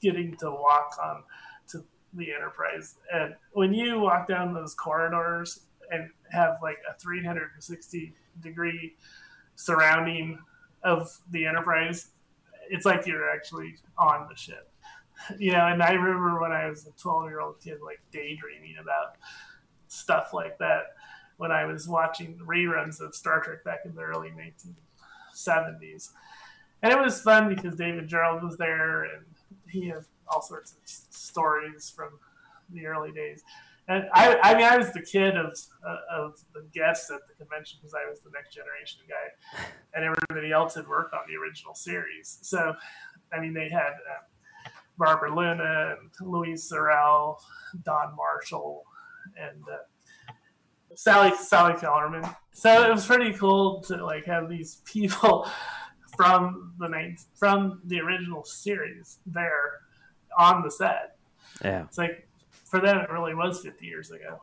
getting 0.00 0.36
to 0.36 0.50
walk 0.50 0.96
on 1.02 1.22
to 1.68 1.84
the 2.14 2.32
Enterprise. 2.32 2.96
And 3.12 3.34
when 3.52 3.72
you 3.72 3.98
walk 3.98 4.28
down 4.28 4.54
those 4.54 4.74
corridors 4.74 5.60
and 5.90 6.08
have 6.30 6.56
like 6.62 6.78
a 6.88 6.98
360 6.98 8.14
degree 8.40 8.94
surrounding 9.54 10.38
of 10.82 11.18
the 11.30 11.46
Enterprise, 11.46 12.08
it's 12.70 12.86
like 12.86 13.06
you're 13.06 13.30
actually 13.30 13.76
on 13.98 14.26
the 14.28 14.36
ship. 14.36 14.68
You 15.38 15.52
know, 15.52 15.66
and 15.66 15.82
I 15.82 15.92
remember 15.92 16.40
when 16.40 16.52
I 16.52 16.68
was 16.68 16.86
a 16.86 16.90
12 16.92 17.28
year 17.28 17.40
old 17.40 17.60
kid, 17.60 17.78
like 17.84 18.00
daydreaming 18.10 18.76
about 18.80 19.16
stuff 19.88 20.32
like 20.32 20.58
that 20.58 20.94
when 21.36 21.52
I 21.52 21.64
was 21.64 21.88
watching 21.88 22.38
reruns 22.44 23.00
of 23.00 23.14
Star 23.14 23.40
Trek 23.40 23.62
back 23.64 23.80
in 23.84 23.94
the 23.94 24.02
early 24.02 24.30
1970s. 24.30 26.10
And 26.82 26.92
it 26.92 26.98
was 26.98 27.20
fun 27.20 27.48
because 27.54 27.76
David 27.76 28.08
Gerrold 28.08 28.42
was 28.42 28.56
there 28.56 29.04
and 29.04 29.24
he 29.68 29.88
has 29.88 30.08
all 30.28 30.42
sorts 30.42 30.72
of 30.72 30.78
stories 30.84 31.92
from 31.94 32.18
the 32.70 32.86
early 32.86 33.12
days. 33.12 33.42
And 33.88 34.04
I, 34.14 34.38
I 34.42 34.54
mean, 34.54 34.64
I 34.64 34.78
was 34.78 34.92
the 34.92 35.02
kid 35.02 35.36
of 35.36 35.58
uh, 35.86 35.96
of 36.10 36.38
the 36.54 36.62
guests 36.72 37.10
at 37.10 37.20
the 37.26 37.34
convention 37.34 37.78
because 37.80 37.94
I 37.94 38.08
was 38.08 38.20
the 38.20 38.30
next 38.32 38.54
generation 38.54 39.00
guy, 39.08 39.64
and 39.94 40.04
everybody 40.04 40.52
else 40.52 40.74
had 40.74 40.86
worked 40.86 41.14
on 41.14 41.20
the 41.28 41.36
original 41.36 41.74
series. 41.74 42.38
So, 42.42 42.74
I 43.32 43.40
mean, 43.40 43.54
they 43.54 43.68
had 43.68 43.90
uh, 43.90 44.70
Barbara 44.98 45.34
Luna 45.34 45.96
and 45.96 46.10
Louise 46.20 46.68
Sorel, 46.68 47.38
Don 47.84 48.14
Marshall, 48.14 48.84
and 49.36 49.62
uh, 49.68 50.32
Sally 50.94 51.32
Sally 51.36 51.74
Kellerman. 51.74 52.24
So 52.52 52.84
it 52.84 52.90
was 52.90 53.06
pretty 53.06 53.32
cool 53.32 53.80
to 53.82 54.04
like 54.04 54.26
have 54.26 54.48
these 54.48 54.80
people 54.84 55.48
from 56.16 56.74
the 56.78 56.88
night 56.88 57.20
from 57.34 57.80
the 57.84 58.00
original 58.00 58.44
series 58.44 59.18
there 59.26 59.80
on 60.38 60.62
the 60.62 60.70
set. 60.70 61.16
Yeah, 61.64 61.84
it's 61.84 61.98
like 61.98 62.28
for 62.72 62.80
them 62.80 62.96
it 62.96 63.10
really 63.10 63.34
was 63.34 63.60
50 63.60 63.84
years 63.84 64.10
ago. 64.10 64.40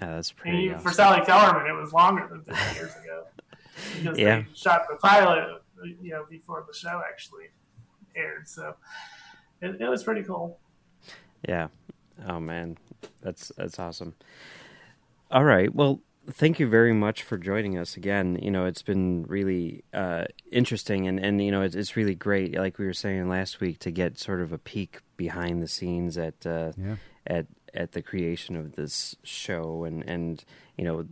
Yeah, 0.00 0.14
that's 0.14 0.32
pretty. 0.32 0.68
And 0.68 0.76
awesome. 0.76 0.88
For 0.88 0.94
Sally 0.94 1.24
Kellerman, 1.26 1.66
it 1.66 1.78
was 1.78 1.92
longer 1.92 2.26
than 2.26 2.42
50 2.42 2.74
years 2.74 2.92
ago 2.96 3.26
because 3.98 4.18
yeah. 4.18 4.40
they 4.40 4.46
shot 4.54 4.86
the 4.88 4.96
pilot, 4.96 5.60
you 5.84 6.10
know, 6.10 6.24
before 6.30 6.64
the 6.66 6.74
show 6.74 7.02
actually 7.06 7.50
aired. 8.16 8.48
So 8.48 8.76
it, 9.60 9.78
it 9.78 9.88
was 9.90 10.02
pretty 10.02 10.22
cool. 10.22 10.58
Yeah. 11.46 11.68
Oh 12.26 12.40
man, 12.40 12.78
that's 13.20 13.52
that's 13.58 13.78
awesome. 13.78 14.14
All 15.30 15.44
right. 15.44 15.74
Well, 15.74 16.00
thank 16.30 16.58
you 16.60 16.66
very 16.66 16.94
much 16.94 17.22
for 17.22 17.36
joining 17.36 17.76
us 17.76 17.94
again. 17.94 18.38
You 18.40 18.50
know, 18.50 18.64
it's 18.64 18.82
been 18.82 19.24
really 19.24 19.84
uh, 19.92 20.24
interesting, 20.50 21.06
and 21.06 21.20
and 21.20 21.44
you 21.44 21.50
know, 21.50 21.60
it's, 21.60 21.74
it's 21.74 21.94
really 21.94 22.14
great. 22.14 22.56
Like 22.56 22.78
we 22.78 22.86
were 22.86 22.94
saying 22.94 23.28
last 23.28 23.60
week, 23.60 23.80
to 23.80 23.90
get 23.90 24.18
sort 24.18 24.40
of 24.40 24.50
a 24.50 24.58
peek 24.58 25.00
behind 25.18 25.62
the 25.62 25.68
scenes 25.68 26.16
at 26.16 26.46
uh, 26.46 26.72
yeah. 26.78 26.96
At 27.30 27.46
at 27.72 27.92
the 27.92 28.02
creation 28.02 28.56
of 28.56 28.74
this 28.74 29.14
show, 29.22 29.84
and 29.84 30.02
and 30.02 30.44
you 30.76 30.84
know, 30.84 31.06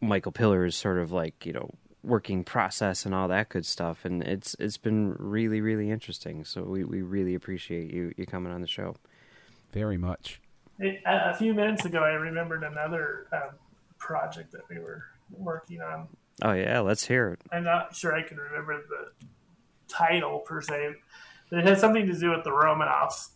Michael 0.00 0.32
Piller's 0.32 0.76
sort 0.76 0.98
of 0.98 1.12
like 1.12 1.46
you 1.46 1.52
know 1.52 1.70
working 2.02 2.44
process 2.44 3.06
and 3.06 3.14
all 3.14 3.28
that 3.28 3.48
good 3.48 3.64
stuff, 3.64 4.04
and 4.04 4.22
it's 4.22 4.54
it's 4.58 4.76
been 4.76 5.14
really 5.18 5.60
really 5.60 5.90
interesting. 5.90 6.44
So 6.44 6.62
we 6.62 6.84
we 6.84 7.02
really 7.02 7.34
appreciate 7.34 7.92
you 7.92 8.12
you 8.16 8.26
coming 8.26 8.52
on 8.52 8.60
the 8.60 8.66
show. 8.66 8.96
Very 9.72 9.96
much. 9.96 10.40
It, 10.78 11.00
a 11.06 11.34
few 11.34 11.54
minutes 11.54 11.84
ago, 11.84 12.00
I 12.00 12.14
remembered 12.14 12.64
another 12.64 13.28
um, 13.32 13.56
project 13.98 14.52
that 14.52 14.68
we 14.68 14.78
were 14.78 15.04
working 15.30 15.80
on. 15.80 16.08
Oh 16.42 16.52
yeah, 16.52 16.80
let's 16.80 17.06
hear 17.06 17.28
it. 17.28 17.40
I'm 17.52 17.64
not 17.64 17.94
sure 17.94 18.14
I 18.14 18.22
can 18.22 18.38
remember 18.38 18.82
the 18.88 19.26
title 19.88 20.40
per 20.40 20.60
se, 20.60 20.94
but 21.48 21.60
it 21.60 21.66
had 21.66 21.78
something 21.78 22.06
to 22.06 22.18
do 22.18 22.30
with 22.30 22.44
the 22.44 22.50
Romanovs, 22.50 23.28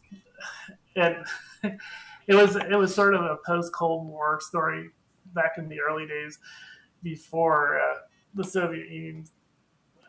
and 0.98 1.24
it 2.26 2.34
was 2.34 2.56
it 2.56 2.76
was 2.76 2.94
sort 2.94 3.14
of 3.14 3.22
a 3.22 3.38
post 3.46 3.72
Cold 3.72 4.06
War 4.06 4.40
story 4.40 4.90
back 5.34 5.52
in 5.58 5.68
the 5.68 5.80
early 5.80 6.06
days 6.06 6.38
before 7.02 7.78
uh, 7.78 7.98
the 8.34 8.44
Soviet 8.44 8.88
Union. 8.90 9.24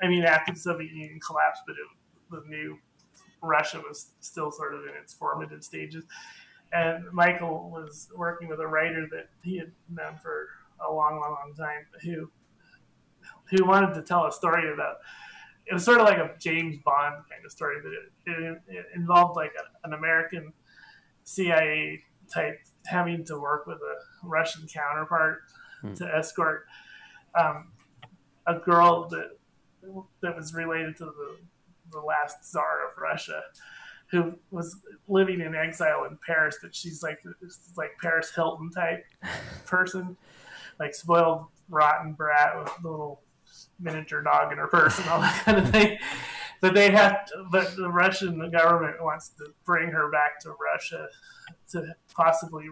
I 0.01 0.07
mean, 0.07 0.23
after 0.23 0.53
the 0.53 0.59
Soviet 0.59 0.91
Union 0.91 1.19
collapsed, 1.25 1.63
but 1.67 1.73
it, 1.73 2.41
the 2.43 2.49
new 2.49 2.77
Russia 3.41 3.81
was 3.85 4.11
still 4.19 4.51
sort 4.51 4.73
of 4.73 4.81
in 4.81 4.91
its 5.01 5.13
formative 5.13 5.63
stages 5.63 6.05
and 6.71 7.05
Michael 7.11 7.69
was 7.69 8.09
working 8.15 8.47
with 8.47 8.59
a 8.59 8.67
writer 8.67 9.07
that 9.11 9.29
he 9.43 9.57
had 9.57 9.71
known 9.89 10.17
for 10.21 10.49
a 10.87 10.91
long, 10.91 11.19
long, 11.19 11.31
long 11.31 11.53
time, 11.57 11.85
who 12.03 12.29
who 13.49 13.65
wanted 13.65 13.93
to 13.95 14.01
tell 14.01 14.25
a 14.27 14.31
story 14.31 14.71
about. 14.71 14.97
It 15.65 15.73
was 15.73 15.83
sort 15.83 15.99
of 15.99 16.05
like 16.05 16.17
a 16.17 16.31
James 16.39 16.77
Bond 16.83 17.15
kind 17.29 17.45
of 17.45 17.51
story, 17.51 17.77
but 17.83 17.91
it, 17.91 18.39
it, 18.39 18.61
it 18.67 18.85
involved 18.95 19.35
like 19.35 19.51
a, 19.57 19.87
an 19.87 19.93
American 19.93 20.51
CIA 21.29 21.99
type 22.33 22.59
having 22.85 23.23
to 23.25 23.39
work 23.39 23.67
with 23.67 23.77
a 23.77 24.27
Russian 24.27 24.67
counterpart 24.67 25.39
hmm. 25.81 25.93
to 25.93 26.05
escort 26.05 26.65
um, 27.39 27.71
a 28.47 28.55
girl 28.55 29.07
that 29.09 29.37
that 30.21 30.35
was 30.35 30.53
related 30.53 30.97
to 30.97 31.05
the 31.05 31.37
the 31.91 31.99
last 31.99 32.49
czar 32.49 32.87
of 32.87 32.97
Russia 32.97 33.41
who 34.11 34.33
was 34.49 34.77
living 35.07 35.39
in 35.39 35.53
exile 35.53 36.05
in 36.05 36.17
Paris, 36.25 36.57
but 36.61 36.75
she's 36.75 37.03
like 37.03 37.19
like 37.77 37.91
Paris 38.01 38.31
Hilton 38.33 38.71
type 38.71 39.05
person, 39.65 40.17
like 40.79 40.95
spoiled, 40.95 41.45
rotten 41.69 42.13
brat 42.13 42.57
with 42.57 42.69
a 42.69 42.87
little 42.87 43.21
miniature 43.79 44.23
dog 44.23 44.51
in 44.51 44.57
her 44.57 44.67
purse 44.67 44.97
and 44.99 45.09
all 45.09 45.21
that 45.21 45.43
kind 45.45 45.57
of 45.59 45.69
thing. 45.69 45.97
But 46.61 46.73
they 46.73 46.91
have, 46.91 47.25
to, 47.27 47.75
the 47.77 47.89
Russian 47.89 48.37
government 48.51 49.01
wants 49.01 49.29
to 49.37 49.45
bring 49.65 49.89
her 49.89 50.11
back 50.11 50.39
to 50.41 50.53
Russia 50.61 51.07
to 51.71 51.95
possibly 52.13 52.65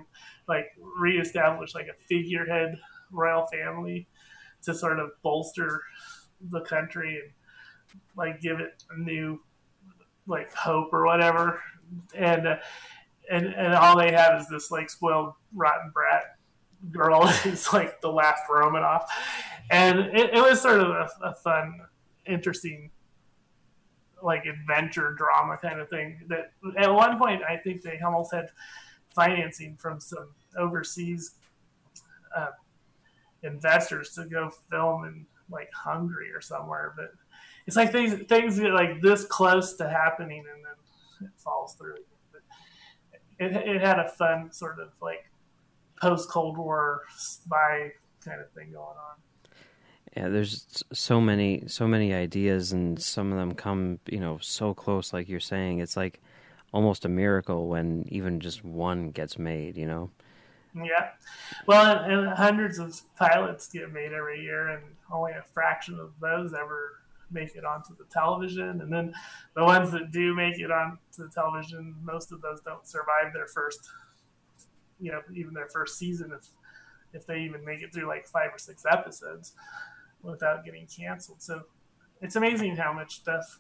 like 0.47 0.65
reestablish 0.99 1.73
like 1.73 1.87
a 1.87 2.03
figurehead 2.03 2.77
royal 3.11 3.45
family 3.45 4.07
to 4.63 4.73
sort 4.73 4.99
of 4.99 5.09
bolster 5.21 5.81
the 6.49 6.61
country 6.61 7.19
and 7.21 7.31
like 8.15 8.41
give 8.41 8.59
it 8.59 8.83
a 8.91 8.99
new 8.99 9.39
like 10.27 10.53
hope 10.53 10.93
or 10.93 11.05
whatever, 11.05 11.61
and 12.13 12.47
uh, 12.47 12.57
and 13.31 13.45
and 13.47 13.73
all 13.73 13.97
they 13.97 14.11
have 14.11 14.41
is 14.41 14.47
this 14.49 14.71
like 14.71 14.89
spoiled 14.89 15.33
rotten 15.55 15.91
brat 15.93 16.37
girl 16.91 17.25
who's 17.27 17.71
like 17.73 18.01
the 18.01 18.11
last 18.11 18.43
Romanov, 18.49 19.03
and 19.71 19.99
it, 19.99 20.33
it 20.33 20.41
was 20.41 20.61
sort 20.61 20.79
of 20.79 20.89
a, 20.89 21.09
a, 21.23 21.35
fun, 21.35 21.79
interesting 22.25 22.91
like 24.27 24.45
adventure 24.45 25.13
drama 25.13 25.57
kind 25.57 25.79
of 25.79 25.89
thing. 25.89 26.19
That 26.27 26.51
at 26.77 26.93
one 26.93 27.17
point 27.17 27.41
I 27.43 27.55
think 27.55 27.81
they 27.81 27.97
almost 28.05 28.33
had 28.33 28.49
financing 29.15 29.77
from 29.77 29.99
some 30.01 30.27
overseas 30.57 31.35
uh, 32.35 32.51
investors 33.41 34.13
to 34.15 34.25
go 34.25 34.51
film 34.69 35.05
in 35.05 35.25
like 35.49 35.69
Hungary 35.73 36.29
or 36.31 36.41
somewhere, 36.41 36.93
but 36.97 37.13
it's 37.65 37.77
like 37.77 37.91
things 37.91 38.27
things 38.27 38.59
get 38.59 38.73
like 38.73 39.01
this 39.01 39.23
close 39.25 39.75
to 39.75 39.89
happening 39.89 40.43
and 40.53 40.65
then 40.65 41.29
it 41.29 41.39
falls 41.39 41.73
through. 41.75 41.95
But 42.33 42.41
it 43.39 43.55
it 43.55 43.81
had 43.81 43.99
a 43.99 44.09
fun 44.09 44.51
sort 44.51 44.79
of 44.79 44.89
like 45.01 45.31
post 46.01 46.29
Cold 46.29 46.57
War 46.57 47.03
spy 47.15 47.93
kind 48.23 48.41
of 48.41 48.51
thing 48.51 48.71
going 48.71 48.83
on. 48.83 49.15
Yeah, 50.17 50.29
there's 50.29 50.83
so 50.91 51.21
many 51.21 51.65
so 51.67 51.87
many 51.87 52.11
ideas, 52.11 52.71
and 52.71 52.99
some 52.99 53.31
of 53.31 53.37
them 53.37 53.53
come 53.53 53.99
you 54.09 54.19
know 54.19 54.39
so 54.41 54.73
close, 54.73 55.13
like 55.13 55.29
you're 55.29 55.39
saying. 55.39 55.77
It's 55.77 55.95
like 55.95 56.19
almost 56.73 57.05
a 57.05 57.07
miracle 57.07 57.67
when 57.67 58.03
even 58.09 58.39
just 58.39 58.65
one 58.65 59.11
gets 59.11 59.37
made. 59.37 59.77
You 59.77 59.85
know. 59.85 60.09
Yeah, 60.73 61.09
well, 61.67 62.03
and, 62.03 62.11
and 62.11 62.29
hundreds 62.29 62.79
of 62.79 62.99
pilots 63.15 63.69
get 63.69 63.93
made 63.93 64.11
every 64.11 64.41
year, 64.41 64.69
and 64.69 64.81
only 65.13 65.33
a 65.33 65.43
fraction 65.53 65.99
of 65.99 66.13
those 66.19 66.51
ever 66.51 66.93
make 67.29 67.55
it 67.55 67.63
onto 67.63 67.95
the 67.95 68.05
television. 68.11 68.81
And 68.81 68.91
then 68.91 69.13
the 69.55 69.65
ones 69.65 69.91
that 69.91 70.11
do 70.11 70.33
make 70.33 70.59
it 70.59 70.71
onto 70.71 70.97
the 71.15 71.29
television, 71.29 71.93
most 72.01 72.31
of 72.31 72.41
those 72.41 72.59
don't 72.61 72.87
survive 72.87 73.33
their 73.33 73.47
first, 73.47 73.87
you 74.99 75.11
know, 75.11 75.21
even 75.35 75.53
their 75.53 75.69
first 75.69 75.99
season 75.99 76.31
if 76.35 76.47
if 77.13 77.27
they 77.27 77.41
even 77.41 77.63
make 77.63 77.83
it 77.83 77.93
through 77.93 78.07
like 78.07 78.27
five 78.27 78.49
or 78.51 78.57
six 78.57 78.83
episodes 78.91 79.53
without 80.31 80.65
getting 80.65 80.85
canceled. 80.87 81.41
So 81.41 81.63
it's 82.21 82.35
amazing 82.35 82.75
how 82.75 82.93
much 82.93 83.15
stuff 83.15 83.57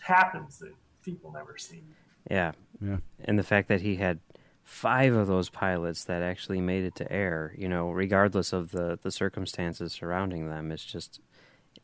happens 0.00 0.58
that 0.58 0.72
people 1.02 1.32
never 1.32 1.56
see. 1.58 1.82
Yeah. 2.30 2.52
Yeah. 2.80 2.98
And 3.24 3.38
the 3.38 3.42
fact 3.42 3.68
that 3.68 3.80
he 3.82 3.96
had 3.96 4.20
five 4.62 5.14
of 5.14 5.26
those 5.26 5.48
pilots 5.50 6.04
that 6.04 6.22
actually 6.22 6.60
made 6.60 6.84
it 6.84 6.94
to 6.96 7.12
air. 7.12 7.54
You 7.58 7.68
know, 7.68 7.90
regardless 7.90 8.52
of 8.52 8.70
the 8.70 8.98
the 9.02 9.10
circumstances 9.10 9.92
surrounding 9.92 10.48
them, 10.48 10.70
it's 10.70 10.84
just 10.84 11.20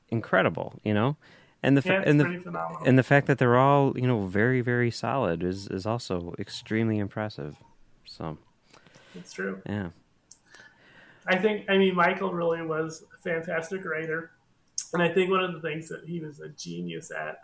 incredible. 0.09 0.79
You 0.85 0.95
know, 0.95 1.17
and 1.63 1.77
the 1.77 1.83
Yeah, 1.85 2.03
and 2.07 2.21
the 2.21 2.25
phenomenal. 2.43 2.83
and 2.87 2.99
the 2.99 3.03
fact 3.03 3.27
that 3.27 3.39
they're 3.39 3.57
all 3.59 3.99
you 3.99 4.07
know 4.07 4.27
very 4.27 4.61
very 4.61 4.91
solid 4.91 5.43
is 5.43 5.69
is 5.69 5.85
also 5.87 6.35
extremely 6.39 6.99
impressive. 6.99 7.57
So 8.05 8.39
it's 9.15 9.33
true. 9.33 9.61
yeah, 9.67 9.89
I 11.27 11.37
think, 11.37 11.69
I 11.69 11.77
mean, 11.79 11.95
Michael 11.95 12.33
really 12.33 12.63
was 12.63 13.05
a 13.13 13.16
fantastic 13.27 13.85
writer. 13.85 14.31
And 14.93 15.03
I 15.03 15.09
think 15.09 15.31
one 15.31 15.43
of 15.43 15.53
the 15.53 15.61
things 15.61 15.89
that 15.89 16.05
he 16.07 16.21
was 16.21 16.41
a 16.41 16.49
genius 16.49 17.11
at 17.11 17.41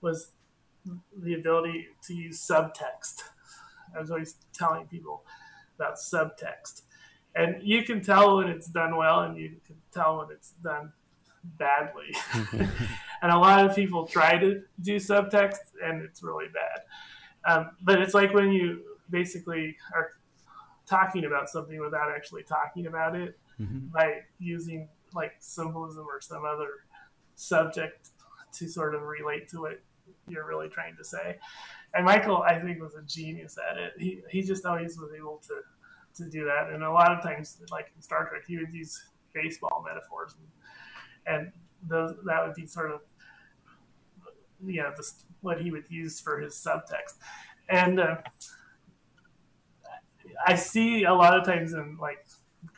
was 0.00 0.30
the 1.16 1.34
ability 1.34 1.88
to 2.06 2.14
use 2.14 2.40
subtext. 2.40 3.22
I 3.94 4.00
was 4.00 4.10
always 4.10 4.36
telling 4.54 4.86
people 4.86 5.24
about 5.76 5.96
subtext. 5.96 6.82
And 7.34 7.62
you 7.62 7.82
can 7.84 8.02
tell 8.02 8.38
when 8.38 8.48
it's 8.48 8.66
done 8.66 8.96
well 8.96 9.20
and 9.20 9.36
you 9.36 9.56
can 9.66 9.76
tell 9.92 10.18
when 10.18 10.28
it's 10.30 10.52
done 10.64 10.92
badly. 11.58 12.14
and 13.22 13.30
a 13.30 13.38
lot 13.38 13.64
of 13.64 13.76
people 13.76 14.06
try 14.06 14.38
to 14.38 14.62
do 14.80 14.96
subtext 14.96 15.58
and 15.84 16.02
it's 16.02 16.22
really 16.22 16.46
bad. 16.48 16.82
Um, 17.44 17.70
but 17.82 18.00
it's 18.00 18.14
like 18.14 18.32
when 18.32 18.52
you 18.52 18.80
basically 19.10 19.76
are 19.94 20.10
talking 20.86 21.24
about 21.24 21.48
something 21.48 21.78
without 21.78 22.10
actually 22.10 22.42
talking 22.42 22.86
about 22.86 23.14
it 23.14 23.38
by 23.92 24.20
using 24.38 24.88
like 25.14 25.32
symbolism 25.40 26.06
or 26.08 26.20
some 26.20 26.44
other 26.44 26.68
subject 27.34 28.10
to 28.54 28.68
sort 28.68 28.94
of 28.94 29.02
relate 29.02 29.48
to 29.48 29.60
what 29.60 29.80
you're 30.28 30.46
really 30.46 30.68
trying 30.68 30.96
to 30.96 31.04
say. 31.04 31.38
And 31.94 32.04
Michael, 32.04 32.42
I 32.42 32.58
think, 32.58 32.80
was 32.80 32.94
a 32.94 33.02
genius 33.02 33.56
at 33.70 33.76
it. 33.76 33.92
He 33.98 34.22
he 34.30 34.42
just 34.42 34.64
always 34.64 34.98
was 34.98 35.10
able 35.16 35.40
to 35.48 35.60
to 36.22 36.30
do 36.30 36.44
that. 36.44 36.72
And 36.72 36.82
a 36.82 36.90
lot 36.90 37.10
of 37.10 37.22
times, 37.22 37.60
like 37.70 37.92
in 37.94 38.02
Star 38.02 38.28
Trek, 38.28 38.42
he 38.46 38.56
would 38.56 38.72
use 38.72 39.00
baseball 39.32 39.84
metaphors, 39.86 40.34
and, 41.26 41.36
and 41.36 41.52
those 41.88 42.14
that 42.24 42.46
would 42.46 42.54
be 42.54 42.66
sort 42.66 42.92
of 42.92 43.00
you 44.64 44.82
know 44.82 44.92
what 45.40 45.60
he 45.60 45.70
would 45.70 45.84
use 45.88 46.20
for 46.20 46.40
his 46.40 46.54
subtext. 46.54 47.14
And 47.68 48.00
uh, 48.00 48.16
I 50.46 50.54
see 50.54 51.04
a 51.04 51.14
lot 51.14 51.38
of 51.38 51.44
times 51.44 51.72
in 51.72 51.96
like 52.00 52.26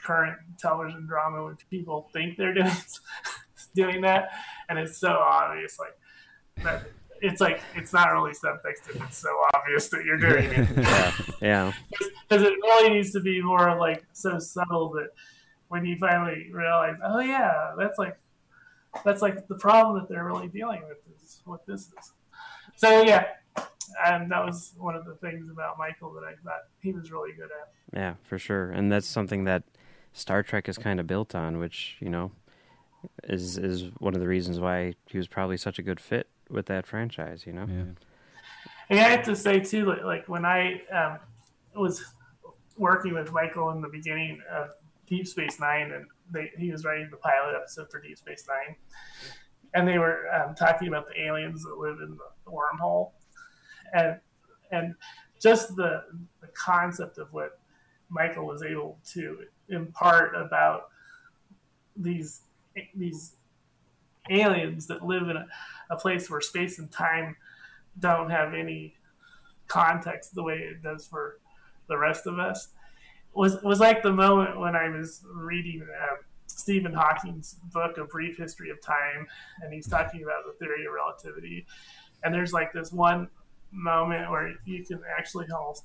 current 0.03 0.39
television 0.59 1.07
drama 1.07 1.45
when 1.45 1.57
people 1.71 2.09
think 2.13 2.37
they're 2.37 2.55
doing 2.55 2.73
doing 3.75 4.01
that, 4.03 4.31
and 4.69 4.79
it's 4.79 4.99
so 4.99 5.09
obvious. 5.09 5.79
Like 5.79 5.97
that, 6.65 6.85
it's 7.21 7.41
like 7.41 7.63
it's 7.75 7.93
not 7.93 8.13
really 8.13 8.33
subtext, 8.33 8.93
and 8.93 9.03
it's 9.03 9.19
so 9.19 9.31
obvious 9.55 9.89
that 9.89 10.05
you're 10.05 10.19
doing 10.19 10.51
it 10.51 10.69
yeah, 10.77 11.13
yeah, 11.41 11.73
because 12.29 12.43
it 12.43 12.53
really 12.63 12.91
needs 12.95 13.13
to 13.13 13.21
be 13.21 13.41
more 13.43 13.79
like 13.79 14.05
so 14.13 14.39
subtle 14.39 14.91
that 14.93 15.09
when 15.69 15.85
you 15.87 15.97
finally 15.99 16.51
realize, 16.53 16.97
oh 17.05 17.21
yeah, 17.21 17.73
that's 17.79 17.99
like 17.99 18.19
that's 19.05 19.23
like 19.23 19.49
the 19.49 19.55
problem 19.55 19.99
that 19.99 20.09
they're 20.09 20.25
really 20.25 20.49
dealing 20.49 20.83
with 20.89 20.99
is 21.23 21.41
what 21.45 21.65
this 21.67 21.83
is. 21.83 22.13
So 22.77 23.03
yeah, 23.03 23.27
and 24.05 24.31
that 24.31 24.45
was 24.45 24.73
one 24.77 24.95
of 24.95 25.05
the 25.05 25.15
things 25.17 25.51
about 25.51 25.79
Michael 25.79 26.13
that 26.15 26.25
I 26.25 26.35
thought 26.45 26.63
he 26.81 26.93
was 26.93 27.11
really 27.11 27.33
good 27.33 27.51
at. 27.51 27.99
yeah, 27.99 28.15
for 28.25 28.39
sure. 28.39 28.71
And 28.71 28.91
that's 28.91 29.07
something 29.07 29.45
that 29.45 29.65
Star 30.13 30.43
Trek 30.43 30.69
is 30.69 30.79
kind 30.79 31.01
of 31.01 31.07
built 31.07 31.35
on, 31.35 31.59
which 31.59 31.97
you 32.01 32.09
know 32.09 32.33
is 33.25 33.59
is 33.59 33.91
one 33.99 34.15
of 34.15 34.21
the 34.21 34.29
reasons 34.29 34.61
why 34.61 34.95
he 35.07 35.19
was 35.19 35.29
probably 35.29 35.57
such 35.57 35.79
a 35.79 35.83
good 35.83 36.01
fit 36.01 36.29
with 36.51 36.67
that 36.67 36.87
franchise. 36.87 37.45
You 37.47 37.53
know, 37.53 37.67
Yeah. 37.69 37.85
And 38.89 39.01
I 39.01 39.09
have 39.09 39.25
to 39.25 39.37
say 39.37 39.61
too, 39.61 39.87
like, 39.87 40.03
like 40.05 40.29
when 40.29 40.45
I 40.45 40.83
um, 40.93 41.19
was 41.75 42.05
working 42.77 43.15
with 43.15 43.33
Michael 43.33 43.71
in 43.71 43.81
the 43.81 43.89
beginning 43.89 44.41
of 44.51 44.71
Deep 45.07 45.27
Space 45.27 45.59
Nine, 45.59 45.93
and 45.93 46.07
they, 46.31 46.51
he 46.59 46.71
was 46.71 46.85
writing 46.85 47.09
the 47.11 47.17
pilot 47.17 47.55
episode 47.57 47.91
for 47.91 48.01
Deep 48.01 48.19
Space 48.19 48.47
Nine, 48.49 48.77
and 49.75 49.89
they 49.89 49.99
were 49.99 50.27
um, 50.35 50.55
talking 50.55 50.89
about 50.89 51.07
the 51.09 51.23
aliens 51.23 51.63
that 51.65 51.79
live 51.79 51.99
in 52.03 52.17
the 52.17 52.51
wormhole, 52.51 53.13
and 53.95 54.19
and 54.73 54.95
just 55.41 55.75
the 55.77 56.03
the 56.41 56.49
concept 56.49 57.19
of 57.19 57.33
what 57.33 57.61
Michael 58.11 58.47
was 58.47 58.63
able 58.63 58.99
to 59.13 59.39
impart 59.69 60.35
about 60.35 60.89
these 61.97 62.43
these 62.95 63.35
aliens 64.31 64.87
that 64.87 65.05
live 65.05 65.29
in 65.29 65.37
a, 65.37 65.47
a 65.91 65.97
place 65.97 66.31
where 66.31 66.41
space 66.41 66.79
and 66.79 66.91
time 66.91 67.37
don't 67.99 68.31
have 68.31 68.55
any 68.55 68.95
context 69.67 70.35
the 70.35 70.43
way 70.43 70.57
it 70.57 70.83
does 70.83 71.07
for 71.07 71.39
the 71.89 71.97
rest 71.97 72.27
of 72.27 72.39
us 72.39 72.69
was 73.35 73.63
was 73.63 73.81
like 73.81 74.03
the 74.03 74.13
moment 74.13 74.59
when 74.59 74.77
I 74.77 74.89
was 74.89 75.25
reading 75.35 75.83
uh, 75.83 76.17
Stephen 76.47 76.93
Hawking's 76.93 77.55
book, 77.73 77.99
A 77.99 78.05
Brief 78.05 78.37
History 78.37 78.71
of 78.71 78.81
Time, 78.81 79.27
and 79.63 79.73
he's 79.73 79.89
talking 79.89 80.23
about 80.23 80.45
the 80.47 80.53
theory 80.65 80.85
of 80.85 80.93
relativity. 80.93 81.67
And 82.23 82.35
there's 82.35 82.53
like 82.53 82.73
this 82.73 82.93
one 82.93 83.29
moment 83.71 84.31
where 84.31 84.55
you 84.65 84.85
can 84.85 85.01
actually 85.19 85.47
almost 85.51 85.85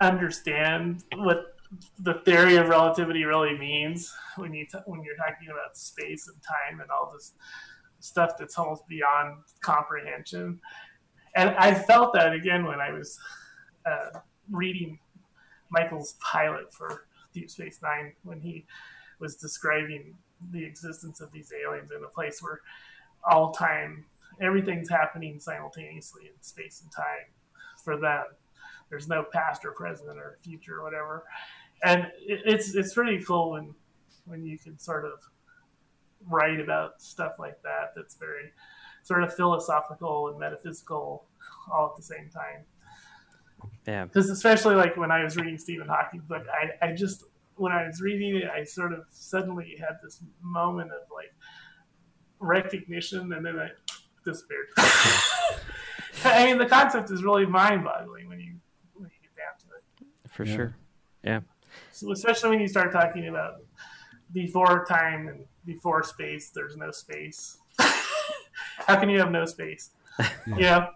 understand 0.00 1.04
what 1.16 1.57
the 2.00 2.14
theory 2.24 2.56
of 2.56 2.68
relativity 2.68 3.24
really 3.24 3.56
means 3.58 4.12
when 4.36 4.54
you 4.54 4.66
t- 4.66 4.78
when 4.86 5.02
you're 5.02 5.16
talking 5.16 5.48
about 5.50 5.76
space 5.76 6.28
and 6.28 6.36
time 6.42 6.80
and 6.80 6.90
all 6.90 7.12
this 7.12 7.32
stuff 8.00 8.32
that's 8.38 8.58
almost 8.58 8.86
beyond 8.88 9.38
comprehension. 9.60 10.60
And 11.36 11.50
I 11.50 11.74
felt 11.74 12.14
that 12.14 12.32
again 12.32 12.64
when 12.64 12.80
I 12.80 12.92
was 12.92 13.18
uh, 13.86 14.20
reading 14.50 14.98
Michael's 15.70 16.14
pilot 16.20 16.72
for 16.72 17.06
Deep 17.34 17.50
Space 17.50 17.80
Nine 17.82 18.12
when 18.22 18.40
he 18.40 18.64
was 19.20 19.36
describing 19.36 20.14
the 20.52 20.64
existence 20.64 21.20
of 21.20 21.32
these 21.32 21.52
aliens 21.52 21.90
in 21.90 22.02
a 22.04 22.08
place 22.08 22.42
where 22.42 22.60
all 23.28 23.52
time 23.52 24.04
everything's 24.40 24.88
happening 24.88 25.40
simultaneously 25.40 26.22
in 26.26 26.42
space 26.42 26.82
and 26.82 26.92
time 26.92 27.26
for 27.84 27.98
them. 27.98 28.24
There's 28.90 29.08
no 29.08 29.24
past 29.32 29.64
or 29.64 29.72
present 29.72 30.18
or 30.18 30.38
future 30.42 30.80
or 30.80 30.84
whatever, 30.84 31.24
and 31.84 32.04
it, 32.20 32.40
it's 32.44 32.74
it's 32.74 32.94
pretty 32.94 33.22
cool 33.22 33.52
when 33.52 33.74
when 34.24 34.44
you 34.44 34.58
can 34.58 34.78
sort 34.78 35.04
of 35.04 35.20
write 36.26 36.60
about 36.60 37.00
stuff 37.00 37.32
like 37.38 37.62
that. 37.62 37.92
That's 37.94 38.14
very 38.16 38.52
sort 39.02 39.22
of 39.22 39.34
philosophical 39.34 40.28
and 40.28 40.38
metaphysical 40.38 41.24
all 41.72 41.86
at 41.90 41.96
the 41.96 42.02
same 42.02 42.28
time 42.30 42.64
yeah, 43.86 44.04
because 44.04 44.30
especially 44.30 44.74
like 44.74 44.96
when 44.96 45.10
I 45.10 45.24
was 45.24 45.36
reading 45.36 45.58
Stephen 45.58 45.88
Hawking's 45.88 46.24
book, 46.24 46.44
I, 46.52 46.88
I 46.88 46.92
just 46.92 47.24
when 47.56 47.72
I 47.72 47.86
was 47.86 48.00
reading 48.00 48.36
it, 48.36 48.44
I 48.44 48.64
sort 48.64 48.92
of 48.92 49.04
suddenly 49.10 49.76
had 49.78 49.98
this 50.02 50.22
moment 50.42 50.90
of 50.92 51.08
like 51.12 51.32
recognition, 52.38 53.32
and 53.32 53.44
then 53.44 53.58
I 53.58 53.70
disappeared. 54.24 54.66
I 56.24 56.46
mean, 56.46 56.58
the 56.58 56.66
concept 56.66 57.10
is 57.10 57.22
really 57.22 57.46
mind-boggling 57.46 58.28
when 58.28 58.40
you 58.40 58.56
when 58.94 59.10
you 59.10 59.16
get 59.22 59.36
down 59.36 59.54
to 59.60 59.66
it. 59.76 60.27
For 60.38 60.44
Yeah. 60.44 60.56
sure. 60.56 60.74
Yeah, 61.24 61.40
So 61.90 62.12
especially 62.12 62.50
when 62.50 62.60
you 62.60 62.68
start 62.68 62.92
talking 62.92 63.26
about 63.26 63.54
before 64.32 64.84
time 64.88 65.26
and 65.26 65.44
before 65.66 66.04
space, 66.04 66.50
there's 66.54 66.76
no 66.76 66.92
space. 66.92 67.58
How 68.86 69.00
can 69.00 69.08
you 69.10 69.18
have 69.18 69.32
no 69.32 69.44
space? 69.46 69.90
yeah. 70.56 70.90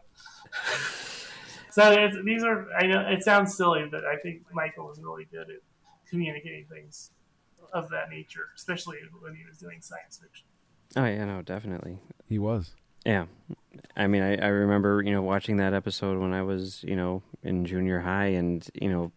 So 1.70 1.90
it's, 1.90 2.16
these 2.24 2.44
are 2.44 2.68
I 2.78 2.86
know 2.86 3.00
it 3.08 3.24
sounds 3.24 3.56
silly, 3.56 3.86
but 3.90 4.04
I 4.04 4.16
think 4.16 4.42
Michael 4.52 4.86
was 4.86 5.00
really 5.00 5.24
good 5.24 5.50
at 5.50 5.56
communicating 6.08 6.66
things 6.66 7.10
of 7.72 7.88
that 7.90 8.10
nature, 8.10 8.48
especially 8.54 8.98
when 9.20 9.34
he 9.34 9.42
was 9.48 9.58
doing 9.58 9.80
science 9.80 10.20
fiction. 10.22 10.46
oh 10.96 11.04
yeah, 11.04 11.24
no, 11.24 11.42
definitely. 11.42 11.98
He 12.28 12.38
was. 12.38 12.70
Yeah. 13.04 13.26
I 13.96 14.06
mean, 14.06 14.22
I, 14.22 14.36
I 14.36 14.48
remember, 14.48 15.02
you 15.04 15.10
know, 15.12 15.22
watching 15.22 15.56
that 15.56 15.74
episode 15.74 16.18
when 16.20 16.32
I 16.32 16.42
was, 16.42 16.84
you 16.84 16.94
know, 16.94 17.22
in 17.42 17.64
junior 17.64 17.98
high 18.00 18.26
and, 18.28 18.64
you 18.74 18.88
know, 18.88 19.10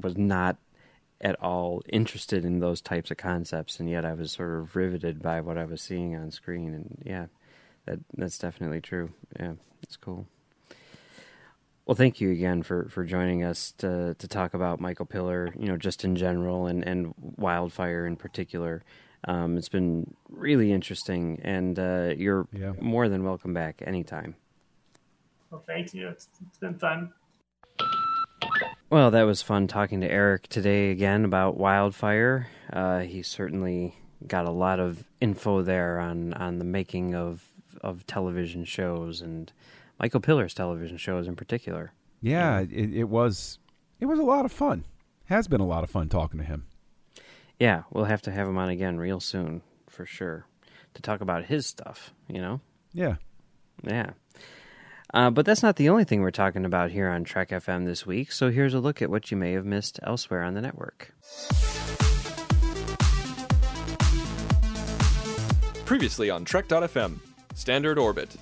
was 0.00 0.16
not 0.16 0.56
at 1.20 1.40
all 1.40 1.82
interested 1.88 2.44
in 2.44 2.58
those 2.58 2.80
types 2.80 3.10
of 3.10 3.16
concepts. 3.16 3.78
And 3.78 3.88
yet 3.88 4.04
I 4.04 4.12
was 4.14 4.32
sort 4.32 4.58
of 4.58 4.74
riveted 4.74 5.22
by 5.22 5.40
what 5.40 5.56
I 5.56 5.64
was 5.64 5.80
seeing 5.80 6.16
on 6.16 6.30
screen. 6.30 6.74
And 6.74 7.02
yeah, 7.04 7.26
that 7.86 8.00
that's 8.16 8.38
definitely 8.38 8.80
true. 8.80 9.12
Yeah, 9.38 9.54
it's 9.82 9.96
cool. 9.96 10.26
Well, 11.86 11.96
thank 11.96 12.20
you 12.20 12.30
again 12.30 12.62
for, 12.62 12.88
for 12.90 13.04
joining 13.04 13.42
us 13.42 13.72
to 13.78 14.14
to 14.14 14.28
talk 14.28 14.54
about 14.54 14.80
Michael 14.80 15.06
Piller, 15.06 15.52
you 15.58 15.66
know, 15.66 15.76
just 15.76 16.04
in 16.04 16.14
general 16.16 16.66
and, 16.66 16.84
and 16.86 17.14
Wildfire 17.18 18.06
in 18.06 18.16
particular. 18.16 18.82
Um, 19.24 19.56
it's 19.56 19.68
been 19.68 20.14
really 20.28 20.72
interesting, 20.72 21.40
and 21.44 21.78
uh, 21.78 22.12
you're 22.16 22.48
Yeah. 22.52 22.72
more 22.80 23.08
than 23.08 23.22
welcome 23.22 23.54
back 23.54 23.80
anytime. 23.86 24.34
Well, 25.50 25.62
thank 25.64 25.94
you. 25.94 26.08
It's, 26.08 26.28
it's 26.48 26.58
been 26.58 26.76
fun. 26.78 27.12
Well, 28.92 29.10
that 29.12 29.22
was 29.22 29.40
fun 29.40 29.68
talking 29.68 30.02
to 30.02 30.12
Eric 30.12 30.48
today 30.48 30.90
again 30.90 31.24
about 31.24 31.56
Wildfire. 31.56 32.48
Uh, 32.70 32.98
he 32.98 33.22
certainly 33.22 33.94
got 34.26 34.44
a 34.44 34.50
lot 34.50 34.80
of 34.80 35.04
info 35.18 35.62
there 35.62 35.98
on, 35.98 36.34
on 36.34 36.58
the 36.58 36.66
making 36.66 37.14
of 37.14 37.42
of 37.80 38.06
television 38.06 38.66
shows 38.66 39.22
and 39.22 39.50
Michael 39.98 40.20
Piller's 40.20 40.52
television 40.52 40.98
shows 40.98 41.26
in 41.26 41.36
particular. 41.36 41.92
Yeah, 42.20 42.60
it, 42.60 42.92
it 42.92 43.04
was 43.04 43.58
It 43.98 44.04
was 44.04 44.18
a 44.18 44.24
lot 44.24 44.44
of 44.44 44.52
fun. 44.52 44.84
Has 45.24 45.48
been 45.48 45.62
a 45.62 45.66
lot 45.66 45.84
of 45.84 45.90
fun 45.90 46.10
talking 46.10 46.38
to 46.40 46.44
him. 46.44 46.66
Yeah, 47.58 47.84
we'll 47.90 48.04
have 48.04 48.20
to 48.20 48.30
have 48.30 48.46
him 48.46 48.58
on 48.58 48.68
again 48.68 48.98
real 48.98 49.20
soon 49.20 49.62
for 49.88 50.04
sure 50.04 50.44
to 50.92 51.00
talk 51.00 51.22
about 51.22 51.46
his 51.46 51.64
stuff. 51.64 52.12
You 52.28 52.42
know. 52.42 52.60
Yeah. 52.92 53.14
Yeah. 53.82 54.10
Uh, 55.14 55.30
but 55.30 55.44
that's 55.44 55.62
not 55.62 55.76
the 55.76 55.88
only 55.88 56.04
thing 56.04 56.22
we're 56.22 56.30
talking 56.30 56.64
about 56.64 56.90
here 56.90 57.08
on 57.08 57.24
Trek 57.24 57.50
FM 57.50 57.84
this 57.84 58.06
week, 58.06 58.32
so 58.32 58.50
here's 58.50 58.74
a 58.74 58.80
look 58.80 59.02
at 59.02 59.10
what 59.10 59.30
you 59.30 59.36
may 59.36 59.52
have 59.52 59.66
missed 59.66 60.00
elsewhere 60.02 60.42
on 60.42 60.54
the 60.54 60.60
network. 60.60 61.12
Previously 65.84 66.30
on 66.30 66.44
Trek.fm, 66.44 67.18
Standard 67.54 67.98
Orbit. 67.98 68.34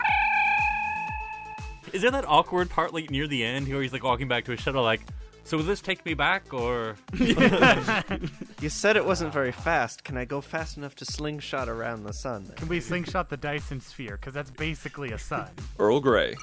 Is 1.93 2.03
there 2.03 2.13
that 2.13 2.25
awkward 2.29 2.71
part 2.71 2.95
like 2.95 3.11
near 3.11 3.27
the 3.27 3.43
end 3.43 3.67
where 3.67 3.83
he's 3.83 3.93
like 3.93 4.05
walking 4.05 4.29
back 4.29 4.45
to 4.45 4.53
his 4.53 4.61
shuttle, 4.61 4.85
like, 4.85 5.01
so 5.45 5.57
will 5.57 5.65
this 5.65 5.81
take 5.81 6.05
me 6.05 6.15
back 6.15 6.53
or? 6.53 6.97
You 8.61 8.69
said 8.69 8.97
it 8.97 9.07
wasn't 9.07 9.33
very 9.33 9.53
fast. 9.53 10.05
Can 10.05 10.19
I 10.19 10.27
go 10.27 10.43
fast 10.43 10.77
enough 10.77 10.95
to 10.97 11.07
slingshot 11.07 11.69
around 11.71 12.05
the 12.05 12.13
sun? 12.13 12.53
Can 12.57 12.69
we 12.69 12.79
slingshot 12.79 13.31
the 13.31 13.39
Dyson 13.39 13.81
sphere? 13.81 14.19
Because 14.21 14.35
that's 14.35 14.51
basically 14.51 15.13
a 15.13 15.19
sun. 15.19 15.49
Earl 15.79 16.01
Grey. 16.01 16.35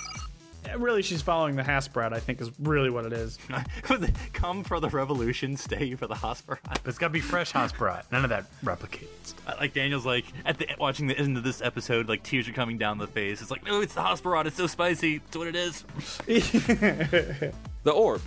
Yeah, 0.66 0.76
really, 0.80 1.04
she's 1.04 1.22
following 1.22 1.56
the 1.56 1.62
Hasperat. 1.62 2.14
I 2.14 2.20
think 2.20 2.42
is 2.42 2.50
really 2.60 2.90
what 2.90 3.06
it 3.06 3.14
is. 3.14 3.38
Come 4.34 4.64
for 4.64 4.80
the 4.80 4.90
revolution, 4.90 5.56
stay 5.56 5.94
for 5.94 6.08
the 6.08 6.16
Hasperat. 6.16 6.58
But 6.64 6.82
it's 6.88 6.98
got 6.98 7.08
to 7.10 7.14
be 7.14 7.22
fresh 7.22 7.54
Hasperat. 7.54 8.12
None 8.12 8.24
of 8.24 8.32
that 8.32 8.46
replicated 8.66 9.08
stuff. 9.24 9.60
Like 9.60 9.76
Daniel's 9.76 10.06
like 10.06 10.26
at 10.44 10.58
the 10.58 10.68
watching 10.80 11.06
the 11.06 11.18
end 11.18 11.38
of 11.38 11.44
this 11.44 11.62
episode, 11.62 12.10
like 12.10 12.24
tears 12.24 12.50
are 12.50 12.54
coming 12.54 12.80
down 12.80 12.98
the 12.98 13.06
face. 13.08 13.44
It's 13.44 13.52
like, 13.52 13.64
no, 13.64 13.82
it's 13.82 13.94
the 13.94 14.02
Hasperat. 14.02 14.48
It's 14.48 14.58
so 14.58 14.66
spicy. 14.66 15.18
It's 15.28 15.38
what 15.38 15.48
it 15.48 15.56
is. 15.56 15.84
The 17.88 17.94
Orb. 17.94 18.22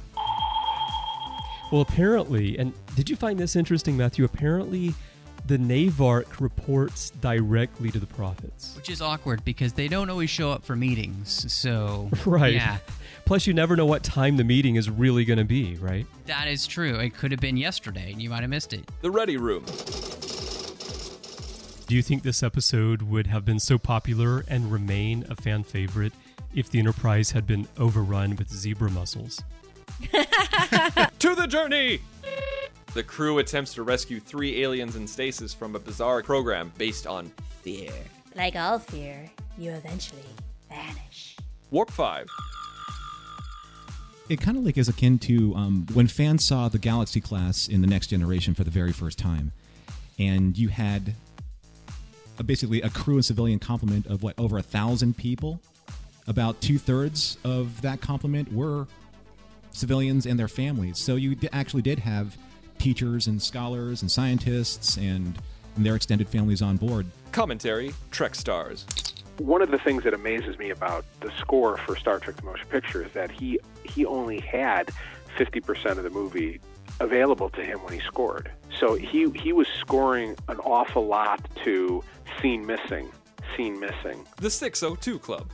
Well, 1.71 1.83
apparently, 1.83 2.59
and 2.59 2.73
did 2.97 3.09
you 3.09 3.17
find 3.17 3.39
this 3.39 3.55
interesting, 3.57 3.97
Matthew? 3.97 4.25
Apparently, 4.25 4.93
the 5.47 5.57
Navark 5.57 6.41
reports 6.41 7.11
directly 7.11 7.91
to 7.91 7.99
the 7.99 8.07
prophets. 8.07 8.75
Which 8.77 8.91
is 8.91 9.01
awkward 9.01 9.45
because 9.45 9.73
they 9.73 9.89
don't 9.89 10.11
always 10.11 10.31
show 10.31 10.51
up 10.51 10.65
for 10.65 10.75
meetings. 10.77 11.53
So, 11.53 12.11
Right. 12.27 12.55
yeah, 12.55 12.79
Plus, 13.25 13.47
you 13.47 13.55
never 13.55 13.77
know 13.77 13.87
what 13.87 14.03
time 14.03 14.37
the 14.37 14.45
meeting 14.45 14.75
is 14.77 14.91
really 14.91 15.25
going 15.25 15.39
to 15.39 15.45
be, 15.45 15.77
right? 15.77 16.07
that 16.27 16.47
is 16.49 16.67
true. 16.67 16.97
It 16.97 17.15
could 17.15 17.31
have 17.33 17.41
been 17.41 17.57
yesterday 17.57 18.13
and 18.13 18.21
you 18.23 18.31
might 18.31 18.41
have 18.43 18.51
missed 18.51 18.73
it. 18.73 18.89
The 19.01 19.11
Ready 19.11 19.37
Room. 19.37 19.65
Do 21.87 21.97
you 21.97 22.03
think 22.03 22.23
this 22.23 22.43
episode 22.43 23.03
would 23.03 23.27
have 23.27 23.45
been 23.45 23.59
so 23.59 23.77
popular 23.79 24.45
and 24.47 24.71
remain 24.71 25.25
a 25.29 25.35
fan 25.35 25.65
favorite 25.65 26.13
if 26.55 26.71
the 26.71 26.79
Enterprise 26.79 27.33
had 27.33 27.47
been 27.49 27.67
overrun 27.79 28.37
with 28.37 28.49
zebra 28.49 28.91
mussels? 28.91 29.43
To 31.21 31.35
the 31.35 31.47
journey! 31.47 32.01
The 32.95 33.03
crew 33.03 33.39
attempts 33.39 33.75
to 33.75 33.83
rescue 33.83 34.21
three 34.21 34.63
aliens 34.63 34.97
in 34.97 35.07
stasis 35.07 35.53
from 35.53 35.77
a 35.77 35.79
bizarre 35.79 36.23
program 36.23 36.73
based 36.79 37.07
on 37.07 37.31
fear. 37.63 37.93
Like 38.35 38.57
all 38.57 38.79
fear, 38.79 39.31
you 39.59 39.71
eventually 39.73 40.25
vanish. 40.69 41.37
Warp 41.71 41.91
5. 41.91 42.27
It 44.29 44.41
kind 44.41 44.57
of 44.57 44.65
like 44.65 44.79
is 44.79 44.89
akin 44.89 45.19
to 45.21 45.55
um, 45.55 45.87
when 45.93 46.07
fans 46.07 46.45
saw 46.45 46.69
the 46.69 46.79
Galaxy 46.79 47.21
class 47.21 47.69
in 47.69 47.81
the 47.81 47.87
Next 47.87 48.07
Generation 48.07 48.55
for 48.55 48.65
the 48.65 48.71
very 48.71 48.93
first 48.93 49.19
time, 49.19 49.53
and 50.19 50.57
you 50.57 50.69
had 50.69 51.15
a, 52.39 52.43
basically 52.43 52.81
a 52.81 52.89
crew 52.91 53.17
and 53.17 53.25
civilian 53.25 53.59
complement 53.59 54.07
of 54.07 54.23
what 54.23 54.39
over 54.39 54.57
a 54.59 54.63
thousand 54.63 55.17
people. 55.17 55.61
About 56.27 56.61
two 56.61 56.79
thirds 56.79 57.39
of 57.45 57.83
that 57.83 58.01
complement 58.01 58.53
were 58.53 58.87
civilians 59.73 60.27
and 60.27 60.39
their 60.39 60.49
families. 60.49 60.99
So 60.99 61.17
you 61.17 61.35
d- 61.35 61.49
actually 61.53 61.83
did 61.83 61.99
have 62.01 62.37
teachers 62.79 63.27
and 63.27 63.41
scholars 63.41 64.03
and 64.03 64.11
scientists 64.11 64.97
and, 64.97 65.39
and 65.77 65.87
their 65.87 65.95
extended 65.95 66.29
families 66.29 66.63
on 66.63 66.77
board. 66.77 67.07
Commentary 67.33 67.95
Trek 68.11 68.35
Stars. 68.35 68.87
One 69.39 69.63
of 69.63 69.71
the 69.71 69.79
things 69.79 70.05
that 70.05 70.13
amazes 70.13 70.59
me 70.59 70.71
about 70.71 71.05
the 71.21 71.31
score 71.39 71.79
for 71.79 71.97
Star 71.97 72.19
Trek: 72.19 72.37
The 72.37 72.43
Motion 72.43 72.67
Picture 72.69 73.05
is 73.05 73.13
that 73.13 73.31
he 73.31 73.59
he 73.85 74.05
only 74.05 74.41
had 74.41 74.91
50% 75.39 75.97
of 75.97 76.03
the 76.03 76.11
movie 76.11 76.61
available 76.99 77.49
to 77.51 77.65
him 77.65 77.79
when 77.79 77.95
he 77.95 78.01
scored. 78.01 78.51
So 78.79 78.95
he 78.95 79.31
he 79.31 79.53
was 79.53 79.67
scoring 79.79 80.37
an 80.49 80.59
awful 80.59 81.07
lot 81.07 81.41
to 81.65 82.03
scene 82.41 82.67
missing, 82.67 83.11
scene 83.57 83.81
missing. 83.81 84.27
The 84.37 84.51
602 84.51 85.19
Club. 85.19 85.51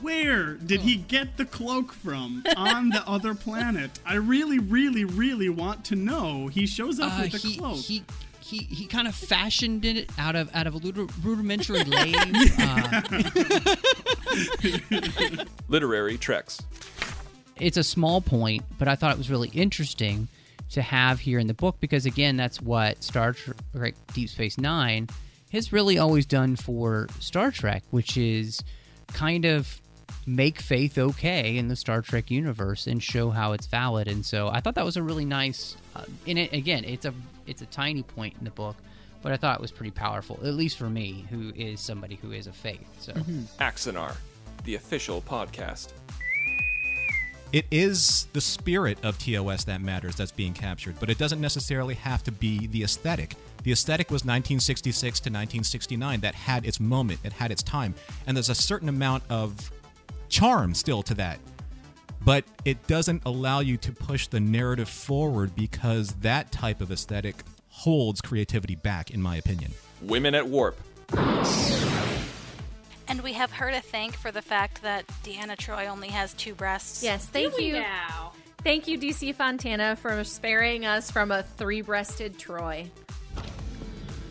Where 0.00 0.54
did 0.54 0.80
he 0.80 0.96
get 0.96 1.36
the 1.36 1.44
cloak 1.44 1.92
from 1.92 2.42
on 2.56 2.88
the 2.90 3.06
other 3.06 3.34
planet? 3.46 3.90
I 4.06 4.14
really, 4.14 4.58
really, 4.58 5.04
really 5.04 5.48
want 5.48 5.84
to 5.86 5.96
know. 5.96 6.46
He 6.48 6.66
shows 6.66 6.98
up 7.00 7.12
Uh, 7.18 7.22
with 7.22 7.32
the 7.32 7.38
he, 7.48 7.56
cloak. 7.58 7.76
he 7.78 8.02
he 8.40 8.58
he 8.58 8.86
kind 8.86 9.08
of 9.08 9.14
fashioned 9.14 9.84
it 9.84 10.10
out 10.18 10.36
of 10.36 10.54
out 10.54 10.66
of 10.66 10.74
a 10.74 10.78
rudimentary 11.22 11.82
lathe. 11.84 12.14
Uh, 12.58 13.02
Literary 15.68 16.16
Treks. 16.18 16.60
it's 17.56 17.76
a 17.76 17.84
small 17.84 18.20
point, 18.20 18.62
but 18.78 18.88
I 18.88 18.94
thought 18.96 19.12
it 19.12 19.18
was 19.18 19.30
really 19.30 19.48
interesting 19.50 20.28
to 20.70 20.82
have 20.82 21.20
here 21.20 21.38
in 21.38 21.46
the 21.46 21.54
book 21.54 21.76
because 21.80 22.06
again, 22.06 22.36
that's 22.36 22.60
what 22.60 23.02
Star 23.02 23.32
Trek 23.34 23.94
Deep 24.12 24.28
Space 24.28 24.58
Nine 24.58 25.08
has 25.52 25.72
really 25.72 25.98
always 25.98 26.26
done 26.26 26.56
for 26.56 27.06
Star 27.20 27.50
Trek, 27.50 27.82
which 27.90 28.16
is 28.16 28.60
kind 29.14 29.44
of 29.44 29.80
make 30.26 30.60
faith 30.60 30.98
okay 30.98 31.56
in 31.56 31.68
the 31.68 31.76
Star 31.76 32.02
Trek 32.02 32.30
universe 32.30 32.86
and 32.86 33.02
show 33.02 33.30
how 33.30 33.52
it's 33.52 33.66
valid. 33.66 34.08
And 34.08 34.24
so 34.24 34.48
I 34.48 34.60
thought 34.60 34.74
that 34.74 34.84
was 34.84 34.96
a 34.96 35.02
really 35.02 35.24
nice. 35.24 35.76
Uh, 35.96 36.04
in 36.26 36.36
it 36.38 36.52
again, 36.52 36.84
it's 36.84 37.06
a 37.06 37.14
it's 37.46 37.62
a 37.62 37.66
tiny 37.66 38.02
point 38.02 38.34
in 38.38 38.44
the 38.44 38.50
book, 38.50 38.76
but 39.22 39.32
I 39.32 39.36
thought 39.36 39.56
it 39.56 39.62
was 39.62 39.70
pretty 39.70 39.90
powerful, 39.90 40.38
at 40.42 40.54
least 40.54 40.76
for 40.76 40.90
me, 40.90 41.24
who 41.30 41.52
is 41.56 41.80
somebody 41.80 42.16
who 42.16 42.32
is 42.32 42.46
a 42.46 42.52
faith. 42.52 42.86
So. 43.00 43.12
Axanar, 43.60 44.16
the 44.64 44.74
official 44.74 45.22
podcast. 45.22 45.92
It 47.54 47.66
is 47.70 48.26
the 48.32 48.40
spirit 48.40 48.98
of 49.04 49.16
TOS 49.16 49.62
that 49.66 49.80
matters 49.80 50.16
that's 50.16 50.32
being 50.32 50.54
captured, 50.54 50.96
but 50.98 51.08
it 51.08 51.18
doesn't 51.18 51.40
necessarily 51.40 51.94
have 51.94 52.24
to 52.24 52.32
be 52.32 52.66
the 52.66 52.82
aesthetic. 52.82 53.36
The 53.62 53.70
aesthetic 53.70 54.08
was 54.08 54.22
1966 54.22 55.20
to 55.20 55.30
1969. 55.30 56.18
That 56.18 56.34
had 56.34 56.66
its 56.66 56.80
moment, 56.80 57.20
it 57.22 57.32
had 57.32 57.52
its 57.52 57.62
time. 57.62 57.94
And 58.26 58.36
there's 58.36 58.48
a 58.48 58.56
certain 58.56 58.88
amount 58.88 59.22
of 59.30 59.70
charm 60.28 60.74
still 60.74 61.00
to 61.04 61.14
that. 61.14 61.38
But 62.24 62.42
it 62.64 62.84
doesn't 62.88 63.22
allow 63.24 63.60
you 63.60 63.76
to 63.76 63.92
push 63.92 64.26
the 64.26 64.40
narrative 64.40 64.88
forward 64.88 65.54
because 65.54 66.08
that 66.22 66.50
type 66.50 66.80
of 66.80 66.90
aesthetic 66.90 67.36
holds 67.68 68.20
creativity 68.20 68.74
back, 68.74 69.12
in 69.12 69.22
my 69.22 69.36
opinion. 69.36 69.70
Women 70.02 70.34
at 70.34 70.48
Warp. 70.48 70.76
And 73.08 73.20
we 73.22 73.34
have 73.34 73.52
her 73.52 73.70
to 73.70 73.80
thank 73.80 74.16
for 74.16 74.30
the 74.30 74.42
fact 74.42 74.82
that 74.82 75.06
Deanna 75.22 75.56
Troi 75.56 75.88
only 75.88 76.08
has 76.08 76.34
two 76.34 76.54
breasts. 76.54 77.02
Yes, 77.02 77.26
thank 77.26 77.58
you. 77.60 77.84
Thank 78.62 78.88
you, 78.88 78.98
DC 78.98 79.34
Fontana, 79.34 79.96
for 79.96 80.24
sparing 80.24 80.86
us 80.86 81.10
from 81.10 81.30
a 81.30 81.42
three 81.42 81.82
breasted 81.82 82.38
Troi. 82.38 82.88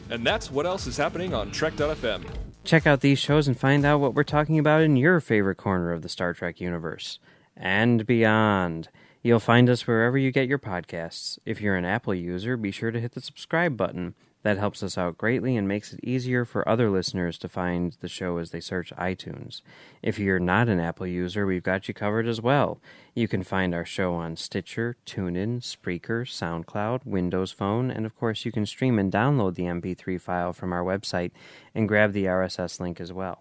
And 0.09 0.25
that's 0.25 0.51
what 0.51 0.65
else 0.65 0.87
is 0.87 0.97
happening 0.97 1.33
on 1.33 1.51
Trek.fm. 1.51 2.23
Check 2.63 2.87
out 2.87 3.01
these 3.01 3.19
shows 3.19 3.47
and 3.47 3.59
find 3.59 3.85
out 3.85 3.99
what 3.99 4.15
we're 4.15 4.23
talking 4.23 4.57
about 4.57 4.81
in 4.81 4.95
your 4.95 5.19
favorite 5.19 5.57
corner 5.57 5.91
of 5.91 6.01
the 6.01 6.09
Star 6.09 6.33
Trek 6.33 6.59
universe 6.61 7.19
and 7.55 8.05
beyond. 8.05 8.89
You'll 9.21 9.39
find 9.39 9.69
us 9.69 9.85
wherever 9.85 10.17
you 10.17 10.31
get 10.31 10.47
your 10.47 10.59
podcasts. 10.59 11.39
If 11.45 11.61
you're 11.61 11.75
an 11.75 11.85
Apple 11.85 12.15
user, 12.15 12.57
be 12.57 12.71
sure 12.71 12.91
to 12.91 12.99
hit 12.99 13.13
the 13.13 13.21
subscribe 13.21 13.77
button. 13.77 14.15
That 14.43 14.57
helps 14.57 14.83
us 14.83 14.97
out 14.97 15.17
greatly 15.17 15.55
and 15.55 15.67
makes 15.67 15.93
it 15.93 16.01
easier 16.03 16.43
for 16.43 16.67
other 16.67 16.89
listeners 16.89 17.37
to 17.39 17.49
find 17.49 17.95
the 18.01 18.09
show 18.09 18.37
as 18.37 18.51
they 18.51 18.59
search 18.59 18.93
iTunes. 18.97 19.61
If 20.01 20.19
you're 20.19 20.39
not 20.39 20.67
an 20.67 20.81
Apple 20.81 21.07
user, 21.07 21.45
we've 21.45 21.63
got 21.63 21.87
you 21.87 21.93
covered 21.93 22.27
as 22.27 22.41
well. 22.41 22.81
You 23.15 23.29
can 23.29 23.43
find 23.43 23.73
our 23.73 23.85
show 23.85 24.13
on 24.13 24.35
Stitcher, 24.35 24.97
TuneIn, 25.05 25.61
Spreaker, 25.61 26.27
SoundCloud, 26.27 27.05
Windows 27.05 27.53
Phone, 27.53 27.89
and 27.89 28.05
of 28.05 28.17
course 28.17 28.43
you 28.43 28.51
can 28.51 28.65
stream 28.65 28.99
and 28.99 29.11
download 29.11 29.55
the 29.55 29.63
MP3 29.63 30.19
file 30.19 30.51
from 30.51 30.73
our 30.73 30.83
website 30.83 31.31
and 31.73 31.87
grab 31.87 32.11
the 32.11 32.25
RSS 32.25 32.81
link 32.81 32.99
as 32.99 33.13
well. 33.13 33.39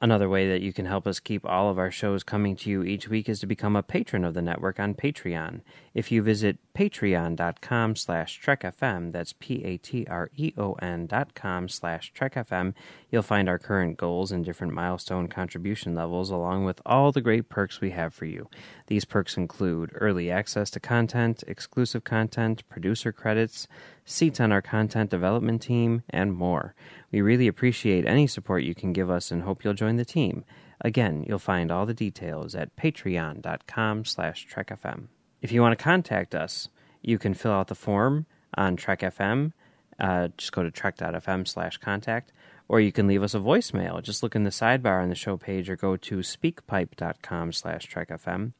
Another 0.00 0.28
way 0.28 0.48
that 0.48 0.62
you 0.62 0.72
can 0.72 0.86
help 0.86 1.08
us 1.08 1.18
keep 1.18 1.44
all 1.44 1.70
of 1.70 1.78
our 1.78 1.90
shows 1.90 2.22
coming 2.22 2.54
to 2.56 2.70
you 2.70 2.84
each 2.84 3.08
week 3.08 3.28
is 3.28 3.40
to 3.40 3.46
become 3.46 3.74
a 3.74 3.82
patron 3.82 4.24
of 4.24 4.32
the 4.32 4.42
network 4.42 4.78
on 4.78 4.94
Patreon. 4.94 5.60
If 5.92 6.12
you 6.12 6.22
visit 6.22 6.58
patreon.com 6.72 7.96
slash 7.96 8.40
trekfm, 8.40 9.10
that's 9.10 9.32
P-A-T-R-E-O-N 9.32 11.06
dot 11.08 11.34
com 11.34 11.68
slash 11.68 12.12
trekfm, 12.12 12.74
you'll 13.10 13.22
find 13.22 13.48
our 13.48 13.58
current 13.58 13.96
goals 13.96 14.30
and 14.30 14.44
different 14.44 14.72
milestone 14.72 15.26
contribution 15.26 15.96
levels 15.96 16.30
along 16.30 16.64
with 16.64 16.80
all 16.86 17.10
the 17.10 17.20
great 17.20 17.48
perks 17.48 17.80
we 17.80 17.90
have 17.90 18.14
for 18.14 18.24
you. 18.24 18.48
These 18.88 19.04
perks 19.04 19.36
include 19.36 19.90
early 19.94 20.30
access 20.30 20.70
to 20.70 20.80
content, 20.80 21.44
exclusive 21.46 22.04
content, 22.04 22.66
producer 22.70 23.12
credits, 23.12 23.68
seats 24.06 24.40
on 24.40 24.50
our 24.50 24.62
content 24.62 25.10
development 25.10 25.60
team, 25.60 26.02
and 26.08 26.32
more. 26.32 26.74
We 27.12 27.20
really 27.20 27.48
appreciate 27.48 28.06
any 28.06 28.26
support 28.26 28.62
you 28.62 28.74
can 28.74 28.94
give 28.94 29.10
us 29.10 29.30
and 29.30 29.42
hope 29.42 29.62
you'll 29.62 29.74
join 29.74 29.96
the 29.96 30.06
team. 30.06 30.42
Again, 30.80 31.22
you'll 31.28 31.38
find 31.38 31.70
all 31.70 31.84
the 31.84 31.92
details 31.92 32.54
at 32.54 32.76
patreon.com 32.76 34.06
slash 34.06 34.48
trekfm. 34.48 35.08
If 35.42 35.52
you 35.52 35.60
want 35.60 35.78
to 35.78 35.84
contact 35.84 36.34
us, 36.34 36.70
you 37.02 37.18
can 37.18 37.34
fill 37.34 37.52
out 37.52 37.68
the 37.68 37.74
form 37.74 38.24
on 38.56 38.76
Trek 38.76 39.00
FM. 39.00 39.52
Uh, 40.00 40.28
just 40.38 40.52
go 40.52 40.62
to 40.62 40.70
trek.fm 40.70 41.46
slash 41.46 41.76
contact, 41.76 42.32
or 42.68 42.80
you 42.80 42.92
can 42.92 43.06
leave 43.06 43.22
us 43.22 43.34
a 43.34 43.38
voicemail. 43.38 44.02
Just 44.02 44.22
look 44.22 44.34
in 44.34 44.44
the 44.44 44.50
sidebar 44.50 45.02
on 45.02 45.10
the 45.10 45.14
show 45.14 45.36
page 45.36 45.68
or 45.68 45.76
go 45.76 45.96
to 45.96 46.18
speakpipe.com 46.18 47.52
slash 47.52 47.90
trekfm. 47.92 48.52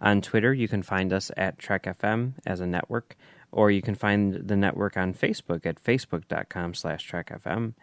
On 0.00 0.20
Twitter, 0.20 0.52
you 0.52 0.68
can 0.68 0.82
find 0.82 1.12
us 1.12 1.30
at 1.36 1.58
Trek 1.58 1.84
FM 1.84 2.34
as 2.44 2.60
a 2.60 2.66
network, 2.66 3.16
or 3.52 3.70
you 3.70 3.82
can 3.82 3.94
find 3.94 4.34
the 4.34 4.56
network 4.56 4.96
on 4.96 5.14
Facebook 5.14 5.64
at 5.64 5.82
facebook.com 5.82 6.74
slash 6.74 7.10
trekfm. 7.10 7.74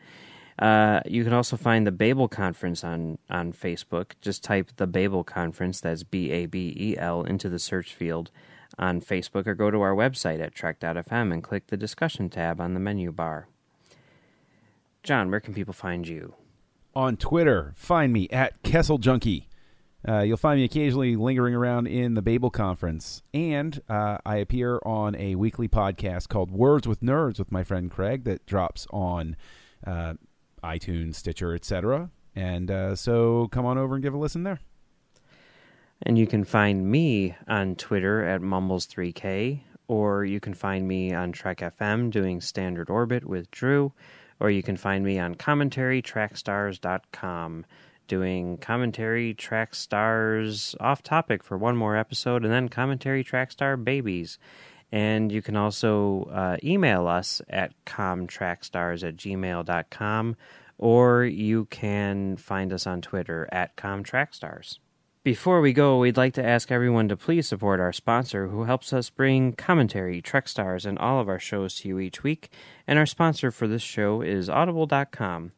Uh, 0.60 1.00
you 1.06 1.24
can 1.24 1.34
also 1.34 1.58
find 1.58 1.88
the 1.88 1.92
Babel 1.92 2.28
Conference 2.28 2.84
on, 2.84 3.18
on 3.30 3.54
Facebook. 3.54 4.12
Just 4.22 4.44
type 4.44 4.72
the 4.76 4.86
Babel 4.86 5.24
Conference, 5.24 5.80
that's 5.80 6.04
B 6.04 6.30
A 6.32 6.46
B 6.46 6.76
E 6.78 6.98
L, 6.98 7.24
into 7.24 7.50
the 7.50 7.58
search 7.58 7.94
field 7.94 8.30
on 8.78 9.02
Facebook, 9.02 9.48
or 9.48 9.56
go 9.56 9.72
to 9.72 9.82
our 9.82 9.96
website 9.96 10.42
at 10.42 10.54
trek.fm 10.54 11.34
and 11.34 11.44
click 11.44 11.68
the 11.68 11.78
discussion 11.78 12.30
tab 12.30 12.62
on 12.62 12.74
the 12.74 12.80
menu 12.80 13.12
bar. 13.12 13.48
John, 15.04 15.32
where 15.32 15.40
can 15.40 15.54
people 15.54 15.74
find 15.74 16.08
you? 16.08 16.36
On 16.94 17.18
Twitter, 17.18 17.74
find 17.76 18.14
me 18.14 18.28
at 18.30 18.62
Kessel 18.62 18.98
Junkie. 18.98 19.48
Uh, 20.08 20.22
you'll 20.22 20.38
find 20.38 20.60
me 20.60 20.66
occasionally 20.66 21.16
lingering 21.16 21.54
around 21.54 21.88
in 21.88 22.16
the 22.16 22.22
Babel 22.22 22.50
Conference, 22.50 23.22
and 23.34 23.82
uh, 23.88 24.18
I 24.26 24.38
appear 24.38 24.80
on 24.84 25.16
a 25.16 25.36
weekly 25.36 25.68
podcast 25.68 26.28
called 26.28 26.52
Words 26.52 26.88
with 26.88 27.02
Nerds 27.02 27.38
with 27.38 27.52
my 27.52 27.64
friend 27.64 27.92
Craig 27.92 28.24
that 28.24 28.46
drops 28.48 28.88
on 28.90 29.36
uh, 29.86 30.16
iTunes, 30.64 31.16
Stitcher, 31.16 31.54
etc. 31.54 32.10
And 32.36 32.72
uh, 32.72 32.96
so 32.96 33.48
come 33.52 33.66
on 33.66 33.78
over 33.78 33.94
and 33.94 34.04
give 34.04 34.16
a 34.16 34.18
listen 34.18 34.44
there. 34.44 34.60
And 36.04 36.18
you 36.18 36.26
can 36.26 36.46
find 36.46 36.90
me 36.90 37.36
on 37.48 37.76
Twitter 37.76 38.26
at 38.26 38.42
Mumbles3K, 38.42 39.62
or 39.88 40.26
you 40.26 40.40
can 40.40 40.56
find 40.56 40.88
me 40.88 41.14
on 41.14 41.32
Trek 41.32 41.60
FM 41.60 42.10
doing 42.10 42.42
Standard 42.42 42.90
Orbit 42.90 43.26
with 43.26 43.52
Drew, 43.52 43.94
or 44.40 44.50
you 44.50 44.64
can 44.64 44.78
find 44.78 45.06
me 45.06 45.20
on 45.20 45.36
commentarytrekstars.com 45.36 47.66
doing 48.08 48.58
commentary 48.58 49.34
trek 49.34 49.76
stars 49.76 50.76
off 50.80 51.04
topic 51.04 51.44
for 51.44 51.58
one 51.58 51.76
more 51.76 51.96
episode, 51.96 52.44
and 52.44 52.54
then 52.54 52.70
commentary 52.70 53.24
trek 53.24 53.52
star 53.52 53.78
babies. 53.78 54.38
And 54.92 55.32
you 55.32 55.42
can 55.42 55.56
also 55.56 56.30
uh, 56.32 56.58
email 56.64 57.08
us 57.08 57.42
at 57.50 57.74
comtrekstars 57.86 59.08
at 59.08 59.16
gmail.com, 59.16 60.36
or 60.78 61.24
you 61.24 61.66
can 61.66 62.36
find 62.38 62.74
us 62.74 62.86
on 62.86 63.02
Twitter 63.02 63.48
at 63.52 63.78
comtrekstars. 63.78 64.80
Before 65.24 65.62
we 65.62 65.72
go, 65.72 66.00
we'd 66.00 66.18
like 66.18 66.34
to 66.34 66.44
ask 66.44 66.72
everyone 66.72 67.08
to 67.10 67.16
please 67.16 67.48
support 67.48 67.80
our 67.80 67.94
sponsor 67.94 68.48
who 68.48 68.64
helps 68.64 68.92
us 68.92 69.12
bring 69.12 69.54
commentary, 69.54 70.20
Trek 70.20 70.48
Stars, 70.48 70.84
and 70.84 70.98
all 70.98 71.20
of 71.22 71.30
our 71.30 71.38
shows 71.38 71.76
to 71.76 71.88
you 71.88 72.00
each 72.00 72.24
week. 72.24 72.50
And 72.88 72.98
our 72.98 73.06
sponsor 73.06 73.52
for 73.52 73.68
this 73.68 73.84
show 73.84 74.24
is 74.24 74.50
Audible.com. 74.50 75.52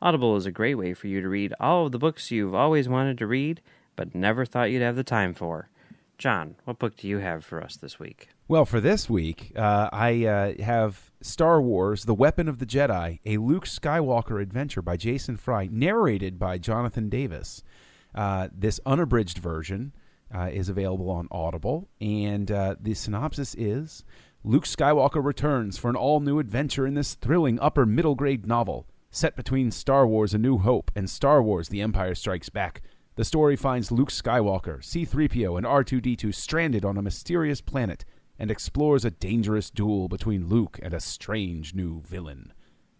Audible 0.00 0.36
is 0.36 0.46
a 0.46 0.52
great 0.52 0.76
way 0.76 0.94
for 0.94 1.08
you 1.08 1.20
to 1.20 1.28
read 1.28 1.52
all 1.58 1.86
of 1.86 1.92
the 1.92 1.98
books 1.98 2.30
you've 2.30 2.54
always 2.54 2.88
wanted 2.88 3.18
to 3.18 3.26
read, 3.26 3.60
but 3.96 4.14
never 4.14 4.44
thought 4.44 4.70
you'd 4.70 4.82
have 4.82 4.94
the 4.94 5.02
time 5.02 5.34
for. 5.34 5.70
John, 6.18 6.54
what 6.64 6.78
book 6.78 6.96
do 6.96 7.08
you 7.08 7.18
have 7.18 7.44
for 7.44 7.60
us 7.60 7.76
this 7.76 7.98
week? 7.98 8.28
Well, 8.46 8.64
for 8.64 8.80
this 8.80 9.10
week, 9.10 9.52
uh, 9.56 9.88
I 9.92 10.24
uh, 10.24 10.62
have 10.62 11.10
Star 11.20 11.60
Wars 11.60 12.04
The 12.04 12.14
Weapon 12.14 12.48
of 12.48 12.60
the 12.60 12.66
Jedi, 12.66 13.18
a 13.26 13.38
Luke 13.38 13.66
Skywalker 13.66 14.40
adventure 14.40 14.82
by 14.82 14.96
Jason 14.96 15.36
Fry, 15.36 15.68
narrated 15.70 16.38
by 16.38 16.58
Jonathan 16.58 17.08
Davis. 17.08 17.64
Uh, 18.14 18.48
this 18.56 18.80
unabridged 18.86 19.38
version 19.38 19.92
uh, 20.32 20.48
is 20.52 20.68
available 20.68 21.10
on 21.10 21.26
Audible, 21.32 21.88
and 22.00 22.50
uh, 22.52 22.76
the 22.80 22.94
synopsis 22.94 23.56
is 23.56 24.04
Luke 24.44 24.64
Skywalker 24.64 25.24
returns 25.24 25.76
for 25.76 25.88
an 25.88 25.96
all 25.96 26.20
new 26.20 26.38
adventure 26.38 26.86
in 26.86 26.94
this 26.94 27.14
thrilling 27.14 27.58
upper 27.58 27.84
middle 27.84 28.14
grade 28.14 28.46
novel. 28.46 28.86
Set 29.10 29.36
between 29.36 29.70
Star 29.70 30.06
Wars 30.06 30.34
A 30.34 30.38
New 30.38 30.58
Hope 30.58 30.90
and 30.94 31.08
Star 31.08 31.42
Wars 31.42 31.70
The 31.70 31.80
Empire 31.80 32.14
Strikes 32.14 32.50
Back, 32.50 32.82
the 33.16 33.24
story 33.24 33.56
finds 33.56 33.90
Luke 33.90 34.10
Skywalker, 34.10 34.80
C3PO, 34.80 35.56
and 35.56 35.66
R2D2 35.66 36.34
stranded 36.34 36.84
on 36.84 36.98
a 36.98 37.02
mysterious 37.02 37.60
planet 37.62 38.04
and 38.38 38.50
explores 38.50 39.04
a 39.04 39.10
dangerous 39.10 39.70
duel 39.70 40.08
between 40.08 40.48
Luke 40.48 40.78
and 40.82 40.92
a 40.92 41.00
strange 41.00 41.74
new 41.74 42.02
villain. 42.02 42.52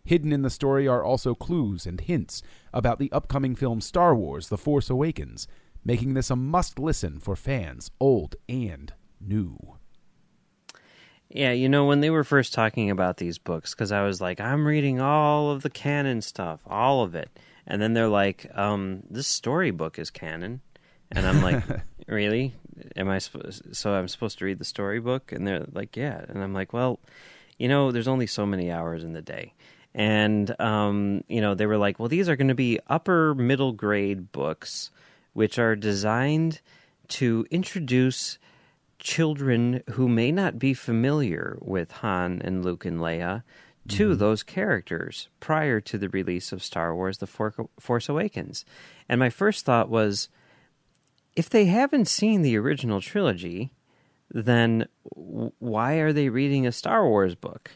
Hidden 0.05 0.33
in 0.33 0.41
the 0.43 0.51
story 0.51 0.89
are 0.89 1.05
also 1.05 1.35
clues 1.35 1.87
and 1.87 2.01
hints 2.01 2.43
about 2.73 2.99
the 2.99 3.13
upcoming 3.13 3.55
film 3.55 3.83
Star 3.83 4.15
Wars 4.15 4.49
The 4.49 4.59
Force 4.59 4.89
Awakens, 4.89 5.47
making 5.85 6.15
this 6.15 6.31
a 6.31 6.37
must 6.37 6.79
listen 6.79 7.21
for 7.21 7.37
fans 7.37 7.91
old 8.01 8.35
and 8.49 8.95
new. 9.21 9.78
Yeah, 11.31 11.53
you 11.53 11.69
know, 11.69 11.85
when 11.85 12.01
they 12.01 12.11
were 12.11 12.25
first 12.25 12.55
talking 12.55 12.91
about 12.91 13.19
these 13.19 13.37
books, 13.37 13.75
because 13.75 13.93
I 13.93 14.03
was 14.03 14.21
like, 14.21 14.41
I'm 14.41 14.67
reading 14.67 15.01
all 15.01 15.51
of 15.51 15.63
the 15.63 15.71
canon 15.71 16.23
stuff, 16.23 16.61
all 16.67 17.03
of 17.03 17.15
it. 17.15 17.29
And 17.67 17.83
then 17.83 17.93
they're 17.93 18.09
like, 18.09 18.51
um, 18.57 19.03
this 19.11 19.27
storybook 19.27 19.99
is 19.99 20.11
canon. 20.11 20.63
And 21.13 21.27
I'm 21.27 21.43
like, 21.43 21.63
really? 22.07 22.55
Am 22.97 23.11
I 23.11 23.19
supposed, 23.19 23.77
so 23.77 23.93
I'm 23.93 24.09
supposed 24.09 24.39
to 24.39 24.47
read 24.47 24.59
the 24.59 24.65
storybook? 24.65 25.33
And 25.33 25.47
they're 25.47 25.67
like, 25.73 25.97
yeah. 25.97 26.25
And 26.29 26.43
I'm 26.43 26.55
like, 26.55 26.73
well, 26.73 26.99
you 27.59 27.69
know, 27.69 27.93
there's 27.93 28.09
only 28.09 28.27
so 28.27 28.47
many 28.47 28.71
hours 28.71 29.05
in 29.05 29.13
the 29.13 29.21
day. 29.21 29.53
And, 29.95 30.59
um, 30.61 31.25
you 31.29 31.43
know, 31.43 31.55
they 31.55 31.67
were 31.67 31.77
like, 31.77 31.99
well, 31.99 32.09
these 32.09 32.29
are 32.29 32.37
going 32.37 32.49
to 32.49 32.55
be 32.55 32.79
upper 32.87 33.35
middle 33.35 33.73
grade 33.73 34.33
books, 34.33 34.91
which 35.35 35.59
are 35.59 35.77
designed 35.77 36.61
to 37.09 37.47
introduce 37.51 38.39
children 38.99 39.83
who 39.93 40.09
may 40.09 40.33
not 40.33 40.59
be 40.59 40.75
familiar 40.75 41.59
with 41.61 41.93
Han 41.93 42.41
and 42.45 42.65
Luke 42.65 42.85
and 42.85 42.99
Leia 42.99 43.43
to 43.89 44.11
Mm-hmm. 44.11 44.19
those 44.19 44.43
characters 44.43 45.29
prior 45.41 45.81
to 45.81 45.97
the 45.97 46.09
release 46.09 46.53
of 46.53 46.63
Star 46.63 46.95
Wars 46.95 47.19
The 47.19 47.27
Force 47.27 48.09
Awakens. 48.09 48.65
And 49.09 49.19
my 49.19 49.31
first 49.31 49.65
thought 49.65 49.89
was 49.89 50.29
if 51.35 51.49
they 51.49 51.67
haven't 51.67 52.09
seen 52.09 52.43
the 52.43 52.59
original 52.59 53.01
trilogy, 53.01 53.73
then 54.31 54.87
why 55.05 55.95
are 55.95 56.13
they 56.13 56.29
reading 56.29 56.67
a 56.67 56.73
Star 56.73 57.07
Wars 57.09 57.35
book? 57.35 57.71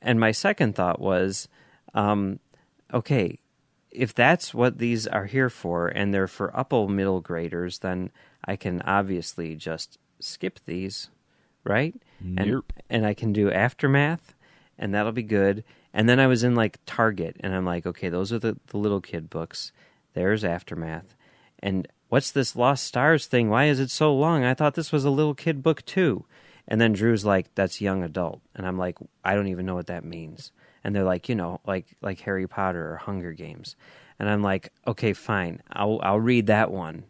And 0.00 0.20
my 0.20 0.30
second 0.30 0.76
thought 0.76 1.00
was 1.00 1.48
um, 1.94 2.38
okay, 2.92 3.38
if 3.90 4.14
that's 4.14 4.52
what 4.52 4.78
these 4.78 5.06
are 5.06 5.26
here 5.26 5.48
for 5.48 5.88
and 5.88 6.12
they're 6.12 6.26
for 6.26 6.56
upper 6.56 6.86
middle 6.88 7.20
graders, 7.20 7.78
then 7.78 8.10
I 8.44 8.56
can 8.56 8.82
obviously 8.82 9.56
just 9.56 9.98
skip 10.24 10.60
these, 10.66 11.10
right? 11.64 11.94
And 12.38 12.62
and 12.90 13.06
I 13.06 13.14
can 13.14 13.32
do 13.32 13.50
aftermath 13.50 14.34
and 14.78 14.94
that'll 14.94 15.12
be 15.12 15.22
good. 15.22 15.64
And 15.92 16.08
then 16.08 16.18
I 16.18 16.26
was 16.26 16.42
in 16.42 16.54
like 16.54 16.78
Target 16.86 17.36
and 17.40 17.54
I'm 17.54 17.64
like, 17.64 17.86
okay, 17.86 18.08
those 18.08 18.32
are 18.32 18.38
the, 18.38 18.56
the 18.68 18.78
little 18.78 19.00
kid 19.00 19.30
books. 19.30 19.72
There's 20.14 20.44
aftermath. 20.44 21.14
And 21.60 21.86
what's 22.08 22.30
this 22.30 22.56
Lost 22.56 22.84
Stars 22.84 23.26
thing? 23.26 23.48
Why 23.48 23.66
is 23.66 23.80
it 23.80 23.90
so 23.90 24.14
long? 24.14 24.44
I 24.44 24.54
thought 24.54 24.74
this 24.74 24.92
was 24.92 25.04
a 25.04 25.10
little 25.10 25.34
kid 25.34 25.62
book 25.62 25.84
too. 25.84 26.24
And 26.66 26.80
then 26.80 26.92
Drew's 26.92 27.24
like, 27.24 27.54
that's 27.54 27.80
young 27.80 28.02
adult. 28.02 28.40
And 28.54 28.66
I'm 28.66 28.78
like, 28.78 28.96
I 29.24 29.34
don't 29.34 29.48
even 29.48 29.66
know 29.66 29.74
what 29.74 29.86
that 29.88 30.04
means. 30.04 30.50
And 30.82 30.94
they're 30.94 31.04
like, 31.04 31.28
you 31.28 31.34
know, 31.34 31.60
like 31.66 31.86
like 32.02 32.20
Harry 32.20 32.46
Potter 32.46 32.92
or 32.92 32.96
Hunger 32.96 33.32
Games. 33.32 33.76
And 34.18 34.28
I'm 34.28 34.42
like, 34.42 34.72
okay, 34.86 35.12
fine. 35.12 35.62
I'll 35.70 36.00
I'll 36.02 36.20
read 36.20 36.46
that 36.46 36.70
one. 36.70 37.04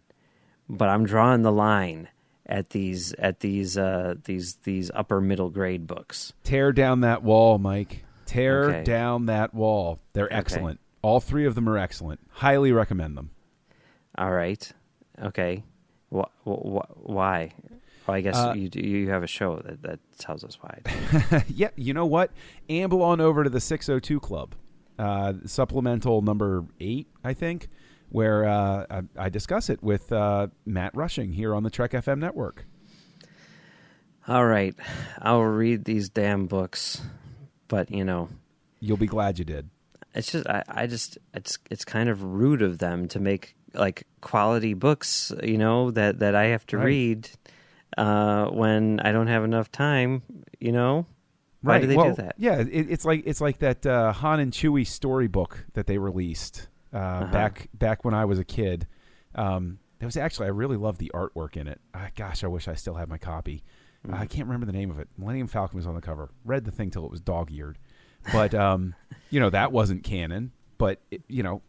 But 0.68 0.88
I'm 0.88 1.04
drawing 1.04 1.42
the 1.42 1.52
line 1.52 2.08
at 2.46 2.70
these 2.70 3.12
at 3.14 3.40
these 3.40 3.76
uh 3.78 4.14
these 4.24 4.56
these 4.64 4.90
upper 4.94 5.20
middle 5.20 5.50
grade 5.50 5.86
books. 5.86 6.32
Tear 6.42 6.72
down 6.72 7.00
that 7.00 7.22
wall, 7.22 7.58
Mike. 7.58 8.04
Tear 8.26 8.64
Okay. 8.70 8.84
down 8.84 9.26
that 9.26 9.54
wall. 9.54 9.98
They're 10.12 10.26
Okay. 10.26 10.34
excellent. 10.34 10.80
All 11.02 11.20
three 11.20 11.46
of 11.46 11.54
them 11.54 11.68
are 11.68 11.76
excellent. 11.78 12.20
Highly 12.30 12.72
recommend 12.72 13.16
them. 13.16 13.30
All 14.16 14.30
right. 14.30 14.70
Okay. 15.22 15.64
Wh- 16.14 16.28
wh- 16.44 17.06
why? 17.06 17.52
Well, 18.06 18.16
I 18.16 18.20
guess 18.20 18.36
Uh, 18.36 18.52
you 18.54 18.68
you 18.74 19.10
have 19.10 19.22
a 19.22 19.26
show 19.26 19.56
that, 19.64 19.82
that 19.82 20.00
tells 20.18 20.44
us 20.44 20.58
why. 20.60 21.42
yeah, 21.48 21.70
you 21.76 21.94
know 21.94 22.06
what? 22.06 22.30
Amble 22.68 23.02
on 23.02 23.20
over 23.20 23.44
to 23.44 23.50
the 23.50 23.60
602 23.60 24.20
Club, 24.20 24.54
uh, 24.98 25.32
supplemental 25.46 26.20
number 26.22 26.64
eight, 26.80 27.08
I 27.24 27.32
think, 27.32 27.68
where 28.14 28.44
uh, 28.44 28.86
I, 28.88 29.24
I 29.24 29.28
discuss 29.28 29.68
it 29.68 29.82
with 29.82 30.12
uh, 30.12 30.46
Matt 30.64 30.94
Rushing 30.94 31.32
here 31.32 31.52
on 31.52 31.64
the 31.64 31.70
Trek 31.70 31.90
FM 31.90 32.20
network. 32.20 32.64
All 34.28 34.46
right. 34.46 34.72
I'll 35.20 35.40
read 35.42 35.84
these 35.84 36.10
damn 36.10 36.46
books, 36.46 37.02
but 37.66 37.90
you 37.90 38.04
know, 38.04 38.28
You'll 38.78 38.98
be 38.98 39.08
glad 39.08 39.40
you 39.40 39.44
did. 39.44 39.68
it's 40.14 40.30
just 40.30 40.46
I, 40.46 40.62
I 40.68 40.86
just 40.86 41.18
it's 41.34 41.58
it's 41.72 41.84
kind 41.84 42.08
of 42.08 42.22
rude 42.22 42.62
of 42.62 42.78
them 42.78 43.08
to 43.08 43.18
make 43.18 43.56
like 43.72 44.06
quality 44.20 44.74
books, 44.74 45.32
you 45.42 45.58
know, 45.58 45.90
that 45.90 46.20
that 46.20 46.36
I 46.36 46.44
have 46.44 46.64
to 46.68 46.76
Right. 46.78 46.84
read 46.84 47.30
uh, 47.98 48.46
when 48.46 49.00
I 49.00 49.10
don't 49.10 49.26
have 49.26 49.42
enough 49.42 49.72
time, 49.72 50.22
you 50.60 50.70
know. 50.70 51.06
Why 51.62 51.80
do 51.80 51.88
they 51.88 51.96
well, 51.96 52.10
do 52.14 52.22
that? 52.22 52.36
Yeah, 52.38 52.60
it, 52.60 52.68
it's 52.70 53.04
like 53.04 53.24
it's 53.26 53.40
like 53.40 53.58
that 53.58 53.84
uh, 53.84 54.12
Han 54.12 54.38
and 54.38 54.52
Chewie 54.52 54.86
storybook 54.86 55.64
that 55.72 55.88
they 55.88 55.98
released 55.98 56.68
uh, 56.94 56.98
Uh-huh. 56.98 57.32
back 57.32 57.68
back 57.74 58.04
when 58.04 58.14
I 58.14 58.24
was 58.24 58.38
a 58.38 58.44
kid. 58.44 58.86
Um, 59.34 59.78
that 59.98 60.06
was 60.06 60.16
actually 60.16 60.46
I 60.46 60.50
really 60.50 60.76
loved 60.76 60.98
the 61.00 61.10
artwork 61.14 61.56
in 61.56 61.66
it. 61.66 61.80
Uh, 61.92 62.08
gosh, 62.14 62.44
I 62.44 62.46
wish 62.46 62.68
I 62.68 62.74
still 62.74 62.94
had 62.94 63.08
my 63.08 63.18
copy. 63.18 63.64
Uh, 64.08 64.16
I 64.16 64.26
can't 64.26 64.46
remember 64.46 64.66
the 64.66 64.72
name 64.72 64.90
of 64.90 64.98
it. 64.98 65.08
Millennium 65.16 65.46
Falcon 65.46 65.76
was 65.76 65.86
on 65.86 65.94
the 65.94 66.00
cover. 66.00 66.30
Read 66.44 66.64
the 66.64 66.70
thing 66.70 66.90
till 66.90 67.04
it 67.04 67.10
was 67.10 67.20
dog 67.20 67.50
eared, 67.50 67.78
but 68.32 68.54
um, 68.54 68.94
you 69.30 69.40
know 69.40 69.50
that 69.50 69.72
wasn't 69.72 70.04
canon. 70.04 70.52
But 70.78 71.00
it, 71.10 71.22
you 71.28 71.42
know, 71.42 71.62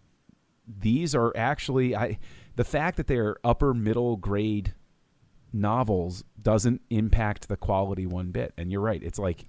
these 0.67 1.15
are 1.15 1.31
actually 1.35 1.95
I. 1.95 2.19
The 2.55 2.63
fact 2.65 2.97
that 2.97 3.07
they're 3.07 3.35
upper 3.43 3.73
middle 3.73 4.15
grade 4.17 4.73
novels 5.53 6.23
doesn't 6.41 6.81
impact 6.89 7.47
the 7.47 7.57
quality 7.57 8.05
one 8.05 8.31
bit. 8.31 8.53
And 8.57 8.71
you're 8.71 8.81
right. 8.81 9.01
It's 9.01 9.19
like 9.19 9.45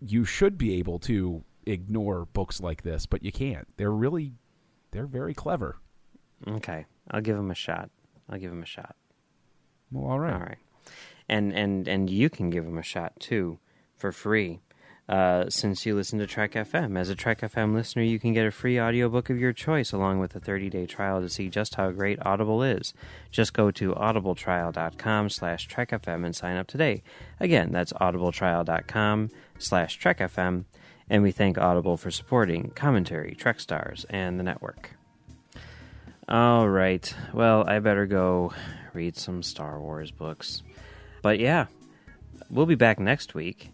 you 0.00 0.24
should 0.24 0.56
be 0.56 0.74
able 0.78 0.98
to 1.00 1.44
ignore 1.66 2.26
books 2.26 2.60
like 2.60 2.82
this, 2.82 3.06
but 3.06 3.22
you 3.22 3.32
can't. 3.32 3.66
They're 3.76 3.90
really 3.92 4.32
they're 4.90 5.06
very 5.06 5.34
clever. 5.34 5.76
Okay, 6.46 6.86
I'll 7.10 7.20
give 7.20 7.36
them 7.36 7.50
a 7.50 7.54
shot. 7.54 7.90
I'll 8.28 8.38
give 8.38 8.50
them 8.50 8.62
a 8.62 8.66
shot. 8.66 8.96
Well, 9.90 10.10
all 10.10 10.18
right. 10.18 10.32
All 10.32 10.40
right. 10.40 10.58
And 11.28 11.52
and 11.52 11.86
and 11.86 12.10
you 12.10 12.30
can 12.30 12.50
give 12.50 12.64
them 12.64 12.78
a 12.78 12.82
shot 12.82 13.18
too, 13.20 13.58
for 13.96 14.12
free. 14.12 14.60
Uh, 15.08 15.50
since 15.50 15.84
you 15.84 15.96
listen 15.96 16.20
to 16.20 16.26
Trek 16.26 16.52
FM. 16.52 16.96
As 16.96 17.08
a 17.08 17.16
Trek 17.16 17.40
FM 17.40 17.74
listener, 17.74 18.04
you 18.04 18.20
can 18.20 18.32
get 18.32 18.46
a 18.46 18.52
free 18.52 18.80
audiobook 18.80 19.28
of 19.28 19.40
your 19.40 19.52
choice 19.52 19.90
along 19.90 20.20
with 20.20 20.36
a 20.36 20.40
30-day 20.40 20.86
trial 20.86 21.20
to 21.20 21.28
see 21.28 21.48
just 21.48 21.74
how 21.74 21.90
great 21.90 22.24
Audible 22.24 22.62
is. 22.62 22.94
Just 23.32 23.52
go 23.52 23.72
to 23.72 23.92
audibletrial.com 23.92 25.30
slash 25.30 25.66
trekfm 25.68 26.24
and 26.24 26.36
sign 26.36 26.56
up 26.56 26.68
today. 26.68 27.02
Again, 27.40 27.72
that's 27.72 27.92
audibletrial.com 27.94 29.30
slash 29.58 29.98
trekfm, 29.98 30.66
and 31.10 31.22
we 31.22 31.32
thank 31.32 31.58
Audible 31.58 31.96
for 31.96 32.10
supporting 32.10 32.70
commentary, 32.70 33.34
Trek 33.34 33.60
Stars, 33.60 34.06
and 34.08 34.38
the 34.38 34.44
network. 34.44 34.92
All 36.28 36.68
right. 36.68 37.12
Well, 37.34 37.68
I 37.68 37.80
better 37.80 38.06
go 38.06 38.54
read 38.94 39.16
some 39.16 39.42
Star 39.42 39.80
Wars 39.80 40.12
books. 40.12 40.62
But 41.20 41.40
yeah, 41.40 41.66
we'll 42.48 42.66
be 42.66 42.76
back 42.76 43.00
next 43.00 43.34
week 43.34 43.70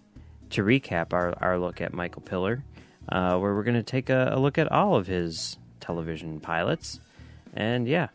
to 0.51 0.63
recap 0.63 1.13
our, 1.13 1.35
our 1.43 1.59
look 1.59 1.83
at 1.83 1.93
Michael 1.93 2.23
Piller, 2.23 2.65
uh, 3.11 3.39
where 3.39 3.55
we're 3.55 3.63
going 3.63 3.75
to 3.77 3.83
take 3.83 4.09
a, 4.09 4.31
a 4.33 4.41
look 4.41 4.57
at 4.57 4.73
all 4.73 4.97
of 4.97 5.07
his 5.07 5.59
television 5.81 6.41
pilots, 6.41 7.01
and 7.55 7.87
yeah, 7.87 8.09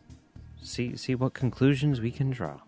see 0.61 0.95
see 0.97 1.15
what 1.15 1.33
conclusions 1.33 2.01
we 2.01 2.11
can 2.11 2.31
draw. 2.31 2.59